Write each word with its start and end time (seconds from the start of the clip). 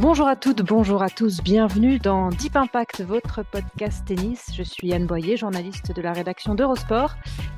Bonjour 0.00 0.28
à 0.28 0.34
toutes, 0.34 0.62
bonjour 0.62 1.02
à 1.02 1.10
tous, 1.10 1.42
bienvenue 1.42 1.98
dans 1.98 2.30
Deep 2.30 2.56
Impact, 2.56 3.02
votre 3.02 3.42
podcast 3.42 4.02
tennis. 4.06 4.46
Je 4.56 4.62
suis 4.62 4.94
Anne 4.94 5.04
Boyer, 5.04 5.36
journaliste 5.36 5.94
de 5.94 6.00
la 6.00 6.14
rédaction 6.14 6.54
d'Eurosport, 6.54 7.16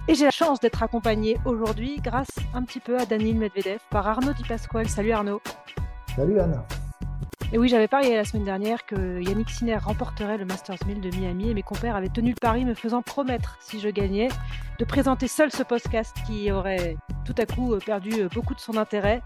et 0.09 0.17
j'ai 0.17 0.25
la 0.25 0.33
chance 0.33 0.59
d'être 0.59 0.83
accompagnée 0.83 1.39
aujourd'hui 1.45 2.01
grâce 2.03 2.33
un 2.53 2.65
petit 2.65 2.81
peu 2.81 2.99
à 2.99 3.07
Daniel 3.07 3.37
Medvedev 3.37 3.79
par 3.91 4.09
Arnaud 4.09 4.33
Di 4.33 4.43
Pasquale. 4.43 4.89
Salut 4.89 5.13
Arnaud. 5.13 5.41
Salut 6.17 6.41
Anne. 6.41 6.61
Et 7.53 7.59
oui, 7.59 7.69
j'avais 7.69 7.87
parié 7.87 8.17
la 8.17 8.25
semaine 8.25 8.45
dernière 8.45 8.87
que 8.87 9.23
Yannick 9.23 9.49
Sinner 9.49 9.77
remporterait 9.77 10.39
le 10.39 10.45
Masters 10.45 10.85
1000 10.85 11.01
de 11.01 11.17
Miami 11.17 11.51
et 11.51 11.55
mes 11.55 11.63
compères 11.63 11.95
avaient 11.95 12.09
tenu 12.09 12.31
le 12.31 12.41
pari 12.41 12.65
me 12.65 12.75
faisant 12.75 13.03
promettre, 13.03 13.57
si 13.61 13.79
je 13.79 13.89
gagnais, 13.89 14.29
de 14.81 14.85
présenter 14.85 15.29
seul 15.29 15.53
ce 15.53 15.63
podcast 15.63 16.17
qui 16.27 16.51
aurait 16.51 16.97
tout 17.25 17.35
à 17.39 17.47
coup 17.47 17.77
perdu 17.87 18.25
beaucoup 18.35 18.55
de 18.55 18.61
son 18.61 18.77
intérêt. 18.77 19.23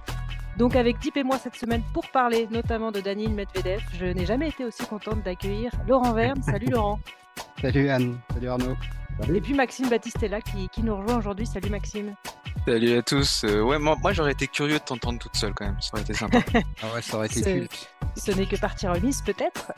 Donc 0.56 0.74
avec 0.74 0.98
Deep 1.00 1.18
et 1.18 1.22
moi 1.22 1.38
cette 1.38 1.56
semaine 1.56 1.82
pour 1.92 2.08
parler 2.08 2.48
notamment 2.50 2.90
de 2.90 3.00
Daniel 3.00 3.30
Medvedev, 3.30 3.82
je 3.92 4.06
n'ai 4.06 4.24
jamais 4.24 4.48
été 4.48 4.64
aussi 4.64 4.86
contente 4.86 5.22
d'accueillir 5.22 5.70
Laurent 5.86 6.12
Verne. 6.14 6.42
Salut 6.42 6.68
Laurent. 6.68 6.98
Salut 7.60 7.88
Anne, 7.90 8.18
salut 8.32 8.48
Arnaud. 8.48 8.76
Et 9.34 9.40
puis 9.40 9.54
Maxime 9.54 9.88
Battistella 9.88 10.40
qui, 10.40 10.68
qui 10.70 10.82
nous 10.82 10.96
rejoint 10.96 11.18
aujourd'hui. 11.18 11.46
Salut 11.46 11.68
Maxime. 11.68 12.14
Salut 12.66 12.96
à 12.96 13.02
tous. 13.02 13.44
Euh, 13.44 13.62
ouais, 13.62 13.78
moi, 13.78 13.96
moi 14.00 14.12
j'aurais 14.12 14.32
été 14.32 14.46
curieux 14.46 14.78
de 14.78 14.84
t'entendre 14.84 15.18
toute 15.18 15.36
seule 15.36 15.52
quand 15.54 15.66
même. 15.66 15.80
Ça 15.80 15.90
aurait 15.92 16.02
été 16.02 16.14
sympa. 16.14 16.38
ah 16.82 16.94
ouais, 16.94 17.02
ça 17.02 17.16
aurait 17.18 17.26
été 17.26 17.42
culte. 17.42 17.90
Ce 18.16 18.32
n'est 18.32 18.46
que 18.46 18.56
partie 18.56 18.86
remise 18.88 19.22
peut-être. 19.22 19.72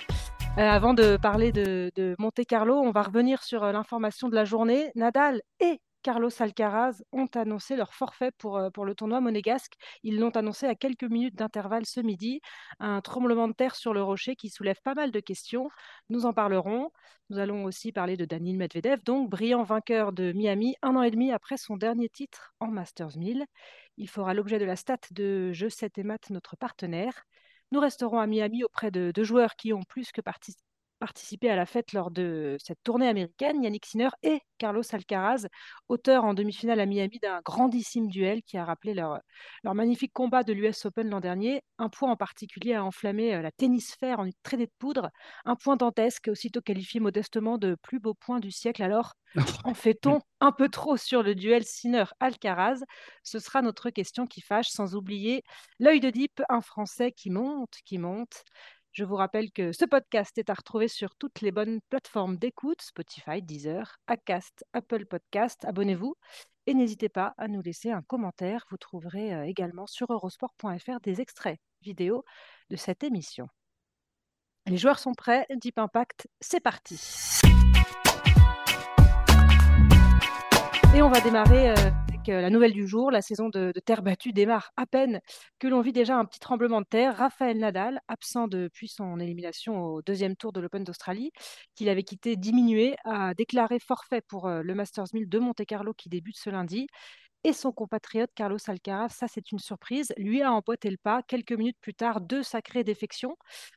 Euh, 0.59 0.63
avant 0.63 0.95
de 0.95 1.17
parler 1.17 1.53
de, 1.53 1.91
de 1.97 2.17
Monte 2.19 2.45
Carlo, 2.49 2.77
on 2.77 2.91
va 2.91 3.03
revenir 3.03 3.43
sur 3.43 3.63
euh, 3.63 3.73
l'information 3.73 4.29
de 4.29 4.35
la 4.35 4.45
journée. 4.45 4.91
Nadal 4.95 5.41
et 5.61 5.81
Carlos 6.03 6.31
Alcaraz 6.39 7.03
ont 7.13 7.29
annoncé 7.35 7.77
leur 7.77 7.93
forfait 7.95 8.31
pour, 8.39 8.57
euh, 8.57 8.71
pour 8.71 8.85
le 8.85 8.95
tournoi 8.95 9.21
monégasque. 9.21 9.75
Ils 10.03 10.19
l'ont 10.19 10.31
annoncé 10.31 10.67
à 10.67 10.75
quelques 10.75 11.05
minutes 11.05 11.35
d'intervalle 11.35 11.87
ce 11.87 12.01
midi. 12.01 12.41
Un 12.79 13.01
tremblement 13.01 13.49
de 13.49 13.53
terre 13.53 13.75
sur 13.75 13.93
le 13.93 14.03
rocher 14.03 14.37
qui 14.37 14.49
soulève 14.49 14.81
pas 14.83 14.95
mal 14.95 15.11
de 15.11 15.21
questions. 15.21 15.69
Nous 16.09 16.27
en 16.27 16.33
parlerons. 16.33 16.91
Nous 17.31 17.39
allons 17.39 17.65
aussi 17.65 17.93
parler 17.93 18.17
de 18.17 18.25
Daniil 18.25 18.57
Medvedev, 18.57 19.03
donc 19.05 19.29
brillant 19.29 19.63
vainqueur 19.63 20.13
de 20.13 20.33
Miami 20.33 20.77
un 20.83 20.97
an 20.97 21.03
et 21.03 21.11
demi 21.11 21.33
après 21.33 21.57
son 21.57 21.77
dernier 21.77 22.09
titre 22.09 22.55
en 22.61 22.69
Masters 22.69 23.17
1000. 23.17 23.45
Il 23.99 24.09
fera 24.09 24.35
l'objet 24.35 24.59
de 24.59 24.65
la 24.65 24.77
stat 24.77 24.99
de 25.11 25.53
Jeu 25.53 25.69
7 25.69 25.99
et 25.99 26.05
Mat, 26.05 26.31
notre 26.31 26.57
partenaire. 26.57 27.25
Nous 27.71 27.81
resterons 27.81 28.19
à 28.19 28.27
Miami 28.27 28.65
auprès 28.65 28.91
de, 28.91 29.13
de 29.15 29.25
joueurs 29.25 29.57
qui 29.57 29.73
ont 29.75 29.83
plus 29.83 30.11
que 30.13 30.23
participé 30.23 30.68
participé 30.99 31.51
à 31.51 31.57
la 31.57 31.67
fête 31.67 31.93
lors 31.93 32.11
de 32.11 32.57
cette 32.63 32.83
tournée 32.83 33.09
américaine, 33.09 33.63
Yannick 33.63 33.87
Sinner 33.87 34.11
et 34.23 34.41
Carlos 34.59 34.83
Alcaraz, 34.93 35.47
auteurs 35.89 36.25
en 36.25 36.35
demi-finale 36.35 36.81
à 36.81 36.87
Miami 36.87 37.19
d'un 37.21 37.41
grandissime 37.45 38.09
duel 38.09 38.43
qui 38.43 38.59
a 38.59 38.65
rappelé 38.65 38.95
leur, 38.95 39.21
leur 39.63 39.75
magnifique 39.75 40.13
combat 40.13 40.43
de 40.43 40.53
l'US 40.53 40.85
Open 40.85 41.09
l'an 41.09 41.21
dernier. 41.21 41.63
Un 41.79 41.89
point 41.89 42.11
en 42.11 42.17
particulier 42.17 42.75
a 42.75 42.85
enflammé 42.85 43.35
euh, 43.35 43.43
la 43.43 43.53
tennisphère 43.53 44.21
en 44.21 44.25
une 44.25 44.33
traînée 44.43 44.67
de 44.67 44.73
poudre, 44.79 45.11
un 45.45 45.57
point 45.57 45.77
dantesque, 45.77 46.29
aussitôt 46.29 46.61
qualifié 46.61 47.01
modestement 47.01 47.59
de 47.59 47.77
plus 47.83 48.01
beau 48.01 48.15
point 48.15 48.41
du 48.41 48.51
siècle. 48.51 48.83
Alors, 48.83 49.15
en 49.65 49.75
fait-on 49.75 50.21
un 50.41 50.53
peu 50.53 50.69
trop 50.69 50.97
sur 50.97 51.23
le 51.23 51.35
duel 51.35 51.65
Sinner-Alcaraz? 51.65 52.81
Ce 53.23 53.39
sera 53.39 53.63
notre 53.63 53.91
question 53.91 54.27
qui 54.27 54.41
fâche, 54.41 54.69
sans 54.69 54.95
oublier 54.95 55.43
l'œil 55.79 56.01
de 56.01 56.11
Deep, 56.11 56.43
un 56.49 56.61
Français 56.61 57.13
qui 57.13 57.31
monte, 57.31 57.75
qui 57.85 57.99
monte. 57.99 58.43
Je 58.93 59.05
vous 59.05 59.17
rappelle 59.17 59.53
que 59.53 59.73
ce 59.73 59.85
podcast 59.85 60.37
est 60.39 60.51
à 60.51 60.55
retrouver 60.55 60.89
sur 60.89 61.15
toutes 61.17 61.41
les 61.41 61.53
bonnes 61.53 61.81
plateformes 61.89 62.37
d'écoute, 62.37 62.83
Spotify, 62.83 63.43
Deezer, 63.43 63.97
Acast, 64.07 64.65
Apple 64.73 65.07
Podcast. 65.07 65.65
Abonnez-vous 65.65 66.17
et 66.67 66.75
n'hésitez 66.75 67.09
pas 67.09 67.35
à 67.39 67.49
nous 67.49 67.63
laisser 67.63 67.91
un 67.91 68.03
commentaire. 68.03 68.65
Vous 68.71 68.77
trouverez 68.77 69.35
euh, 69.35 69.45
également 69.45 69.87
sur 69.87 70.13
eurosport.fr 70.13 71.01
des 71.03 71.21
extraits 71.21 71.59
vidéo 71.83 72.25
de 72.71 72.77
cette 72.77 73.05
émission. 73.05 73.49
Les 74.67 74.77
joueurs 74.77 74.99
sont 74.99 75.15
prêts, 75.15 75.47
Deep 75.51 75.79
Impact, 75.79 76.29
c'est 76.41 76.61
parti. 76.61 77.01
Et 80.95 81.03
on 81.03 81.09
va 81.09 81.21
démarrer 81.21 81.71
euh, 81.71 81.91
euh, 82.29 82.41
la 82.41 82.51
nouvelle 82.51 82.73
du 82.73 82.87
jour, 82.87 83.11
la 83.11 83.23
saison 83.23 83.49
de, 83.49 83.73
terre 83.85 84.03
battue 84.03 84.33
démarre 84.33 84.73
à 84.77 84.87
peine 84.87 85.21
que 85.59 85.67
l'on 85.69 85.81
vit 85.81 85.93
déjà 85.93 86.17
un 86.17 86.25
petit 86.25 86.41
tremblement 86.41 86.81
de 86.81 86.87
terre. 86.87 87.17
Raphaël 87.17 87.59
Nadal, 87.59 88.01
absent 88.09 88.49
depuis 88.49 88.89
son 88.89 89.21
élimination 89.21 89.83
au 89.83 90.03
deuxième 90.03 90.37
tour 90.37 90.53
de 90.53 90.61
l'Open 90.61 90.85
d'Australie, 90.85 91.33
qu'il 91.75 91.89
avait 91.89 92.03
quitté 92.03 92.37
diminué, 92.37 92.97
a 93.05 93.35
déclaré 93.35 93.79
forfait 93.79 94.21
pour 94.21 94.47
euh, 94.47 94.63
le 94.63 94.75
Masters 94.75 95.07
1000 95.13 95.29
de 95.29 95.39
Monte-Carlo 95.39 95.95
qui 95.95 96.09
débute 96.09 96.37
ce 96.39 96.51
lundi. 96.51 96.87
Et 97.45 97.53
son 97.53 97.71
compatriote 97.71 98.31
Carlos 98.35 98.59
Alcaraz, 98.67 99.11
ça 99.11 99.29
c'est 99.29 99.53
une 99.53 99.61
surprise, 99.61 100.13
lui 100.17 100.43
a 100.43 100.53
emboîté 100.53 100.91
le 100.91 100.97
pas 100.97 101.23
quelques 101.23 101.53
minutes 101.53 101.79
plus 101.81 101.95
tard, 101.95 102.21
deux 102.21 102.43
sacrées 102.43 102.83
défections 102.83 103.37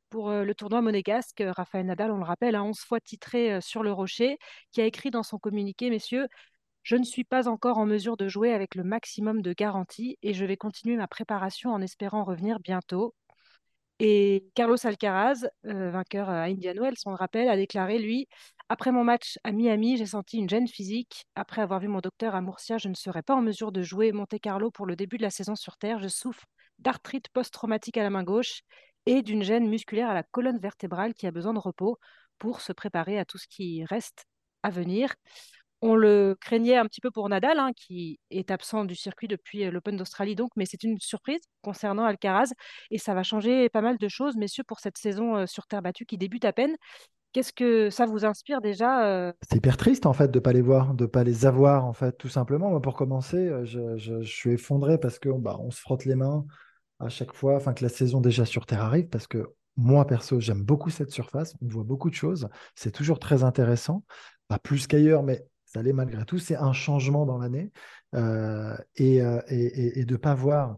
pour 0.09 0.31
euh, 0.31 0.43
le 0.43 0.55
tournoi 0.55 0.81
monégasque. 0.81 1.43
Raphaël 1.45 1.85
Nadal, 1.85 2.11
on 2.11 2.17
le 2.17 2.23
rappelle, 2.23 2.55
a 2.55 2.63
11 2.63 2.79
fois 2.79 2.99
titré 2.99 3.61
sur 3.61 3.83
le 3.83 3.91
rocher, 3.91 4.37
qui 4.71 4.81
a 4.81 4.85
écrit 4.85 5.11
dans 5.11 5.23
son 5.23 5.37
communiqué, 5.37 5.91
messieurs, 5.91 6.27
je 6.83 6.95
ne 6.95 7.03
suis 7.03 7.23
pas 7.23 7.47
encore 7.47 7.77
en 7.77 7.85
mesure 7.85 8.17
de 8.17 8.27
jouer 8.27 8.53
avec 8.53 8.75
le 8.75 8.83
maximum 8.83 9.41
de 9.41 9.53
garantie 9.53 10.17
et 10.21 10.33
je 10.33 10.45
vais 10.45 10.57
continuer 10.57 10.95
ma 10.95 11.07
préparation 11.07 11.71
en 11.71 11.81
espérant 11.81 12.23
revenir 12.23 12.59
bientôt. 12.59 13.13
Et 13.99 14.45
Carlos 14.55 14.77
Alcaraz, 14.83 15.45
euh, 15.67 15.91
vainqueur 15.91 16.27
à 16.27 16.45
Indian 16.45 16.73
Wells, 16.73 16.97
on 17.05 17.11
le 17.11 17.15
rappelle, 17.15 17.49
a 17.49 17.55
déclaré, 17.55 17.99
lui, 17.99 18.27
après 18.67 18.91
mon 18.91 19.03
match 19.03 19.37
à 19.43 19.51
Miami, 19.51 19.97
j'ai 19.97 20.07
senti 20.07 20.37
une 20.37 20.49
gêne 20.49 20.67
physique. 20.67 21.25
Après 21.35 21.61
avoir 21.61 21.79
vu 21.79 21.87
mon 21.87 21.99
docteur 21.99 22.33
à 22.33 22.41
Murcia, 22.41 22.79
je 22.79 22.87
ne 22.87 22.95
serai 22.95 23.21
pas 23.21 23.35
en 23.35 23.41
mesure 23.41 23.71
de 23.71 23.83
jouer 23.83 24.11
Monte 24.11 24.39
Carlo 24.41 24.71
pour 24.71 24.87
le 24.87 24.95
début 24.95 25.17
de 25.17 25.21
la 25.21 25.29
saison 25.29 25.55
sur 25.55 25.77
Terre. 25.77 25.99
Je 25.99 26.07
souffre 26.07 26.45
d'arthrite 26.79 27.29
post-traumatique 27.29 27.97
à 27.97 28.03
la 28.03 28.09
main 28.09 28.23
gauche 28.23 28.61
et 29.05 29.21
d'une 29.21 29.43
gêne 29.43 29.69
musculaire 29.69 30.09
à 30.09 30.13
la 30.15 30.23
colonne 30.23 30.57
vertébrale 30.57 31.13
qui 31.13 31.27
a 31.27 31.31
besoin 31.31 31.53
de 31.53 31.59
repos 31.59 31.99
pour 32.39 32.61
se 32.61 32.73
préparer 32.73 33.19
à 33.19 33.25
tout 33.25 33.37
ce 33.37 33.47
qui 33.47 33.85
reste 33.85 34.25
à 34.63 34.69
venir. 34.71 35.13
On 35.83 35.95
le 35.95 36.37
craignait 36.39 36.77
un 36.77 36.85
petit 36.85 37.01
peu 37.01 37.09
pour 37.09 37.27
Nadal, 37.27 37.57
hein, 37.57 37.71
qui 37.75 38.19
est 38.29 38.51
absent 38.51 38.85
du 38.85 38.95
circuit 38.95 39.27
depuis 39.27 39.65
euh, 39.65 39.71
l'Open 39.71 39.97
d'Australie, 39.97 40.35
donc, 40.35 40.51
mais 40.55 40.65
c'est 40.65 40.83
une 40.83 40.99
surprise 40.99 41.41
concernant 41.63 42.05
Alcaraz 42.05 42.51
et 42.91 42.99
ça 42.99 43.15
va 43.15 43.23
changer 43.23 43.67
pas 43.69 43.81
mal 43.81 43.97
de 43.97 44.07
choses, 44.07 44.37
messieurs, 44.37 44.63
pour 44.63 44.79
cette 44.79 44.97
saison 44.99 45.37
euh, 45.37 45.45
sur 45.47 45.65
terre 45.65 45.81
battue 45.81 46.05
qui 46.05 46.19
débute 46.19 46.45
à 46.45 46.53
peine. 46.53 46.75
Qu'est-ce 47.33 47.53
que 47.53 47.89
ça 47.89 48.05
vous 48.05 48.25
inspire 48.25 48.61
déjà 48.61 49.07
euh? 49.07 49.33
C'est 49.49 49.55
hyper 49.55 49.77
triste 49.77 50.05
en 50.05 50.13
fait 50.13 50.29
de 50.29 50.39
pas 50.39 50.53
les 50.53 50.61
voir, 50.61 50.93
de 50.93 51.05
pas 51.05 51.23
les 51.23 51.45
avoir 51.45 51.85
en 51.85 51.93
fait, 51.93 52.15
tout 52.17 52.29
simplement. 52.29 52.69
Moi, 52.69 52.81
pour 52.81 52.93
commencer, 52.93 53.49
je, 53.63 54.21
suis 54.23 54.51
effondré 54.51 54.99
parce 54.99 55.17
que 55.17 55.29
bah, 55.29 55.57
on 55.61 55.71
se 55.71 55.79
frotte 55.79 56.05
les 56.05 56.15
mains 56.15 56.45
à 56.99 57.09
chaque 57.09 57.33
fois, 57.33 57.55
enfin 57.55 57.73
que 57.73 57.83
la 57.83 57.89
saison 57.89 58.21
déjà 58.21 58.45
sur 58.45 58.65
terre 58.65 58.81
arrive, 58.81 59.07
parce 59.07 59.27
que 59.27 59.47
moi 59.77 60.05
perso, 60.05 60.39
j'aime 60.39 60.61
beaucoup 60.61 60.89
cette 60.89 61.11
surface. 61.11 61.55
On 61.61 61.67
voit 61.67 61.83
beaucoup 61.83 62.09
de 62.09 62.15
choses. 62.15 62.49
C'est 62.75 62.91
toujours 62.91 63.17
très 63.19 63.43
intéressant, 63.43 64.03
pas 64.47 64.59
plus 64.59 64.85
qu'ailleurs, 64.85 65.23
mais 65.23 65.45
malgré 65.75 66.25
tout. 66.25 66.37
C'est 66.37 66.55
un 66.55 66.73
changement 66.73 67.25
dans 67.25 67.37
l'année. 67.37 67.71
Euh, 68.15 68.75
euh, 68.99 69.41
et, 69.47 70.05
de 70.05 70.13
ne 70.13 70.17
pas 70.17 70.35
voir 70.35 70.77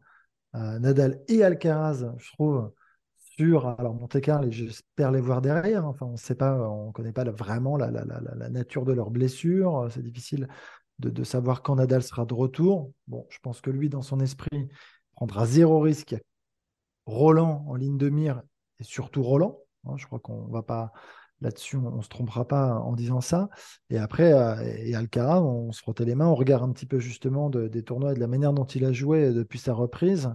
euh, 0.55 0.79
Nadal 0.79 1.21
et 1.27 1.43
Alcaraz, 1.43 2.05
je 2.17 2.31
trouve, 2.33 2.71
sur 3.17 3.67
alors 3.67 3.95
Monte 3.95 4.21
Carlo, 4.21 4.51
j'espère 4.51 5.11
les 5.11 5.21
voir 5.21 5.41
derrière. 5.41 5.85
Enfin, 5.85 6.05
on 6.05 6.15
sait 6.15 6.35
pas, 6.35 6.69
on 6.69 6.87
ne 6.87 6.91
connaît 6.91 7.11
pas 7.11 7.23
vraiment 7.23 7.77
la, 7.77 7.89
nature 8.49 8.85
de 8.85 8.93
leurs 8.93 9.09
blessures. 9.09 9.87
C'est 9.91 10.03
difficile 10.03 10.47
de, 10.99 11.23
savoir 11.23 11.63
quand 11.63 11.75
Nadal 11.75 12.03
sera 12.03 12.25
de 12.25 12.33
retour. 12.33 12.91
Bon, 13.07 13.25
je 13.29 13.39
pense 13.41 13.61
que 13.61 13.71
lui, 13.71 13.89
dans 13.89 14.03
son 14.03 14.19
esprit, 14.19 14.69
prendra 15.15 15.45
zéro 15.45 15.79
risque. 15.79 16.15
Roland 17.05 17.65
en 17.67 17.75
ligne 17.75 17.97
de 17.97 18.09
mire 18.09 18.43
et 18.79 18.83
surtout 18.83 19.23
Roland. 19.23 19.59
Hein, 19.85 19.97
je 19.97 20.05
crois 20.05 20.19
qu'on 20.19 20.47
va 20.47 20.63
pas 20.63 20.93
Là-dessus, 21.43 21.75
on 21.75 21.97
ne 21.97 22.01
se 22.01 22.07
trompera 22.07 22.47
pas 22.47 22.79
en 22.79 22.93
disant 22.93 23.19
ça. 23.19 23.49
Et 23.89 23.97
après, 23.97 24.31
euh, 24.31 24.55
et 24.77 24.95
Alcaraz, 24.95 25.41
on 25.41 25.73
se 25.73 25.81
frottait 25.81 26.05
les 26.05 26.15
mains, 26.15 26.27
on 26.27 26.35
regarde 26.35 26.63
un 26.63 26.71
petit 26.71 26.85
peu 26.85 26.99
justement 26.99 27.49
des 27.49 27.83
tournois 27.83 28.13
et 28.13 28.15
de 28.15 28.21
la 28.21 28.27
manière 28.27 28.53
dont 28.53 28.63
il 28.63 28.85
a 28.85 28.93
joué 28.93 29.33
depuis 29.33 29.59
sa 29.59 29.73
reprise. 29.73 30.33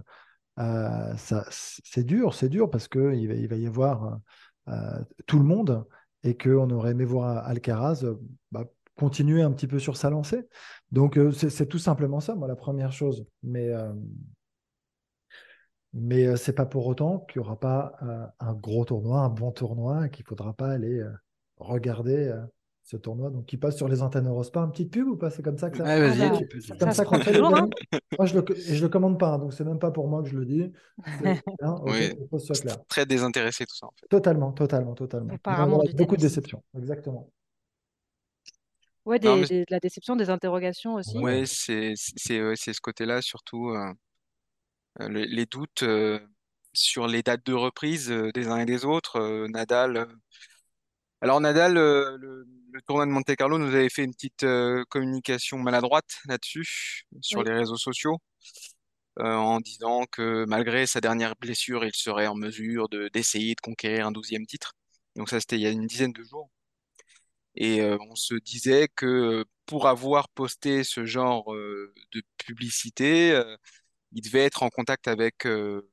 Euh, 0.59 1.13
c'est 1.17 2.03
dur, 2.03 2.35
c'est 2.35 2.49
dur 2.49 2.69
parce 2.69 2.87
qu'il 2.87 3.27
va, 3.27 3.33
il 3.33 3.47
va 3.47 3.55
y 3.55 3.65
avoir 3.65 4.19
euh, 4.67 4.99
tout 5.25 5.39
le 5.39 5.45
monde 5.45 5.83
et 6.23 6.37
qu'on 6.37 6.69
aurait 6.69 6.91
aimé 6.91 7.05
voir 7.05 7.43
Alcaraz 7.47 8.05
bah, 8.51 8.65
continuer 8.95 9.41
un 9.41 9.51
petit 9.51 9.67
peu 9.67 9.79
sur 9.79 9.97
sa 9.97 10.11
lancée. 10.11 10.47
Donc, 10.91 11.19
c'est 11.31 11.67
tout 11.67 11.79
simplement 11.79 12.19
ça, 12.19 12.35
moi, 12.35 12.47
la 12.47 12.55
première 12.55 12.91
chose. 12.91 13.25
Mais, 13.41 13.71
mais 15.93 16.35
c'est 16.37 16.53
pas 16.53 16.65
pour 16.65 16.85
autant 16.87 17.19
qu'il 17.29 17.41
n'y 17.41 17.45
aura 17.47 17.59
pas 17.59 17.93
un 18.39 18.53
gros 18.53 18.85
tournoi, 18.85 19.21
un 19.21 19.29
bon 19.29 19.51
tournoi, 19.51 20.09
qu'il 20.09 20.23
ne 20.23 20.27
faudra 20.27 20.53
pas 20.53 20.69
aller 20.71 21.03
regarder 21.57 22.33
ce 22.83 22.97
tournoi. 22.97 23.29
Donc, 23.29 23.45
qui 23.45 23.57
passe 23.57 23.77
sur 23.77 23.87
les 23.87 24.01
antennes 24.01 24.27
Eurosport. 24.27 24.63
Une 24.63 24.71
petite 24.71 24.91
pub 24.91 25.07
ou 25.07 25.15
pas? 25.15 25.29
C'est 25.29 25.43
comme 25.43 25.57
ça 25.57 25.69
que 25.69 25.77
ça 25.77 25.83
ouais, 25.83 25.99
vas-y, 26.09 26.21
Ah 26.23 26.29
bah, 26.29 26.37
tu 26.37 26.47
peux- 26.47 26.59
ça- 26.59 26.75
comme 26.75 26.91
ça 26.91 27.05
qu'on 27.05 27.19
fait 27.19 27.31
les 27.33 27.37
toujours, 27.37 27.51
gagnants. 27.51 27.69
Moi, 28.17 28.25
je 28.25 28.39
le, 28.39 28.57
et 28.57 28.75
je 28.75 28.81
le 28.83 28.89
commande 28.89 29.19
pas, 29.19 29.33
hein, 29.33 29.37
donc 29.39 29.53
c'est 29.53 29.63
même 29.63 29.79
pas 29.79 29.91
pour 29.91 30.07
moi 30.07 30.23
que 30.23 30.29
je 30.29 30.37
le 30.37 30.45
dis. 30.45 30.71
C'est 31.05 31.05
bien, 31.59 31.71
ok, 31.73 31.89
Oui. 31.91 31.99
il 32.19 32.27
faut 32.29 32.37
que 32.37 32.39
ce 32.39 32.47
soit 32.47 32.55
clair. 32.61 32.77
Très 32.87 33.05
désintéressé 33.05 33.65
tout 33.65 33.75
ça 33.75 33.85
en 33.85 33.93
fait. 33.99 34.07
Totalement, 34.07 34.51
totalement, 34.51 34.93
totalement. 34.95 35.37
Non, 35.47 35.83
du 35.83 35.93
beaucoup 35.93 36.15
de 36.17 36.21
déceptions, 36.21 36.63
exactement. 36.77 37.29
Ouais, 39.05 39.19
Non, 39.19 39.35
des- 39.35 39.41
mais- 39.41 39.47
des- 39.47 39.59
de 39.61 39.65
la 39.69 39.79
déception, 39.79 40.15
des 40.15 40.29
interrogations 40.29 40.95
aussi. 40.95 41.17
Ouais, 41.17 41.43
c'est 41.45 41.93
c'est 41.95 42.43
ouais, 42.43 42.55
c'est 42.55 42.73
ce 42.73 42.81
côté-là 42.81 43.21
surtout 43.21 43.69
euh, 43.69 43.77
euh, 43.77 43.93
le- 45.07 45.23
les 45.25 45.45
doutes 45.45 45.83
euh, 45.83 46.19
sur 46.73 47.07
les 47.07 47.23
dates 47.23 47.45
de 47.45 47.53
reprise 47.53 48.11
euh, 48.11 48.31
des 48.33 48.47
uns 48.47 48.57
et 48.59 48.65
des 48.65 48.85
autres. 48.85 49.17
Euh, 49.17 49.47
Nadal. 49.47 49.97
euh, 49.97 50.05
Alors 51.21 51.39
Nadal, 51.41 51.77
euh, 51.77 52.17
le, 52.17 52.45
le 52.71 52.81
tournoi 52.83 53.05
de 53.05 53.11
Monte-Carlo 53.11 53.57
nous 53.57 53.73
avait 53.75 53.89
fait 53.89 54.03
une 54.03 54.13
petite 54.13 54.43
euh, 54.43 54.83
communication 54.89 55.57
maladroite 55.57 56.17
là-dessus 56.25 57.03
sur 57.21 57.41
Oui. 57.41 57.43
les 57.43 57.51
réseaux 57.53 57.77
sociaux 57.77 58.17
euh, 59.19 59.35
en 59.35 59.59
disant 59.59 60.05
que 60.11 60.45
malgré 60.47 60.87
sa 60.87 61.01
dernière 61.01 61.35
blessure, 61.35 61.85
il 61.85 61.93
serait 61.95 62.27
en 62.27 62.35
mesure 62.35 62.89
de 62.89 63.09
d'essayer 63.09 63.55
de 63.55 63.61
conquérir 63.61 64.07
un 64.07 64.11
douzième 64.11 64.45
titre. 64.45 64.73
Donc 65.15 65.29
ça, 65.29 65.39
c'était 65.39 65.57
il 65.57 65.61
y 65.61 65.67
a 65.67 65.71
une 65.71 65.87
dizaine 65.87 66.13
de 66.13 66.23
jours. 66.23 66.49
Et 67.55 67.81
euh, 67.81 67.97
on 68.09 68.15
se 68.15 68.35
disait 68.35 68.87
que 68.95 69.45
pour 69.65 69.87
avoir 69.87 70.29
posté 70.29 70.83
ce 70.83 71.05
genre 71.05 71.53
euh, 71.53 71.93
de 72.13 72.21
publicité, 72.37 73.31
euh, 73.31 73.57
il 74.13 74.21
devait 74.21 74.45
être 74.45 74.63
en 74.63 74.69
contact 74.69 75.07
avec, 75.07 75.45
euh, 75.45 75.89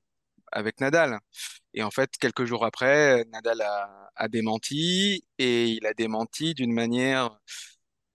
avec 0.52 0.80
Nadal. 0.80 1.18
Et 1.74 1.82
en 1.82 1.90
fait, 1.90 2.10
quelques 2.18 2.44
jours 2.44 2.64
après, 2.64 3.24
Nadal 3.26 3.60
a, 3.60 4.10
a 4.16 4.28
démenti 4.28 5.24
et 5.38 5.66
il 5.68 5.86
a 5.86 5.94
démenti 5.94 6.54
d'une 6.54 6.72
manière 6.72 7.38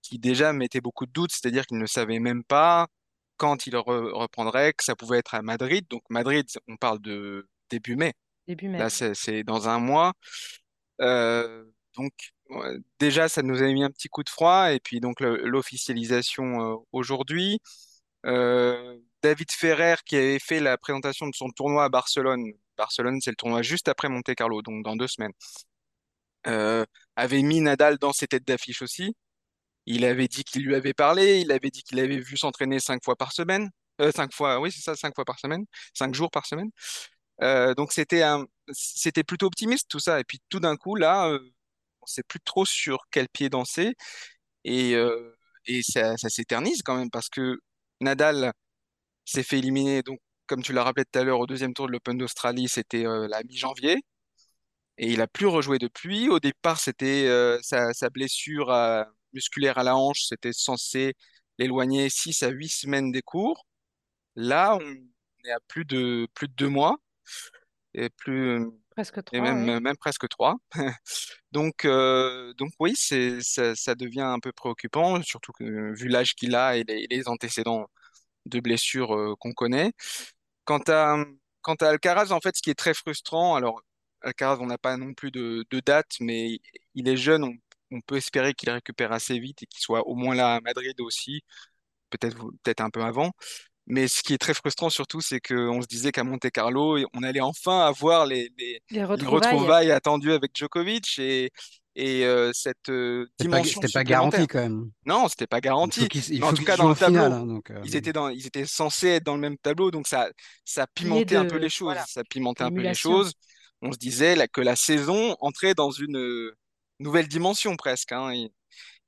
qui 0.02 0.18
déjà 0.18 0.52
mettait 0.52 0.80
beaucoup 0.80 1.06
de 1.06 1.12
doutes, 1.12 1.32
c'est-à-dire 1.32 1.66
qu'il 1.66 1.78
ne 1.78 1.86
savait 1.86 2.18
même 2.18 2.44
pas 2.44 2.88
quand 3.36 3.66
il 3.66 3.74
re- 3.74 4.12
reprendrait, 4.12 4.72
que 4.72 4.84
ça 4.84 4.96
pouvait 4.96 5.18
être 5.18 5.34
à 5.34 5.42
Madrid. 5.42 5.86
Donc 5.88 6.02
Madrid, 6.10 6.46
on 6.68 6.76
parle 6.76 7.00
de 7.00 7.48
début 7.70 7.96
mai. 7.96 8.14
Début 8.46 8.68
mai. 8.68 8.78
Là, 8.78 8.90
c'est 8.90 9.44
dans 9.44 9.68
un 9.68 9.78
mois. 9.78 10.12
Euh, 11.00 11.64
donc, 11.96 12.12
déjà, 12.98 13.28
ça 13.28 13.42
nous 13.42 13.62
a 13.62 13.66
mis 13.66 13.84
un 13.84 13.90
petit 13.90 14.08
coup 14.08 14.22
de 14.22 14.28
froid. 14.28 14.72
Et 14.72 14.80
puis, 14.80 15.00
donc, 15.00 15.20
l'officialisation 15.20 16.60
euh, 16.60 16.76
aujourd'hui. 16.92 17.60
Euh, 18.26 18.98
David 19.22 19.50
Ferrer, 19.52 19.96
qui 20.04 20.16
avait 20.16 20.38
fait 20.38 20.60
la 20.60 20.76
présentation 20.78 21.26
de 21.28 21.34
son 21.34 21.50
tournoi 21.50 21.84
à 21.84 21.88
Barcelone. 21.88 22.52
Barcelone, 22.76 23.20
c'est 23.20 23.30
le 23.30 23.36
tournoi 23.36 23.62
juste 23.62 23.88
après 23.88 24.08
Monte-Carlo, 24.08 24.62
donc 24.62 24.84
dans 24.84 24.96
deux 24.96 25.08
semaines. 25.08 25.32
Euh, 26.46 26.84
avait 27.16 27.42
mis 27.42 27.60
Nadal 27.60 27.98
dans 27.98 28.12
ses 28.12 28.26
têtes 28.26 28.46
d'affiche 28.46 28.82
aussi. 28.82 29.14
Il 29.86 30.04
avait 30.04 30.28
dit 30.28 30.44
qu'il 30.44 30.64
lui 30.64 30.74
avait 30.76 30.94
parlé. 30.94 31.40
Il 31.40 31.52
avait 31.52 31.70
dit 31.70 31.82
qu'il 31.84 32.00
avait 32.00 32.18
vu 32.20 32.36
s'entraîner 32.36 32.80
cinq 32.80 33.04
fois 33.04 33.16
par 33.16 33.32
semaine. 33.32 33.70
Euh, 34.00 34.12
cinq 34.12 34.32
fois, 34.34 34.60
oui, 34.60 34.72
c'est 34.72 34.82
ça, 34.82 34.96
cinq 34.96 35.14
fois 35.14 35.24
par 35.24 35.38
semaine, 35.40 35.64
cinq 35.94 36.14
jours 36.14 36.30
par 36.30 36.46
semaine. 36.46 36.70
Euh, 37.42 37.74
donc 37.74 37.92
c'était 37.92 38.22
c'était 38.72 39.24
plutôt 39.24 39.46
optimiste 39.46 39.88
tout 39.90 40.00
ça. 40.00 40.20
Et 40.20 40.24
puis 40.24 40.40
tout 40.48 40.60
d'un 40.60 40.76
coup 40.76 40.96
là, 40.96 41.38
on 42.02 42.06
sait 42.06 42.22
plus 42.24 42.40
trop 42.40 42.64
sur 42.66 42.98
quel 43.10 43.28
pied 43.28 43.50
danser 43.50 43.94
et 44.64 44.94
et 45.66 45.82
ça 45.82 46.16
s'éternise 46.18 46.82
quand 46.82 46.96
même 46.96 47.10
parce 47.10 47.28
que 47.28 47.58
Nadal 48.00 48.52
s'est 49.24 49.42
fait 49.42 49.58
éliminer. 49.58 50.02
Donc 50.02 50.20
comme 50.46 50.62
tu 50.62 50.72
l'as 50.72 50.84
rappelé 50.84 51.04
tout 51.06 51.18
à 51.18 51.24
l'heure 51.24 51.40
au 51.40 51.46
deuxième 51.46 51.74
tour 51.74 51.86
de 51.86 51.92
l'Open 51.92 52.18
d'Australie, 52.18 52.68
c'était 52.68 53.06
euh, 53.06 53.28
la 53.28 53.42
mi-janvier 53.44 53.98
et 54.98 55.10
il 55.12 55.20
a 55.20 55.26
plus 55.26 55.46
rejoué 55.46 55.78
depuis. 55.78 56.28
Au 56.28 56.40
départ, 56.40 56.78
c'était 56.80 57.26
euh, 57.28 57.58
sa, 57.62 57.92
sa 57.94 58.10
blessure 58.10 58.70
à- 58.70 59.06
musculaire 59.32 59.78
à 59.78 59.82
la 59.84 59.96
hanche, 59.96 60.24
c'était 60.28 60.52
censé 60.52 61.14
l'éloigner 61.58 62.10
6 62.10 62.42
à 62.42 62.48
8 62.50 62.68
semaines 62.68 63.12
des 63.12 63.22
cours. 63.22 63.66
Là, 64.36 64.76
on 64.80 65.48
est 65.48 65.52
à 65.52 65.60
plus 65.68 65.84
de 65.86 66.28
plus 66.34 66.48
de 66.48 66.54
deux 66.54 66.68
mois 66.68 66.96
et 67.94 68.10
plus 68.10 68.66
Presque 68.90 69.22
et 69.32 69.40
trois, 69.40 69.42
même, 69.42 69.58
ouais. 69.58 69.72
même 69.80 69.96
presque 69.98 70.28
trois. 70.28 70.56
Donc, 71.52 71.84
euh, 71.86 72.54
donc 72.54 72.72
oui, 72.80 72.94
ça, 72.96 73.74
ça 73.76 73.94
devient 73.96 74.20
un 74.22 74.40
peu 74.40 74.52
préoccupant, 74.52 75.22
surtout 75.22 75.52
que 75.52 75.94
vu 75.94 76.08
l'âge 76.08 76.34
qu'il 76.34 76.54
a 76.56 76.76
et 76.78 76.84
les, 76.84 77.06
les 77.10 77.28
antécédents 77.28 77.86
de 78.46 78.60
blessures 78.60 79.14
euh, 79.16 79.34
qu'on 79.38 79.52
connaît. 79.52 79.92
Quant 80.64 80.80
à, 80.88 81.24
quant 81.62 81.74
à 81.76 81.88
Alcaraz, 81.88 82.32
en 82.32 82.40
fait, 82.40 82.56
ce 82.56 82.62
qui 82.62 82.70
est 82.70 82.74
très 82.74 82.94
frustrant, 82.94 83.54
alors 83.56 83.82
Alcaraz, 84.22 84.58
on 84.60 84.66
n'a 84.66 84.78
pas 84.78 84.96
non 84.96 85.14
plus 85.14 85.30
de, 85.30 85.64
de 85.70 85.80
date, 85.80 86.12
mais 86.20 86.58
il 86.94 87.08
est 87.08 87.16
jeune, 87.16 87.44
on, 87.44 87.54
on 87.96 88.00
peut 88.00 88.16
espérer 88.16 88.54
qu'il 88.54 88.70
récupère 88.70 89.12
assez 89.12 89.38
vite 89.38 89.62
et 89.62 89.66
qu'il 89.66 89.80
soit 89.80 90.06
au 90.06 90.14
moins 90.14 90.34
là 90.34 90.56
à 90.56 90.60
Madrid 90.60 91.00
aussi, 91.00 91.42
peut-être 92.10 92.36
peut-être 92.62 92.80
un 92.82 92.90
peu 92.90 93.02
avant. 93.02 93.32
Mais 93.86 94.08
ce 94.08 94.22
qui 94.22 94.32
est 94.34 94.38
très 94.38 94.54
frustrant 94.54 94.90
surtout, 94.90 95.20
c'est 95.20 95.40
qu'on 95.40 95.82
se 95.82 95.86
disait 95.88 96.12
qu'à 96.12 96.24
Monte-Carlo, 96.24 96.98
on 97.14 97.22
allait 97.24 97.40
enfin 97.40 97.80
avoir 97.86 98.26
les, 98.26 98.50
les, 98.58 98.80
Les 98.90 98.98
les 98.98 99.04
retrouvailles. 99.04 99.52
retrouvailles 99.52 99.90
attendues 99.90 100.32
avec 100.32 100.52
Djokovic 100.56 101.18
et, 101.18 101.50
et 101.94 102.24
euh, 102.24 102.50
cette 102.54 102.88
euh, 102.88 103.26
C'était 103.38 103.50
pas, 103.50 103.56
dimension 103.58 103.80
c'était 103.80 103.92
pas 103.92 104.04
garanti 104.04 104.46
quand 104.46 104.60
même. 104.60 104.90
Non, 105.04 105.28
c'était 105.28 105.46
pas 105.46 105.58
Il 105.58 105.60
faut 105.60 105.64
garanti. 105.64 106.00
il 106.30 106.42
en 106.44 106.48
faut 106.48 106.56
tout 106.56 106.64
cas, 106.64 106.76
dans 106.76 106.88
le 106.88 106.94
tableau, 106.94 107.20
hein, 107.32 107.46
donc, 107.46 107.70
euh, 107.70 107.80
ils 107.84 107.96
étaient 107.96 108.12
dans, 108.12 108.28
ils 108.28 108.46
étaient 108.46 108.66
censés 108.66 109.08
être 109.08 109.24
dans 109.24 109.34
le 109.34 109.40
même 109.40 109.58
tableau, 109.58 109.90
donc 109.90 110.06
ça, 110.06 110.30
ça 110.64 110.86
pimentait 110.94 111.36
un 111.36 111.44
peu 111.46 111.56
les 111.58 111.68
choses. 111.68 111.86
voilà, 111.86 112.04
Ça 112.06 112.24
pimentait 112.24 112.64
un 112.64 112.70
peu 112.70 112.80
les 112.82 112.94
choses. 112.94 113.32
On 113.82 113.92
se 113.92 113.98
disait 113.98 114.36
là, 114.36 114.48
que 114.48 114.60
la 114.60 114.76
saison 114.76 115.36
entrait 115.40 115.74
dans 115.74 115.90
une 115.90 116.16
euh, 116.16 116.56
nouvelle 117.00 117.28
dimension 117.28 117.76
presque. 117.76 118.12
hein, 118.12 118.30
et, 118.32 118.50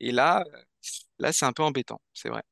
et 0.00 0.12
là, 0.12 0.44
là, 1.18 1.32
c'est 1.32 1.46
un 1.46 1.52
peu 1.52 1.62
embêtant, 1.62 2.00
c'est 2.12 2.28
vrai. 2.28 2.42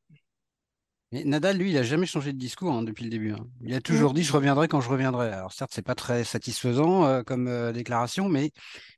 Mais 1.12 1.25
Nadal, 1.25 1.59
lui, 1.59 1.70
il 1.70 1.76
a 1.76 1.82
jamais 1.82 2.06
changé 2.06 2.32
de 2.32 2.38
discours 2.38 2.73
hein, 2.73 2.82
depuis 2.82 3.05
le 3.05 3.11
début. 3.11 3.32
hein. 3.32 3.47
Il 3.62 3.75
a 3.75 3.79
Mm. 3.79 3.82
toujours 3.82 4.14
dit 4.14 4.23
je 4.23 4.32
reviendrai 4.32 4.69
quand 4.69 4.81
je 4.81 4.88
reviendrai. 4.88 5.29
Alors 5.31 5.53
certes, 5.53 5.73
c'est 5.75 5.82
pas 5.82 5.94
très 5.94 6.25
satisfaisant 6.25 7.05
euh, 7.05 7.23
comme 7.23 7.49
euh, 7.49 7.73
déclaration, 7.73 8.29
mais 8.29 8.50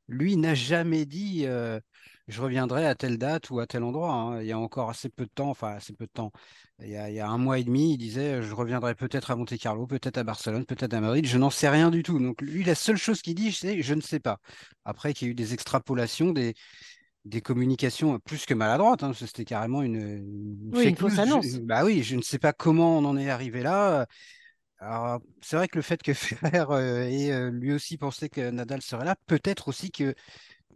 lui 0.08 0.36
n'a 0.36 0.54
jamais 0.54 1.06
dit 1.06 1.44
euh, 1.46 1.80
je 2.28 2.40
reviendrai 2.42 2.86
à 2.86 2.94
telle 2.94 3.18
date 3.18 3.50
ou 3.50 3.60
à 3.60 3.66
tel 3.66 3.82
endroit. 3.84 4.12
hein. 4.12 4.40
Il 4.42 4.46
y 4.46 4.52
a 4.52 4.58
encore 4.58 4.90
assez 4.90 5.08
peu 5.08 5.24
de 5.26 5.30
temps, 5.34 5.50
enfin 5.50 5.74
assez 5.74 5.92
peu 5.92 6.06
de 6.06 6.12
temps. 6.12 6.32
Il 6.80 6.88
y 6.90 6.96
a, 6.96 7.10
il 7.10 7.16
y 7.16 7.20
a 7.20 7.28
un 7.28 7.38
mois 7.38 7.58
et 7.58 7.64
demi, 7.64 7.94
il 7.94 7.98
disait 7.98 8.42
je 8.42 8.54
reviendrai 8.54 8.94
peut-être 8.94 9.30
à 9.32 9.36
Monte-Carlo, 9.36 9.86
peut-être 9.86 10.18
à 10.18 10.24
Barcelone, 10.24 10.66
peut-être 10.66 10.94
à 10.94 11.00
Madrid. 11.00 11.26
Je 11.26 11.38
n'en 11.38 11.50
sais 11.50 11.68
rien 11.68 11.90
du 11.90 12.02
tout. 12.04 12.18
Donc 12.20 12.42
lui, 12.42 12.64
la 12.64 12.74
seule 12.76 12.96
chose 12.96 13.22
qu'il 13.22 13.34
dit, 13.36 13.52
c'est 13.52 13.82
je 13.82 13.94
ne 13.94 14.00
sais 14.00 14.20
pas. 14.20 14.38
Après, 14.84 15.14
qu'il 15.14 15.28
y 15.28 15.30
a 15.30 15.32
eu 15.32 15.34
des 15.34 15.54
extrapolations, 15.54 16.32
des 16.32 16.54
des 17.24 17.40
communications 17.42 18.18
plus 18.20 18.46
que 18.46 18.54
maladroites, 18.54 19.02
hein, 19.02 19.12
c'était 19.14 19.44
carrément 19.44 19.82
une, 19.82 19.96
une 19.96 20.72
Oui, 20.72 20.88
une 20.88 20.96
fake 20.96 20.98
fausse 20.98 21.18
news. 21.18 21.22
Je- 21.22 21.38
annonce. 21.38 21.60
bah 21.60 21.84
oui, 21.84 22.02
je 22.02 22.16
ne 22.16 22.22
sais 22.22 22.38
pas 22.38 22.52
comment 22.52 22.98
on 22.98 23.04
en 23.04 23.16
est 23.16 23.30
arrivé 23.30 23.62
là. 23.62 24.06
C'est 25.42 25.56
vrai 25.56 25.68
que 25.68 25.76
le 25.78 25.82
fait 25.82 26.02
que 26.02 26.12
euh, 26.72 27.08
ait 27.08 27.32
euh, 27.32 27.50
lui 27.50 27.72
aussi 27.72 27.96
pensé 27.98 28.28
que 28.28 28.50
Nadal 28.50 28.82
serait 28.82 29.04
là, 29.04 29.16
peut-être 29.26 29.68
aussi 29.68 29.90
que 29.90 30.14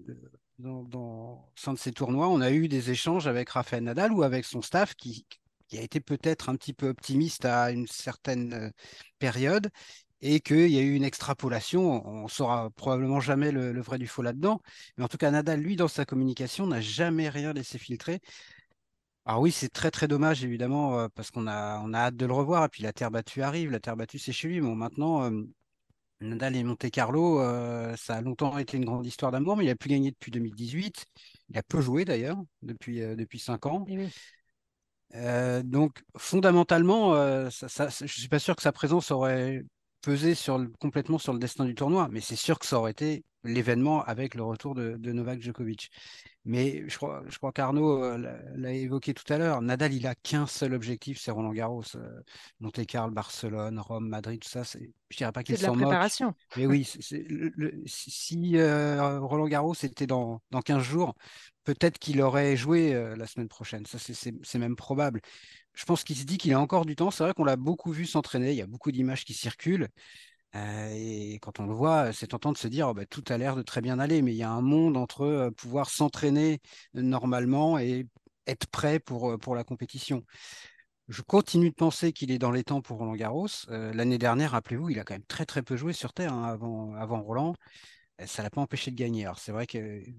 euh, 0.08 0.30
dans, 0.58 0.84
dans 0.84 1.52
sein 1.56 1.74
de 1.74 1.78
ces 1.78 1.92
tournois, 1.92 2.28
on 2.28 2.40
a 2.40 2.52
eu 2.52 2.68
des 2.68 2.90
échanges 2.90 3.26
avec 3.28 3.50
Rafael 3.50 3.84
Nadal 3.84 4.12
ou 4.12 4.22
avec 4.24 4.44
son 4.44 4.62
staff 4.62 4.94
qui, 4.94 5.26
qui 5.68 5.78
a 5.78 5.82
été 5.82 6.00
peut-être 6.00 6.48
un 6.50 6.56
petit 6.56 6.74
peu 6.74 6.88
optimiste 6.88 7.44
à 7.44 7.70
une 7.70 7.86
certaine 7.88 8.72
période 9.18 9.70
et 10.20 10.40
qu'il 10.40 10.68
y 10.70 10.78
a 10.78 10.82
eu 10.82 10.94
une 10.94 11.04
extrapolation. 11.04 12.06
On 12.06 12.28
saura 12.28 12.70
probablement 12.70 13.20
jamais 13.20 13.52
le, 13.52 13.72
le 13.72 13.80
vrai 13.82 13.98
du 13.98 14.06
faux 14.06 14.22
là-dedans. 14.22 14.60
Mais 14.96 15.04
en 15.04 15.08
tout 15.08 15.16
cas, 15.18 15.30
Nadal, 15.30 15.60
lui, 15.60 15.76
dans 15.76 15.88
sa 15.88 16.04
communication, 16.04 16.66
n'a 16.66 16.80
jamais 16.80 17.28
rien 17.28 17.52
laissé 17.52 17.78
filtrer. 17.78 18.20
Alors 19.26 19.42
oui, 19.42 19.52
c'est 19.52 19.68
très 19.68 19.90
très 19.90 20.08
dommage 20.08 20.42
évidemment 20.44 20.98
euh, 21.00 21.08
parce 21.14 21.30
qu'on 21.30 21.46
a 21.46 21.80
on 21.84 21.92
a 21.92 21.98
hâte 21.98 22.16
de 22.16 22.24
le 22.26 22.32
revoir 22.32 22.64
et 22.64 22.68
puis 22.68 22.82
la 22.82 22.92
terre 22.92 23.10
battue 23.10 23.42
arrive, 23.42 23.70
la 23.70 23.80
terre 23.80 23.96
battue 23.96 24.18
c'est 24.18 24.32
chez 24.32 24.48
lui. 24.48 24.60
Bon 24.60 24.74
maintenant 24.74 25.24
euh, 25.24 25.42
Nadal 26.20 26.56
et 26.56 26.64
Monte 26.64 26.90
Carlo, 26.90 27.40
euh, 27.40 27.96
ça 27.96 28.16
a 28.16 28.22
longtemps 28.22 28.58
été 28.58 28.76
une 28.78 28.86
grande 28.86 29.06
histoire 29.06 29.32
d'amour, 29.32 29.56
mais 29.56 29.64
il 29.66 29.70
a 29.70 29.76
plus 29.76 29.90
gagné 29.90 30.10
depuis 30.12 30.30
2018. 30.32 31.04
Il 31.50 31.58
a 31.58 31.62
peu 31.64 31.80
joué 31.82 32.04
d'ailleurs 32.06 32.38
depuis 32.62 33.02
euh, 33.02 33.16
depuis 33.16 33.38
cinq 33.40 33.66
ans. 33.66 33.84
Oui. 33.88 34.08
Euh, 35.14 35.62
donc 35.62 36.02
fondamentalement, 36.18 37.14
ça, 37.50 37.68
ça- 37.68 37.88
je 37.88 38.06
suis 38.06 38.28
pas 38.28 38.38
sûr 38.38 38.54
que 38.56 38.62
sa 38.62 38.72
présence 38.72 39.10
aurait 39.10 39.62
pesé 40.02 40.34
sur 40.34 40.58
le- 40.58 40.68
complètement 40.80 41.18
sur 41.18 41.32
le 41.32 41.38
destin 41.38 41.64
du 41.64 41.74
tournoi, 41.74 42.08
mais 42.10 42.20
c'est 42.20 42.36
sûr 42.36 42.58
que 42.58 42.66
ça 42.66 42.78
aurait 42.78 42.92
été 42.92 43.24
l'événement 43.44 44.02
avec 44.04 44.34
le 44.34 44.42
retour 44.42 44.74
de, 44.74 44.96
de 44.96 45.12
Novak 45.12 45.40
Djokovic. 45.40 45.90
Mais 46.44 46.88
je 46.88 46.96
crois, 46.96 47.22
je 47.28 47.36
crois 47.36 47.52
qu'Arnaud 47.52 48.02
euh, 48.02 48.16
l'a 48.56 48.72
évoqué 48.72 49.12
tout 49.14 49.30
à 49.32 49.38
l'heure. 49.38 49.60
Nadal, 49.62 49.92
il 49.92 50.06
a 50.06 50.14
qu'un 50.14 50.46
seul 50.46 50.72
objectif, 50.74 51.20
c'est 51.20 51.30
Roland 51.30 51.52
Garros. 51.52 51.82
Euh, 51.96 52.20
Monte-Carlo, 52.60 53.12
Barcelone, 53.12 53.78
Rome, 53.78 54.08
Madrid, 54.08 54.40
tout 54.40 54.48
ça. 54.48 54.64
c'est- 54.64 54.90
Je 55.10 55.16
dirais 55.16 55.32
pas 55.32 55.42
qu'il 55.42 55.56
s'en 55.56 55.74
moque, 55.76 55.88
préparation. 55.88 56.34
mais 56.56 56.66
oui, 56.66 56.84
c'est- 56.84 57.02
c'est 57.02 57.24
le- 57.28 57.52
le- 57.56 57.82
si 57.86 58.10
si, 58.10 58.56
euh, 58.58 59.20
Roland 59.20 59.46
Garros 59.48 59.74
était 59.82 60.06
dans, 60.06 60.42
dans 60.50 60.62
15 60.62 60.82
jours, 60.82 61.14
peut-être 61.64 61.98
qu'il 61.98 62.20
aurait 62.22 62.56
joué 62.56 62.92
la 63.16 63.26
semaine 63.26 63.48
prochaine. 63.48 63.84
Ça, 63.86 63.98
c'est 63.98 64.58
même 64.58 64.76
probable. 64.76 65.20
Je 65.78 65.84
pense 65.84 66.02
qu'il 66.02 66.16
se 66.16 66.24
dit 66.24 66.38
qu'il 66.38 66.52
a 66.54 66.60
encore 66.60 66.84
du 66.84 66.96
temps. 66.96 67.12
C'est 67.12 67.22
vrai 67.22 67.34
qu'on 67.34 67.44
l'a 67.44 67.54
beaucoup 67.56 67.92
vu 67.92 68.04
s'entraîner. 68.04 68.50
Il 68.50 68.56
y 68.56 68.62
a 68.62 68.66
beaucoup 68.66 68.90
d'images 68.90 69.24
qui 69.24 69.32
circulent. 69.32 69.88
et 70.54 71.38
quand 71.40 71.60
on 71.60 71.66
le 71.66 71.72
voit, 71.72 72.12
c'est 72.12 72.28
tentant 72.28 72.50
de 72.52 72.58
se 72.58 72.66
dire 72.66 72.88
oh, 72.88 72.94
bah, 72.94 73.06
tout 73.06 73.22
a 73.28 73.38
l'air 73.38 73.54
de 73.54 73.62
très 73.62 73.80
bien 73.80 74.00
aller, 74.00 74.20
mais 74.22 74.32
il 74.32 74.36
y 74.38 74.42
a 74.42 74.50
un 74.50 74.60
monde 74.60 74.96
entre 74.96 75.50
pouvoir 75.56 75.88
s'entraîner 75.88 76.60
normalement 76.94 77.78
et 77.78 78.06
être 78.48 78.66
prêt 78.66 78.98
pour, 78.98 79.38
pour 79.38 79.54
la 79.54 79.62
compétition. 79.62 80.24
Je 81.08 81.22
continue 81.22 81.70
de 81.70 81.74
penser 81.76 82.12
qu'il 82.12 82.32
est 82.32 82.38
dans 82.38 82.50
les 82.50 82.64
temps 82.64 82.82
pour 82.82 82.98
Roland 82.98 83.14
Garros. 83.14 83.48
L'année 83.68 84.18
dernière, 84.18 84.50
rappelez-vous, 84.52 84.90
il 84.90 84.98
a 84.98 85.04
quand 85.04 85.14
même 85.14 85.24
très 85.26 85.46
très 85.46 85.62
peu 85.62 85.76
joué 85.76 85.92
sur 85.92 86.12
Terre 86.12 86.32
hein, 86.32 86.44
avant, 86.44 86.94
avant 86.94 87.22
Roland. 87.22 87.54
Ça 88.26 88.42
ne 88.42 88.46
l'a 88.46 88.50
pas 88.50 88.60
empêché 88.60 88.90
de 88.90 88.96
gagner. 88.96 89.26
Alors 89.26 89.38
c'est 89.38 89.52
vrai 89.52 89.66
qu'il 89.68 90.16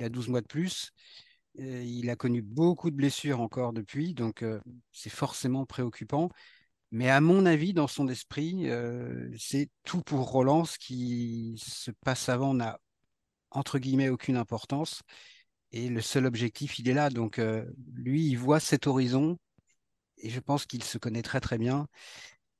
a 0.00 0.08
12 0.08 0.28
mois 0.28 0.42
de 0.42 0.46
plus. 0.46 0.92
Il 1.58 2.10
a 2.10 2.16
connu 2.16 2.42
beaucoup 2.42 2.90
de 2.90 2.96
blessures 2.96 3.40
encore 3.40 3.72
depuis, 3.72 4.14
donc 4.14 4.44
c'est 4.92 5.10
forcément 5.10 5.64
préoccupant. 5.64 6.30
Mais 6.90 7.10
à 7.10 7.20
mon 7.20 7.46
avis, 7.46 7.72
dans 7.72 7.88
son 7.88 8.08
esprit, 8.08 8.68
c'est 9.38 9.68
tout 9.84 10.02
pour 10.02 10.30
Roland. 10.30 10.64
Ce 10.64 10.78
qui 10.78 11.56
se 11.58 11.90
passe 12.04 12.28
avant 12.28 12.54
n'a 12.54 12.78
entre 13.50 13.78
guillemets 13.78 14.08
aucune 14.08 14.36
importance. 14.36 15.02
Et 15.72 15.88
le 15.88 16.00
seul 16.00 16.26
objectif, 16.26 16.78
il 16.78 16.88
est 16.88 16.94
là. 16.94 17.10
Donc 17.10 17.40
lui, 17.94 18.28
il 18.28 18.36
voit 18.36 18.60
cet 18.60 18.86
horizon 18.86 19.38
et 20.18 20.30
je 20.30 20.40
pense 20.40 20.66
qu'il 20.66 20.82
se 20.82 20.98
connaît 20.98 21.22
très 21.22 21.40
très 21.40 21.58
bien 21.58 21.88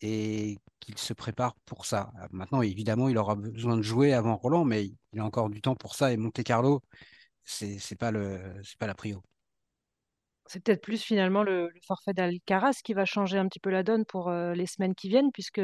et 0.01 0.59
qu'il 0.81 0.99
se 0.99 1.13
prépare 1.13 1.55
pour 1.65 1.87
ça. 1.87 2.11
Maintenant, 2.31 2.63
évidemment, 2.63 3.09
il 3.09 3.17
aura 3.17 3.35
besoin 3.37 3.77
de 3.77 3.83
jouer 3.83 4.13
avant 4.13 4.37
Roland, 4.37 4.65
mais 4.65 4.91
il 5.13 5.21
a 5.21 5.25
encore 5.25 5.51
du 5.51 5.61
temps 5.61 5.77
pour 5.77 5.95
ça. 5.95 6.13
Et 6.13 6.17
Monte 6.17 6.43
Carlo, 6.43 6.83
c'est 7.47 7.79
n'est 7.91 7.97
pas 7.97 8.11
le 8.11 8.41
c'est 8.63 8.79
pas 8.79 8.87
la 8.87 8.95
prio. 8.95 9.23
C'est 10.47 10.63
peut-être 10.63 10.83
plus 10.83 11.03
finalement 11.03 11.43
le, 11.43 11.71
forfait 11.87 12.13
d'Alcaraz 12.13 12.75
qui 12.85 12.95
va 12.95 13.05
changer 13.05 13.39
un 13.39 13.49
petit 13.49 13.61
peu 13.61 13.71
la 13.71 13.83
donne 13.83 14.05
pour 14.05 14.29
euh, 14.29 14.55
les 14.55 14.67
semaines 14.67 14.95
qui 14.95 15.09
viennent, 15.09 15.33
puisque 15.33 15.61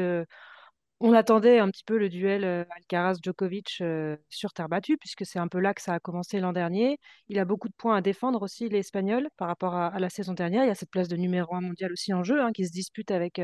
on 0.99 1.13
attendait 1.13 1.59
un 1.59 1.69
petit 1.69 1.83
peu 1.83 1.97
le 1.97 2.09
duel 2.09 2.43
euh, 2.45 2.65
Alcaraz-Djokovic 2.77 3.81
euh, 3.81 4.17
sur 4.29 4.53
terre 4.53 4.69
battue, 4.69 4.97
puisque 4.97 5.25
c'est 5.25 5.39
un 5.39 5.47
peu 5.47 5.59
là 5.59 5.73
que 5.73 5.81
ça 5.81 5.93
a 5.93 5.99
commencé 5.99 6.39
l'an 6.39 6.53
dernier. 6.53 6.97
Il 7.27 7.39
a 7.39 7.45
beaucoup 7.45 7.67
de 7.69 7.73
points 7.77 7.97
à 7.97 8.01
défendre 8.01 8.41
aussi, 8.41 8.69
l'Espagnol, 8.69 9.29
par 9.37 9.47
rapport 9.47 9.75
à, 9.75 9.99
la 9.99 10.09
saison 10.09 10.33
dernière. 10.33 10.63
Il 10.63 10.67
y 10.67 10.71
a 10.71 10.75
cette 10.75 10.91
place 10.91 11.07
de 11.09 11.17
numéro 11.17 11.55
un 11.55 11.61
mondial 11.61 11.91
aussi 11.91 12.13
en 12.13 12.23
jeu, 12.23 12.41
hein, 12.41 12.51
qui 12.53 12.65
se 12.65 12.71
dispute 12.71 13.11
avec 13.11 13.41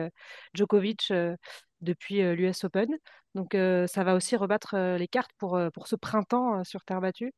Djokovic 0.53 1.13
depuis 1.81 2.21
l'US 2.35 2.63
Open. 2.63 2.89
Donc 3.35 3.53
ça 3.53 4.03
va 4.03 4.15
aussi 4.15 4.35
rebattre 4.35 4.75
les 4.97 5.07
cartes 5.07 5.31
pour, 5.37 5.59
pour 5.73 5.87
ce 5.87 5.95
printemps 5.95 6.63
sur 6.63 6.83
terre 6.85 7.01
battue. 7.01 7.33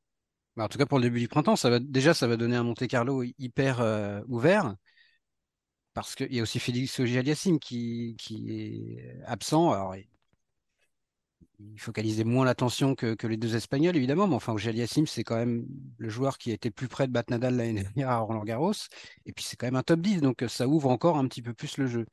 Bah, 0.55 0.65
en 0.65 0.67
tout 0.67 0.77
cas, 0.77 0.85
pour 0.85 0.99
le 0.99 1.03
début 1.03 1.19
du 1.19 1.27
printemps, 1.27 1.55
ça 1.55 1.69
va, 1.69 1.79
déjà, 1.79 2.13
ça 2.13 2.27
va 2.27 2.37
donner 2.37 2.55
un 2.55 2.63
Monte 2.63 2.87
Carlo 2.87 3.23
hyper 3.39 4.23
ouvert 4.27 4.75
parce 5.93 6.15
qu'il 6.15 6.33
y 6.33 6.39
a 6.39 6.43
aussi 6.43 6.59
Félix 6.59 6.99
Auger-Aliassime 6.99 7.59
qui, 7.59 8.15
qui, 8.17 8.49
est 8.51 9.21
absent. 9.25 9.71
Alors, 9.71 9.95
il 11.59 11.79
focalisait 11.79 12.23
moins 12.23 12.45
l'attention 12.45 12.95
que, 12.95 13.15
les 13.27 13.37
deux 13.37 13.55
Espagnols, 13.55 13.95
évidemment, 13.95 14.27
mais 14.27 14.35
enfin, 14.35 14.53
Auger-Aliassime, 14.53 15.07
c'est 15.07 15.23
quand 15.23 15.35
même 15.35 15.65
le 15.97 16.09
joueur 16.09 16.37
qui 16.37 16.51
a 16.51 16.53
été 16.53 16.71
plus 16.71 16.87
près 16.87 17.07
de 17.07 17.11
battre 17.11 17.31
Nadal 17.31 17.55
l'année 17.55 17.83
dernière 17.83 18.09
à 18.09 18.19
Roland 18.19 18.43
Garros. 18.43 18.73
Et 19.25 19.33
puis, 19.33 19.43
c'est 19.43 19.57
quand 19.57 19.67
même 19.67 19.75
un 19.75 19.83
top 19.83 20.01
10, 20.01 20.21
donc 20.21 20.43
ça 20.47 20.67
ouvre 20.67 20.89
encore 20.89 21.17
un 21.17 21.27
petit 21.27 21.41
peu 21.41 21.53
plus 21.53 21.77
le 21.77 21.87
jeu. 21.87 22.05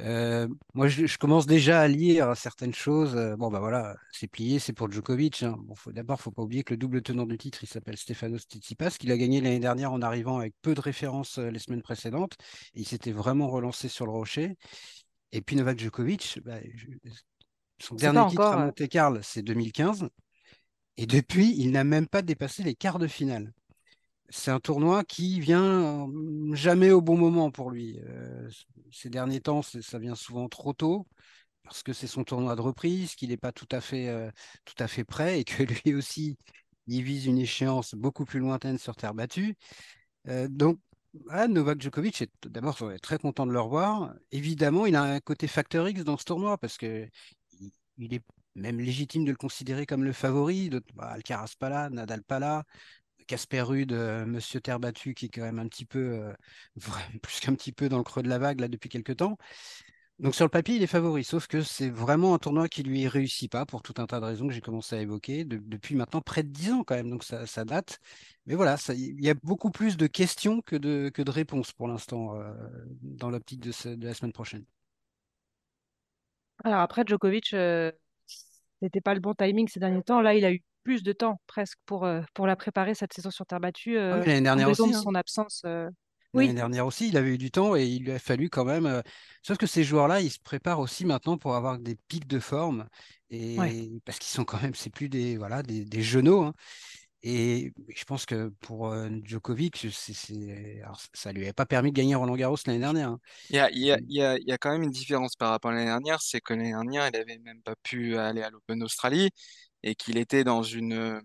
Euh, 0.00 0.48
moi, 0.74 0.88
je, 0.88 1.16
commence 1.18 1.46
déjà 1.46 1.80
à 1.80 1.88
lire 1.88 2.36
certaines 2.36 2.74
choses. 2.74 3.14
Euh, 3.16 3.36
bon, 3.36 3.50
bah 3.50 3.60
voilà, 3.60 3.96
c'est 4.12 4.26
plié, 4.26 4.58
c'est 4.58 4.72
pour 4.72 4.90
Djokovic. 4.90 5.42
Hein. 5.42 5.56
Bon, 5.60 5.74
faut, 5.74 5.92
d'abord, 5.92 6.20
faut 6.20 6.32
pas 6.32 6.42
oublier 6.42 6.64
que 6.64 6.74
le 6.74 6.78
double 6.78 7.02
tenant 7.02 7.26
du 7.26 7.38
titre, 7.38 7.62
il 7.62 7.68
s'appelle 7.68 7.96
Stefanos 7.96 8.42
Tsitsipas, 8.42 8.90
qu'il 8.90 9.12
a 9.12 9.16
gagné 9.16 9.40
l'année 9.40 9.60
dernière 9.60 9.92
en 9.92 10.02
arrivant 10.02 10.38
avec 10.38 10.54
peu 10.62 10.74
de 10.74 10.80
références 10.80 11.38
euh, 11.38 11.50
les 11.50 11.60
semaines 11.60 11.82
précédentes. 11.82 12.34
Et 12.74 12.80
il 12.80 12.86
s'était 12.86 13.12
vraiment 13.12 13.48
relancé 13.48 13.88
sur 13.88 14.06
le 14.06 14.12
rocher. 14.12 14.56
Et 15.32 15.40
puis 15.40 15.56
Novak 15.56 15.78
Djokovic, 15.78 16.40
bah, 16.44 16.58
son 17.78 17.94
dernier 17.94 18.26
titre 18.28 18.42
à 18.42 18.66
Monte 18.66 18.88
Carlo, 18.88 19.20
c'est 19.22 19.42
2015. 19.42 20.08
Et 20.96 21.06
depuis, 21.06 21.54
il 21.56 21.72
n'a 21.72 21.84
même 21.84 22.06
pas 22.06 22.22
dépassé 22.22 22.62
les 22.62 22.74
quarts 22.74 22.98
de 22.98 23.08
finale 23.08 23.52
c'est 24.36 24.50
un 24.50 24.58
tournoi 24.58 25.04
qui 25.04 25.38
vient 25.38 26.08
jamais 26.52 26.90
au 26.90 27.00
bon 27.00 27.16
moment 27.16 27.52
pour 27.52 27.70
lui. 27.70 28.00
Ces 28.90 29.08
derniers 29.08 29.40
temps, 29.40 29.62
ça 29.62 29.98
vient 30.00 30.16
souvent 30.16 30.48
trop 30.48 30.72
tôt 30.72 31.06
parce 31.62 31.82
que 31.82 31.92
c'est 31.92 32.08
son 32.08 32.24
tournoi 32.24 32.56
de 32.56 32.60
reprise, 32.60 33.14
qu'il 33.14 33.30
n'est 33.30 33.36
pas 33.36 33.52
tout 33.52 33.68
à 33.70 33.80
fait 33.80 35.04
prêt 35.06 35.40
et 35.40 35.44
que 35.44 35.62
lui 35.84 35.94
aussi 35.94 36.36
il 36.88 37.02
vise 37.04 37.26
une 37.26 37.38
échéance 37.38 37.94
beaucoup 37.94 38.24
plus 38.24 38.40
lointaine 38.40 38.76
sur 38.76 38.96
terre 38.96 39.14
battue. 39.14 39.56
Donc 40.48 40.80
Novak 41.48 41.80
Djokovic 41.80 42.22
est 42.22 42.30
d'abord 42.48 42.76
très 43.00 43.18
content 43.18 43.46
de 43.46 43.52
le 43.52 43.60
revoir. 43.60 44.14
Évidemment, 44.32 44.84
il 44.84 44.96
a 44.96 45.02
un 45.02 45.20
côté 45.20 45.46
facteur 45.46 45.88
X 45.88 46.02
dans 46.02 46.18
ce 46.18 46.24
tournoi 46.24 46.58
parce 46.58 46.76
que 46.76 47.08
il 47.98 48.14
est 48.14 48.22
même 48.56 48.80
légitime 48.80 49.24
de 49.24 49.30
le 49.30 49.36
considérer 49.36 49.86
comme 49.86 50.02
le 50.02 50.12
favori. 50.12 50.70
Bah, 50.94 51.06
Alcaraz 51.06 51.54
pas 51.56 51.88
Nadal 51.88 52.24
pas 52.24 52.40
là, 52.40 52.64
Casper 53.26 53.62
Rude, 53.62 53.92
euh, 53.92 54.26
Monsieur 54.26 54.60
Terre 54.60 54.80
Battue, 54.80 55.14
qui 55.14 55.26
est 55.26 55.28
quand 55.28 55.42
même 55.42 55.58
un 55.58 55.68
petit 55.68 55.84
peu, 55.84 55.98
euh, 55.98 56.32
plus 57.22 57.40
qu'un 57.40 57.54
petit 57.54 57.72
peu 57.72 57.88
dans 57.88 57.98
le 57.98 58.04
creux 58.04 58.22
de 58.22 58.28
la 58.28 58.38
vague 58.38 58.60
là 58.60 58.68
depuis 58.68 58.88
quelques 58.88 59.16
temps. 59.16 59.36
Donc 60.20 60.34
sur 60.34 60.44
le 60.44 60.50
papier, 60.50 60.76
il 60.76 60.82
est 60.82 60.86
favori, 60.86 61.24
sauf 61.24 61.48
que 61.48 61.60
c'est 61.62 61.90
vraiment 61.90 62.34
un 62.34 62.38
tournoi 62.38 62.68
qui 62.68 62.84
lui 62.84 63.08
réussit 63.08 63.50
pas 63.50 63.66
pour 63.66 63.82
tout 63.82 63.94
un 63.98 64.06
tas 64.06 64.20
de 64.20 64.24
raisons 64.24 64.46
que 64.46 64.54
j'ai 64.54 64.60
commencé 64.60 64.94
à 64.94 65.00
évoquer 65.00 65.44
depuis 65.44 65.96
maintenant 65.96 66.20
près 66.20 66.44
de 66.44 66.48
10 66.48 66.72
ans 66.72 66.84
quand 66.84 66.94
même, 66.94 67.10
donc 67.10 67.24
ça, 67.24 67.64
date. 67.64 67.98
Mais 68.46 68.54
voilà, 68.54 68.76
il 68.90 69.20
y 69.20 69.28
a 69.28 69.34
beaucoup 69.34 69.72
plus 69.72 69.96
de 69.96 70.06
questions 70.06 70.60
que 70.62 70.76
de, 70.76 71.30
réponses 71.30 71.72
pour 71.72 71.88
l'instant 71.88 72.36
euh, 72.36 72.52
dans 73.02 73.28
l'optique 73.28 73.60
de, 73.60 73.72
la 74.04 74.14
semaine 74.14 74.32
prochaine. 74.32 74.64
Alors 76.62 76.80
après, 76.80 77.02
Djokovic, 77.04 77.52
n'était 78.82 79.00
pas 79.00 79.14
le 79.14 79.20
bon 79.20 79.34
timing 79.34 79.68
ces 79.68 79.80
derniers 79.80 80.02
temps. 80.02 80.20
Là, 80.20 80.34
il 80.34 80.44
a 80.44 80.52
eu 80.52 80.62
plus 80.84 81.02
de 81.02 81.12
temps 81.12 81.40
presque 81.46 81.78
pour, 81.86 82.04
euh, 82.04 82.20
pour 82.34 82.46
la 82.46 82.54
préparer, 82.54 82.94
cette 82.94 83.12
saison 83.12 83.30
sur 83.30 83.46
terre 83.46 83.58
battue, 83.58 83.98
euh, 83.98 84.22
l'année 84.24 84.42
dernière 84.42 84.70
aussi, 84.70 84.82
de 84.88 84.94
hein. 84.94 85.02
son 85.02 85.14
absence. 85.14 85.62
Euh, 85.64 85.90
l'année 86.34 86.52
dernière 86.52 86.86
aussi, 86.86 87.08
il 87.08 87.16
avait 87.16 87.30
eu 87.30 87.38
du 87.38 87.50
temps 87.50 87.74
et 87.74 87.84
il 87.86 88.04
lui 88.04 88.12
a 88.12 88.18
fallu 88.18 88.50
quand 88.50 88.64
même. 88.64 89.02
Sauf 89.42 89.56
que 89.56 89.66
ces 89.66 89.82
joueurs-là, 89.82 90.20
ils 90.20 90.30
se 90.30 90.38
préparent 90.38 90.80
aussi 90.80 91.04
maintenant 91.04 91.38
pour 91.38 91.56
avoir 91.56 91.78
des 91.78 91.96
pics 92.08 92.28
de 92.28 92.38
forme. 92.38 92.86
Et 93.30 93.56
parce 94.04 94.18
qu'ils 94.18 94.32
sont 94.32 94.44
quand 94.44 94.60
même, 94.62 94.74
c'est 94.74 94.90
plus 94.90 95.08
des 95.08 95.36
voilà 95.36 95.62
des, 95.62 95.84
des 95.84 96.02
genoux. 96.02 96.42
Hein. 96.42 96.52
Et 97.26 97.72
je 97.96 98.04
pense 98.04 98.26
que 98.26 98.52
pour 98.60 98.94
Djokovic, 99.24 99.86
c'est, 99.90 100.82
ça 101.14 101.32
lui 101.32 101.44
avait 101.44 101.54
pas 101.54 101.64
permis 101.64 101.90
de 101.90 101.96
gagner 101.96 102.14
Roland 102.16 102.36
Garros 102.36 102.58
l'année 102.66 102.80
dernière. 102.80 103.08
Hein. 103.08 103.20
Il 103.48 103.56
y 103.56 103.58
a, 103.60 103.70
il 103.70 103.78
y 103.78 103.92
a, 103.92 103.98
il 103.98 104.14
y 104.14 104.22
a, 104.22 104.36
il 104.36 104.46
y 104.46 104.52
a 104.52 104.58
quand 104.58 104.72
même 104.72 104.82
une 104.82 104.90
différence 104.90 105.34
par 105.34 105.50
rapport 105.50 105.70
à 105.70 105.74
l'année 105.74 105.86
dernière, 105.86 106.20
c'est 106.20 106.42
que 106.42 106.52
l'année 106.52 106.72
dernière, 106.72 107.08
il 107.08 107.16
avait 107.16 107.38
même 107.38 107.62
pas 107.62 107.76
pu 107.82 108.18
aller 108.18 108.42
à 108.42 108.50
l'Open 108.50 108.78
d'Australie 108.78 109.30
et 109.84 109.94
qu'il 109.94 110.18
était 110.18 110.42
dans 110.42 110.62
une. 110.62 111.22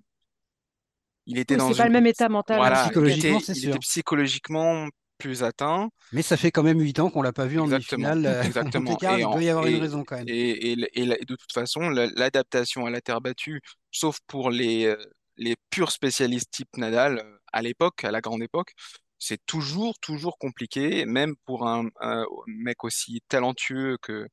Il 1.25 1.39
était 1.39 1.57
dans 1.57 1.73
pas 1.73 1.85
le 1.85 1.91
même 1.91 2.05
état 2.05 2.29
mental. 2.29 2.57
Voilà, 2.57 2.83
psychologiquement, 2.83 3.39
il, 3.39 3.43
était, 3.43 3.53
il 3.53 3.69
était 3.69 3.79
psychologiquement 3.79 4.87
plus 5.17 5.43
atteint. 5.43 5.89
Mais 6.11 6.21
ça 6.21 6.37
fait 6.37 6.51
quand 6.51 6.63
même 6.63 6.79
8 6.79 6.99
ans 6.99 7.09
qu'on 7.09 7.21
l'a 7.21 7.33
pas 7.33 7.45
vu 7.45 7.59
en 7.59 7.67
demi-finale. 7.67 8.25
Euh, 8.25 8.41
Exactement. 8.43 8.97
il 9.01 9.21
doit 9.21 9.43
y 9.43 9.49
avoir 9.49 9.67
une 9.67 9.79
raison 9.79 10.03
quand 10.03 10.17
même. 10.17 10.25
Et, 10.27 10.71
et, 10.71 10.75
de 10.75 11.35
toute 11.35 11.51
façon, 11.53 11.89
l'adaptation 11.89 12.85
à 12.85 12.89
la 12.89 13.01
terre 13.01 13.21
battue, 13.21 13.61
sauf 13.91 14.17
pour 14.27 14.49
les, 14.49 14.85
euh, 14.85 14.97
les 15.37 15.55
purs 15.69 15.91
spécialistes 15.91 16.51
type 16.51 16.75
Nadal, 16.77 17.19
euh, 17.19 17.37
à 17.53 17.61
l'époque, 17.61 18.03
à 18.03 18.11
la 18.11 18.21
grande 18.21 18.41
époque, 18.41 18.73
c'est 19.19 19.45
toujours, 19.45 19.99
toujours 19.99 20.37
compliqué, 20.37 21.05
même 21.05 21.35
pour 21.45 21.67
un, 21.67 21.89
un, 21.99 22.25
mec 22.47 22.83
aussi 22.83 23.21
talentueux 23.27 23.97
que, 24.01 24.27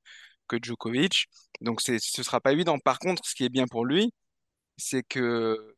que 0.46 0.56
Djokovic. 0.62 1.26
Donc 1.60 1.80
ce 1.80 1.92
ne 1.92 1.98
sera 1.98 2.40
pas 2.40 2.52
évident. 2.52 2.78
Par 2.78 2.98
contre, 2.98 3.24
ce 3.26 3.34
qui 3.34 3.44
est 3.44 3.48
bien 3.48 3.66
pour 3.66 3.84
lui, 3.84 4.12
c'est 4.78 5.02
que 5.02 5.76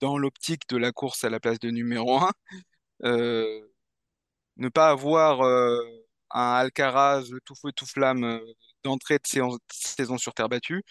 dans 0.00 0.18
l'optique 0.18 0.68
de 0.68 0.76
la 0.76 0.92
course 0.92 1.24
à 1.24 1.30
la 1.30 1.40
place 1.40 1.58
de 1.60 1.70
numéro 1.70 2.18
1, 2.18 2.30
euh, 3.04 3.68
ne 4.56 4.68
pas 4.68 4.90
avoir 4.90 5.42
euh, 5.42 5.80
un 6.30 6.52
Alcaraz 6.54 7.24
tout 7.44 7.54
feu 7.54 7.72
tout 7.72 7.86
flamme 7.86 8.24
euh, 8.24 8.40
d'entrée 8.84 9.18
de 9.18 9.58
saison 9.70 10.18
sur 10.18 10.34
terre 10.34 10.48
battue, 10.48 10.82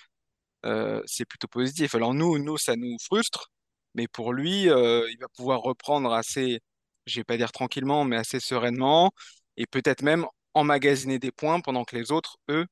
c'est 1.05 1.25
plutôt 1.25 1.47
positif. 1.47 1.95
Alors 1.95 2.13
nous, 2.13 2.39
nous, 2.39 2.57
ça 2.57 2.75
nous 2.75 2.97
frustre, 3.01 3.51
mais 3.95 4.07
pour 4.07 4.33
lui, 4.33 4.63
il 4.63 5.17
va 5.19 5.27
pouvoir 5.35 5.61
reprendre 5.61 6.13
assez, 6.13 6.59
je 7.05 7.19
vais 7.19 7.23
pas 7.23 7.37
dire 7.37 7.51
tranquillement, 7.51 8.03
mais 8.05 8.17
assez 8.17 8.39
sereinement, 8.39 9.11
et 9.57 9.65
peut-être 9.67 10.01
même 10.03 10.25
emmagasiner 10.53 11.19
des 11.19 11.31
points 11.31 11.61
pendant 11.61 11.85
que 11.85 11.95
les 11.95 12.11
autres, 12.11 12.37
eux, 12.49 12.65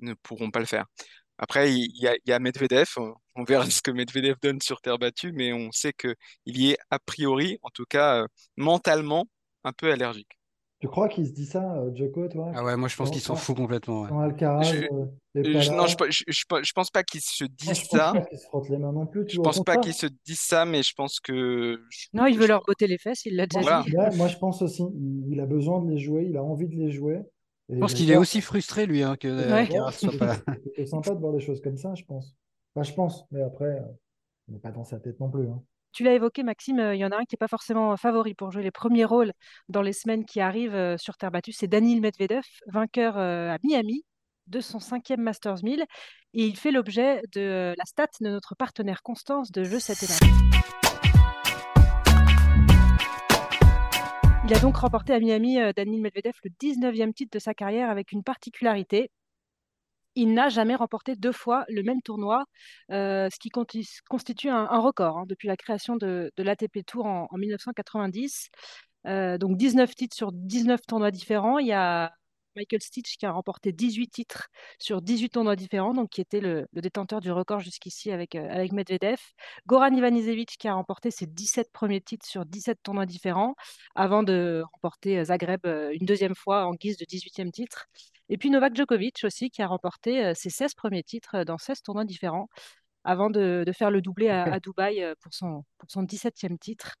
ne 0.00 0.14
pourront 0.14 0.50
pas 0.50 0.60
le 0.60 0.66
faire. 0.66 0.86
Après, 1.38 1.72
il 1.72 1.90
y, 2.26 2.32
a, 2.32 2.38
Medvedev. 2.40 2.88
On 3.36 3.44
verra 3.44 3.70
ce 3.70 3.80
que 3.80 3.90
Medvedev 3.92 4.36
donne 4.42 4.60
sur 4.60 4.80
terre 4.80 4.98
battue, 4.98 5.32
mais 5.32 5.52
on 5.52 5.70
sait 5.70 5.92
qu'il 5.92 6.16
y 6.46 6.70
est 6.72 6.78
a 6.90 6.98
priori, 6.98 7.58
en 7.62 7.70
tout 7.70 7.84
cas 7.88 8.22
euh, 8.22 8.26
mentalement, 8.56 9.26
un 9.64 9.72
peu 9.72 9.92
allergique. 9.92 10.38
Tu 10.80 10.86
crois 10.88 11.08
qu'il 11.08 11.26
se 11.26 11.32
dit 11.32 11.46
ça, 11.46 11.74
euh, 11.76 11.90
Djoko, 11.94 12.28
toi? 12.28 12.52
Ah 12.54 12.62
ouais, 12.64 12.76
moi 12.76 12.88
je 12.88 12.96
pense 12.96 13.10
qu'il 13.10 13.20
s'en 13.20 13.34
fout 13.34 13.56
complètement. 13.56 14.04
Alcaraz 14.04 14.62
Je, 14.72 14.76
euh, 14.76 15.06
pas 15.52 15.60
je- 15.60 15.72
non, 15.72 15.86
je, 15.86 15.96
je, 16.08 16.24
je, 16.28 16.44
je 16.62 16.72
pense 16.72 16.90
pas 16.90 17.02
qu'ils 17.02 17.20
se 17.20 17.44
moi, 17.44 17.52
disent 17.56 17.74
je 17.74 17.80
pense 17.80 17.88
ça. 17.90 18.12
pas 18.12 18.20
qu'il 18.22 18.38
se 18.38 18.44
frotte 18.44 18.68
les 18.68 18.78
mains 18.78 18.92
non 18.92 19.06
plus, 19.06 19.26
tu 19.26 19.32
Je 19.32 19.36
vois. 19.38 19.46
Au 19.48 19.52
pense 19.52 19.64
pas 19.64 19.76
qu'ils 19.78 19.94
se 19.94 20.06
disent 20.24 20.40
ça, 20.40 20.64
mais 20.64 20.82
je 20.84 20.92
pense 20.94 21.18
que 21.20 21.80
je- 21.90 22.06
Non, 22.12 22.26
il 22.26 22.36
veut 22.36 22.44
je- 22.44 22.48
leur 22.48 22.62
botter 22.64 22.86
les 22.86 22.98
fesses, 22.98 23.24
il 23.24 23.34
l'a 23.36 23.46
déjà 23.46 23.62
moi, 23.62 23.82
dit. 23.84 23.96
ouais, 23.96 24.16
moi, 24.16 24.28
je 24.28 24.36
pense 24.36 24.62
aussi. 24.62 24.82
Il, 24.94 25.32
il 25.32 25.40
a 25.40 25.46
besoin 25.46 25.82
de 25.82 25.90
les 25.90 25.98
jouer, 25.98 26.26
il 26.28 26.36
a 26.36 26.42
envie 26.44 26.68
de 26.68 26.76
les 26.76 26.92
jouer. 26.92 27.20
Je 27.68 27.78
pense 27.78 27.94
qu'il 27.94 28.10
est 28.10 28.16
aussi 28.16 28.40
frustré, 28.40 28.86
lui, 28.86 29.02
hein, 29.02 29.16
que 29.16 29.28
euh, 29.28 29.52
Ouais. 29.52 29.60
Alcaraz 29.62 29.92
soit 29.92 30.16
pas 30.18 30.26
là. 30.26 30.36
c'est 30.46 30.72
plutôt 30.72 30.86
sympa 30.86 31.14
de 31.14 31.20
voir 31.20 31.32
des 31.32 31.40
choses 31.40 31.60
comme 31.60 31.76
ça, 31.76 31.94
je 31.94 32.04
pense. 32.04 32.34
Enfin, 32.74 32.82
je 32.88 32.94
pense, 32.94 33.24
mais 33.30 33.42
après, 33.42 33.66
euh, 33.66 33.80
on 34.48 34.52
n'est 34.52 34.58
pas 34.58 34.70
dans 34.70 34.84
sa 34.84 34.98
tête 34.98 35.20
non 35.20 35.30
plus. 35.30 35.46
hein. 35.48 35.62
Tu 35.92 36.04
l'as 36.04 36.12
évoqué, 36.14 36.42
Maxime, 36.42 36.78
euh, 36.80 36.94
il 36.94 36.98
y 36.98 37.04
en 37.04 37.10
a 37.10 37.16
un 37.16 37.24
qui 37.24 37.34
n'est 37.34 37.38
pas 37.38 37.48
forcément 37.48 37.96
favori 37.96 38.34
pour 38.34 38.50
jouer 38.52 38.62
les 38.62 38.70
premiers 38.70 39.04
rôles 39.06 39.32
dans 39.68 39.82
les 39.82 39.92
semaines 39.94 40.24
qui 40.24 40.40
arrivent 40.40 40.74
euh, 40.74 40.96
sur 40.98 41.16
terre 41.16 41.30
battue. 41.30 41.52
C'est 41.52 41.66
Daniil 41.66 42.00
Medvedev, 42.00 42.42
vainqueur 42.66 43.16
euh, 43.18 43.50
à 43.54 43.56
Miami 43.64 44.04
de 44.46 44.60
son 44.60 44.80
cinquième 44.80 45.22
Masters 45.22 45.62
1000. 45.62 45.84
Et 46.34 46.44
il 46.46 46.56
fait 46.56 46.70
l'objet 46.70 47.22
de 47.34 47.40
euh, 47.40 47.74
la 47.76 47.84
stat 47.84 48.06
de 48.20 48.28
notre 48.28 48.54
partenaire 48.54 49.02
Constance 49.02 49.50
de 49.50 49.64
Jeux 49.64 49.80
7 49.80 50.02
Il 54.48 54.54
a 54.54 54.60
donc 54.60 54.78
remporté 54.78 55.12
à 55.12 55.20
Miami, 55.20 55.60
euh, 55.60 55.72
Daniil 55.76 56.00
Medvedev, 56.00 56.32
le 56.42 56.48
19e 56.48 57.12
titre 57.12 57.30
de 57.34 57.38
sa 57.38 57.52
carrière 57.52 57.90
avec 57.90 58.12
une 58.12 58.22
particularité. 58.22 59.10
Il 60.14 60.32
n'a 60.32 60.48
jamais 60.48 60.74
remporté 60.74 61.16
deux 61.16 61.32
fois 61.32 61.66
le 61.68 61.82
même 61.82 62.00
tournoi, 62.00 62.46
euh, 62.90 63.28
ce 63.30 63.38
qui 63.38 63.50
constitue 63.50 64.48
un, 64.48 64.78
record 64.78 65.18
hein, 65.18 65.24
depuis 65.28 65.48
la 65.48 65.56
création 65.58 65.96
de, 65.96 66.32
l'ATP 66.38 66.82
Tour 66.86 67.04
en, 67.04 67.28
en 67.30 67.36
1990. 67.36 68.48
Euh, 69.06 69.36
donc 69.36 69.58
19 69.58 69.94
titres 69.94 70.16
sur 70.16 70.32
19 70.32 70.80
tournois 70.86 71.10
différents. 71.10 71.58
Il 71.58 71.66
y 71.66 71.72
a 71.74 72.14
Michael 72.58 72.82
Stitch 72.82 73.16
qui 73.16 73.26
a 73.26 73.30
remporté 73.30 73.72
18 73.72 74.08
titres 74.08 74.48
sur 74.78 75.00
18 75.00 75.30
tournois 75.30 75.56
différents, 75.56 75.94
donc 75.94 76.10
qui 76.10 76.20
était 76.20 76.40
le, 76.40 76.66
détenteur 76.72 77.20
du 77.20 77.30
record 77.30 77.60
jusqu'ici 77.60 78.10
avec, 78.10 78.34
euh, 78.34 78.48
avec 78.50 78.72
Medvedev. 78.72 79.18
Goran 79.66 79.94
Ivanisevic 79.94 80.56
qui 80.58 80.68
a 80.68 80.74
remporté 80.74 81.10
ses 81.10 81.26
17 81.26 81.70
premiers 81.72 82.00
titres 82.00 82.26
sur 82.26 82.44
17 82.44 82.78
tournois 82.82 83.06
différents 83.06 83.54
avant 83.94 84.22
de 84.22 84.62
remporter 84.74 85.24
Zagreb 85.24 85.60
euh, 85.66 85.92
une 85.98 86.06
deuxième 86.06 86.34
fois 86.34 86.66
en 86.66 86.74
guise 86.74 86.96
de 86.96 87.04
18e 87.04 87.50
titre. 87.50 87.86
Et 88.28 88.36
puis 88.36 88.50
Novak 88.50 88.74
Djokovic 88.76 89.20
aussi 89.24 89.50
qui 89.50 89.62
a 89.62 89.66
remporté 89.66 90.24
euh, 90.24 90.32
ses 90.34 90.50
16 90.50 90.74
premiers 90.74 91.02
titres 91.02 91.44
dans 91.44 91.58
16 91.58 91.82
tournois 91.82 92.04
différents 92.04 92.48
avant 93.08 93.30
de, 93.30 93.64
de 93.66 93.72
faire 93.72 93.90
le 93.90 94.00
doublé 94.02 94.28
à, 94.28 94.44
à 94.56 94.60
Dubaï 94.60 95.02
euh, 95.02 95.14
pour 95.22 95.32
son, 95.34 95.64
pour 95.78 95.90
son 95.90 96.02
17e 96.04 96.58
titre. 96.58 96.94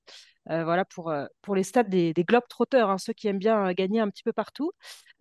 Euh, 0.50 0.64
voilà 0.64 0.84
pour, 0.86 1.10
euh, 1.10 1.26
pour 1.42 1.54
les 1.54 1.62
stats 1.62 1.82
des, 1.82 2.14
des 2.14 2.24
Globetrotters, 2.24 2.88
hein, 2.88 2.96
ceux 2.98 3.12
qui 3.12 3.28
aiment 3.28 3.38
bien 3.38 3.72
gagner 3.74 4.00
un 4.00 4.08
petit 4.08 4.22
peu 4.22 4.32
partout. 4.32 4.72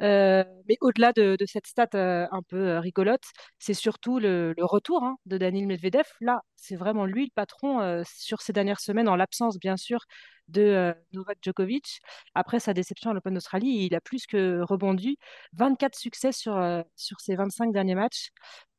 Euh, 0.02 0.44
mais 0.70 0.78
au-delà 0.82 1.12
de, 1.12 1.36
de 1.38 1.46
cette 1.46 1.68
stat 1.68 1.90
euh, 1.96 2.28
un 2.32 2.42
peu 2.44 2.78
rigolote, 2.78 3.24
c'est 3.60 3.74
surtout 3.74 4.20
le, 4.20 4.54
le 4.56 4.66
retour 4.66 5.04
hein, 5.04 5.18
de 5.26 5.38
Daniil 5.38 5.68
Medvedev. 5.68 6.06
Là, 6.22 6.42
c'est 6.56 6.78
vraiment 6.78 7.06
lui 7.06 7.26
le 7.26 7.32
patron 7.36 8.04
sur 8.06 8.42
ces 8.42 8.54
dernières 8.54 8.80
semaines, 8.80 9.10
en 9.10 9.16
l'absence 9.16 9.60
bien 9.60 9.78
sûr 9.78 10.00
de 10.48 10.94
Novak 11.14 11.38
Djokovic. 11.42 12.00
Après 12.36 12.60
sa 12.60 12.74
déception 12.74 13.12
à 13.12 13.14
l'Open 13.14 13.34
d'Australie, 13.34 13.86
il 13.86 13.96
a 13.96 14.02
plus 14.02 14.26
que 14.26 14.62
rebondi. 14.62 15.18
24 15.54 15.96
succès 15.98 16.32
sur, 16.32 16.56
sur 16.96 17.20
ses 17.20 17.36
25 17.36 17.72
derniers 17.74 17.96
matchs. 17.96 18.30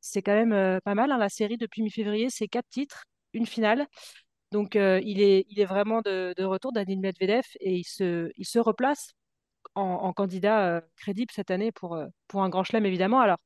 C'est 0.00 0.22
quand 0.22 0.34
même 0.34 0.80
pas 0.82 0.94
mal. 0.94 1.12
hein. 1.12 1.18
La 1.18 1.28
série 1.28 1.58
depuis 1.58 1.82
mi-février, 1.82 2.30
c'est 2.30 2.48
quatre 2.48 2.68
titres, 2.70 3.04
une 3.32 3.46
finale. 3.46 3.86
Donc 4.52 4.74
il 4.76 5.20
est, 5.20 5.46
il 5.50 5.60
est 5.60 5.64
vraiment 5.66 6.00
de, 6.02 6.34
de 6.36 6.44
retour, 6.44 6.72
Daniil 6.72 7.00
Medvedev, 7.00 7.44
et 7.60 7.76
il 7.76 7.84
se, 7.84 8.30
il 8.36 8.46
se 8.46 8.58
replace 8.58 9.12
en, 9.74 10.12
candidat 10.12 10.82
crédible 10.96 11.32
cette 11.34 11.50
année 11.50 11.72
pour, 11.72 11.98
pour 12.28 12.42
un 12.42 12.48
grand 12.48 12.64
chelem, 12.64 12.86
évidemment. 12.86 13.20
Alors, 13.20 13.38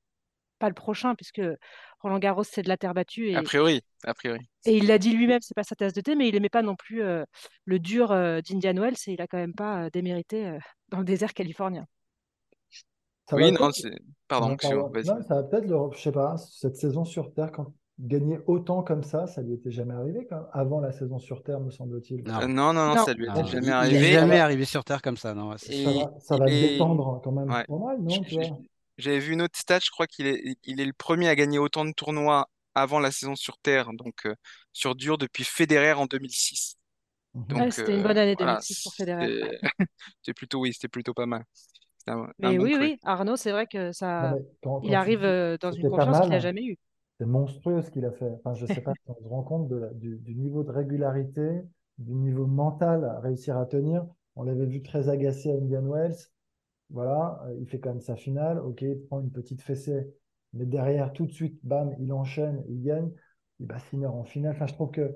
pas 0.59 0.69
le 0.69 0.75
prochain, 0.75 1.15
puisque 1.15 1.43
Roland 2.03 2.19
Garros, 2.19 2.45
c'est 2.45 2.63
de 2.63 2.69
la 2.69 2.77
terre 2.77 2.95
battue. 2.95 3.35
A 3.35 3.41
Et, 3.41 3.43
priori, 3.43 3.83
a 4.05 4.15
priori. 4.15 4.41
et 4.65 4.77
il 4.77 4.87
l'a 4.87 4.99
dit 4.99 5.13
lui-même, 5.17 5.41
c'est 5.43 5.55
pas 5.55 5.65
sa 5.65 5.75
tasse 5.77 5.93
de 5.93 6.01
thé, 6.01 6.15
mais 6.17 6.29
il 6.29 6.35
aimait 6.37 6.49
pas 6.49 6.63
non 6.63 6.77
plus 6.77 7.03
euh, 7.03 7.25
le 7.65 7.79
dur 7.79 8.13
euh, 8.13 8.41
d'Indian 8.41 8.75
Wells, 8.77 8.97
et 9.07 9.13
il 9.13 9.21
a 9.21 9.27
quand 9.27 9.39
même 9.39 9.55
pas 9.55 9.85
euh, 9.87 9.91
démérité 9.91 10.47
euh, 10.47 10.59
dans 10.89 10.99
le 10.99 11.05
désert 11.05 11.35
californien. 11.35 11.87
Ça 13.29 13.37
Oui, 13.37 13.45
va 13.45 13.59
non. 13.59 13.71
Pardon, 14.29 14.49
non, 14.49 14.55
excuse-moi, 14.55 14.91
pardon. 14.91 14.93
vas-y. 14.93 15.07
Non, 15.07 15.23
ça 15.23 15.35
va 15.37 15.43
peut-être, 15.45 15.67
le- 15.67 15.91
je 15.97 16.01
sais 16.01 16.13
pas, 16.13 16.37
cette 16.37 16.77
saison 16.77 17.05
sur 17.05 17.33
Terre, 17.35 17.51
quand 17.53 17.73
gagner 17.99 18.39
autant 18.47 18.83
comme 18.83 19.03
ça, 19.03 19.27
ça 19.27 19.43
lui 19.43 19.55
était 19.55 19.71
jamais 19.71 19.95
arrivé 19.95 20.27
quand 20.29 20.37
même, 20.37 20.47
avant 20.53 20.81
la 20.81 20.93
saison 20.93 21.19
sur 21.19 21.43
Terre, 21.43 21.61
me 21.61 21.71
semble-t-il. 21.71 22.25
Non. 22.25 22.49
Non, 22.49 22.73
non, 22.73 22.87
non, 22.87 22.95
Non. 22.95 23.05
ça 23.05 23.15
lui 23.15 23.27
était 23.29 23.45
jamais 23.45 23.67
il, 23.67 23.93
il 23.93 24.03
est 24.05 24.07
arrivé. 24.07 24.13
jamais 24.13 24.37
va- 24.39 24.45
arrivé 24.45 24.65
sur 24.65 24.85
Terre 24.85 25.03
comme 25.03 25.17
ça, 25.17 25.35
non. 25.35 25.57
Ça 25.59 25.93
va, 25.93 26.19
ça 26.21 26.37
va 26.37 26.47
détendre 26.47 27.21
quand 27.23 27.33
même 27.33 27.49
Ouais. 27.51 27.65
pas 27.67 27.79
mal, 27.79 28.01
non, 28.01 28.09
J- 28.09 28.21
tu 28.23 28.31
j- 28.31 28.37
vois? 28.49 28.59
J'avais 28.99 29.19
vu 29.21 29.33
une 29.33 29.43
autre 29.43 29.59
stat, 29.59 29.81
je 29.85 29.91
crois 29.91 30.07
qu'il 30.07 30.27
est, 30.27 30.57
il 30.65 30.81
est 30.81 30.85
le 30.85 30.93
premier 30.93 31.29
à 31.29 31.35
gagner 31.37 31.59
autant 31.59 31.85
de 31.85 31.93
tournois 31.93 32.49
avant 32.75 33.01
la 33.01 33.11
saison 33.13 33.37
sur 33.37 33.59
Terre, 33.59 33.93
donc 33.95 34.27
euh, 34.27 34.35
sur 34.73 34.95
dur 34.95 35.19
depuis 35.19 35.45
Federer 35.45 35.93
en 35.95 36.07
2006. 36.07 36.77
Mhm. 37.35 37.55
Ouais, 37.59 37.71
c'était 37.71 37.95
une 37.95 38.03
euh, 38.03 38.03
bonne 38.03 38.17
année 38.19 38.37
voilà, 38.37 38.61
2006 38.65 38.81
pour 38.81 38.95
Federer. 38.95 39.33
c'est 39.41 39.61
c'était 40.23 40.35
plutôt, 40.35 40.61
oui, 40.61 40.73
c'était 40.75 40.89
plutôt 40.89 41.15
pas 41.15 41.27
mal. 41.27 41.45
Un 42.09 42.27
Mais 42.39 42.59
bon 42.59 42.69
oui, 42.69 42.75
cru. 42.75 42.91
oui, 42.91 42.99
Arnaud, 43.05 43.37
c'est 43.37 43.53
vrai 43.53 43.67
que 43.67 43.93
ça, 43.93 44.39
quand, 44.63 44.81
il 44.81 44.95
quand 44.95 44.95
arrive 44.95 45.23
dis 45.23 45.25
euh, 45.25 45.57
dans 45.61 45.73
une 45.73 45.87
confiance 45.87 46.21
qu'il 46.21 46.33
n'a 46.33 46.41
jamais 46.41 46.63
eue. 46.65 46.79
c'est 47.19 47.27
monstrueux 47.27 47.83
ce 47.83 47.91
qu'il 47.91 48.05
a 48.05 48.13
fait. 48.13 48.31
Enfin, 48.31 48.55
je 48.55 48.67
sais 48.67 48.83
pas 48.83 48.93
si 49.05 49.11
on 49.11 49.15
se 49.23 49.29
rend 49.29 49.43
compte 49.43 49.69
de 49.69 49.77
la- 49.77 49.95
du, 49.95 50.19
du 50.19 50.35
niveau 50.35 50.63
de 50.65 50.71
régularité, 50.71 51.63
du 51.99 52.15
niveau 52.15 52.47
mental 52.47 53.05
à 53.05 53.21
réussir 53.21 53.57
à 53.57 53.67
tenir. 53.67 54.05
On 54.37 54.43
l'avait 54.45 54.67
vu 54.67 54.83
très 54.83 55.09
agacé 55.09 55.51
à 55.51 55.55
Indian 55.55 55.83
Wells. 55.87 56.17
Voilà, 56.93 57.43
euh, 57.47 57.57
il 57.61 57.67
fait 57.69 57.81
quand 57.81 57.91
même 57.91 58.01
sa 58.01 58.17
finale. 58.17 58.59
Ok, 58.61 58.83
il 58.83 59.01
prend 59.09 59.21
une 59.21 59.31
petite 59.33 59.63
fessée, 59.63 60.13
mais 60.53 60.67
derrière, 60.67 61.13
tout 61.13 61.27
de 61.27 61.33
suite, 61.33 61.59
bam, 61.65 61.95
il 61.99 62.13
enchaîne, 62.13 62.63
il 62.69 62.83
gagne. 62.83 63.11
Il 63.61 63.67
bat 63.67 63.79
Sinner 63.79 64.07
en 64.07 64.25
finale. 64.25 64.55
Enfin, 64.55 64.67
je 64.67 64.75
trouve 64.75 64.91
que 64.91 65.15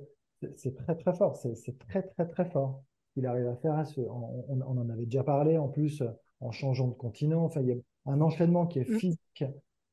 c'est 0.56 0.74
très, 0.76 0.94
très 0.96 1.14
fort. 1.14 1.36
C'est 1.36 1.78
très, 1.78 2.02
très, 2.02 2.26
très 2.28 2.44
fort. 2.50 2.82
Il 3.16 3.26
arrive 3.26 3.48
à 3.48 3.56
faire. 3.56 3.86
ce- 3.86 4.00
On, 4.00 4.44
on- 4.48 4.62
on 4.62 4.76
en 4.78 4.88
avait 4.90 5.04
déjà 5.06 5.24
parlé 5.24 5.58
en 5.58 5.68
plus, 5.68 6.02
en 6.40 6.50
changeant 6.52 6.88
de 6.88 6.94
continent. 6.94 7.44
Enfin, 7.44 7.60
il 7.62 7.68
y 7.68 7.72
a 7.72 7.76
un 8.06 8.20
enchaînement 8.20 8.66
qui 8.66 8.78
est 8.78 8.88
Mm. 8.88 8.98
physique, 8.98 9.44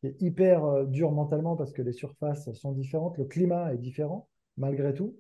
qui 0.01 0.07
est 0.07 0.21
hyper 0.21 0.65
euh, 0.65 0.85
dur 0.85 1.11
mentalement 1.11 1.55
parce 1.55 1.71
que 1.73 1.81
les 1.81 1.93
surfaces 1.93 2.51
sont 2.53 2.71
différentes. 2.73 3.17
Le 3.17 3.25
climat 3.25 3.73
est 3.73 3.77
différent, 3.77 4.27
malgré 4.57 4.93
tout. 4.93 5.15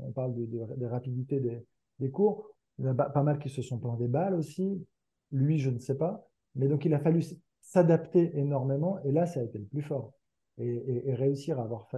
On 0.00 0.12
parle 0.12 0.34
de- 0.34 0.46
de- 0.46 0.74
des 0.76 0.86
rapidités 0.86 1.40
des, 1.40 1.64
des 1.98 2.10
cours. 2.10 2.48
Il 2.78 2.84
y 2.86 2.88
en 2.88 2.96
a 2.96 3.10
pas 3.10 3.22
mal 3.22 3.38
qui 3.38 3.50
se 3.50 3.60
sont 3.62 3.76
des 3.96 4.08
balles 4.08 4.34
aussi. 4.34 4.84
Lui, 5.32 5.58
je 5.58 5.70
ne 5.70 5.78
sais 5.78 5.96
pas. 5.96 6.28
Mais 6.54 6.68
donc, 6.68 6.84
il 6.84 6.94
a 6.94 6.98
fallu 7.00 7.22
s'adapter 7.60 8.36
énormément. 8.38 8.98
Et 9.04 9.12
là, 9.12 9.26
ça 9.26 9.40
a 9.40 9.42
été 9.44 9.58
le 9.58 9.64
plus 9.66 9.82
fort. 9.82 10.12
Et, 10.58 11.14
réussir 11.14 11.60
à 11.60 11.64
avoir 11.64 11.88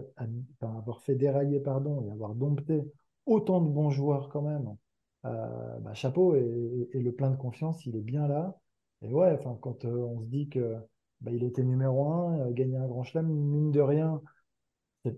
fait, 1.02 1.14
dérailler, 1.14 1.60
pardon, 1.60 2.02
et 2.06 2.10
avoir 2.10 2.34
dompté 2.34 2.82
autant 3.26 3.60
de 3.60 3.68
bons 3.70 3.90
joueurs 3.90 4.28
quand 4.28 4.42
même. 4.42 4.76
euh, 5.26 5.78
bah, 5.80 5.94
chapeau. 5.94 6.34
Et, 6.36 6.88
le 6.94 7.12
plein 7.12 7.30
de 7.30 7.36
confiance, 7.36 7.86
il 7.86 7.96
est 7.96 8.00
bien 8.02 8.26
là. 8.28 8.58
Et 9.02 9.12
ouais, 9.12 9.32
enfin, 9.38 9.56
quand 9.60 9.84
euh, 9.84 9.90
on 10.04 10.20
se 10.20 10.26
dit 10.26 10.48
que 10.48 10.76
bah, 11.20 11.30
il 11.32 11.44
était 11.44 11.62
numéro 11.62 12.12
un, 12.12 12.40
euh, 12.48 12.52
gagner 12.52 12.76
un 12.76 12.86
grand 12.86 13.02
chelem, 13.04 13.26
mine 13.28 13.70
de 13.70 13.80
rien, 13.80 14.22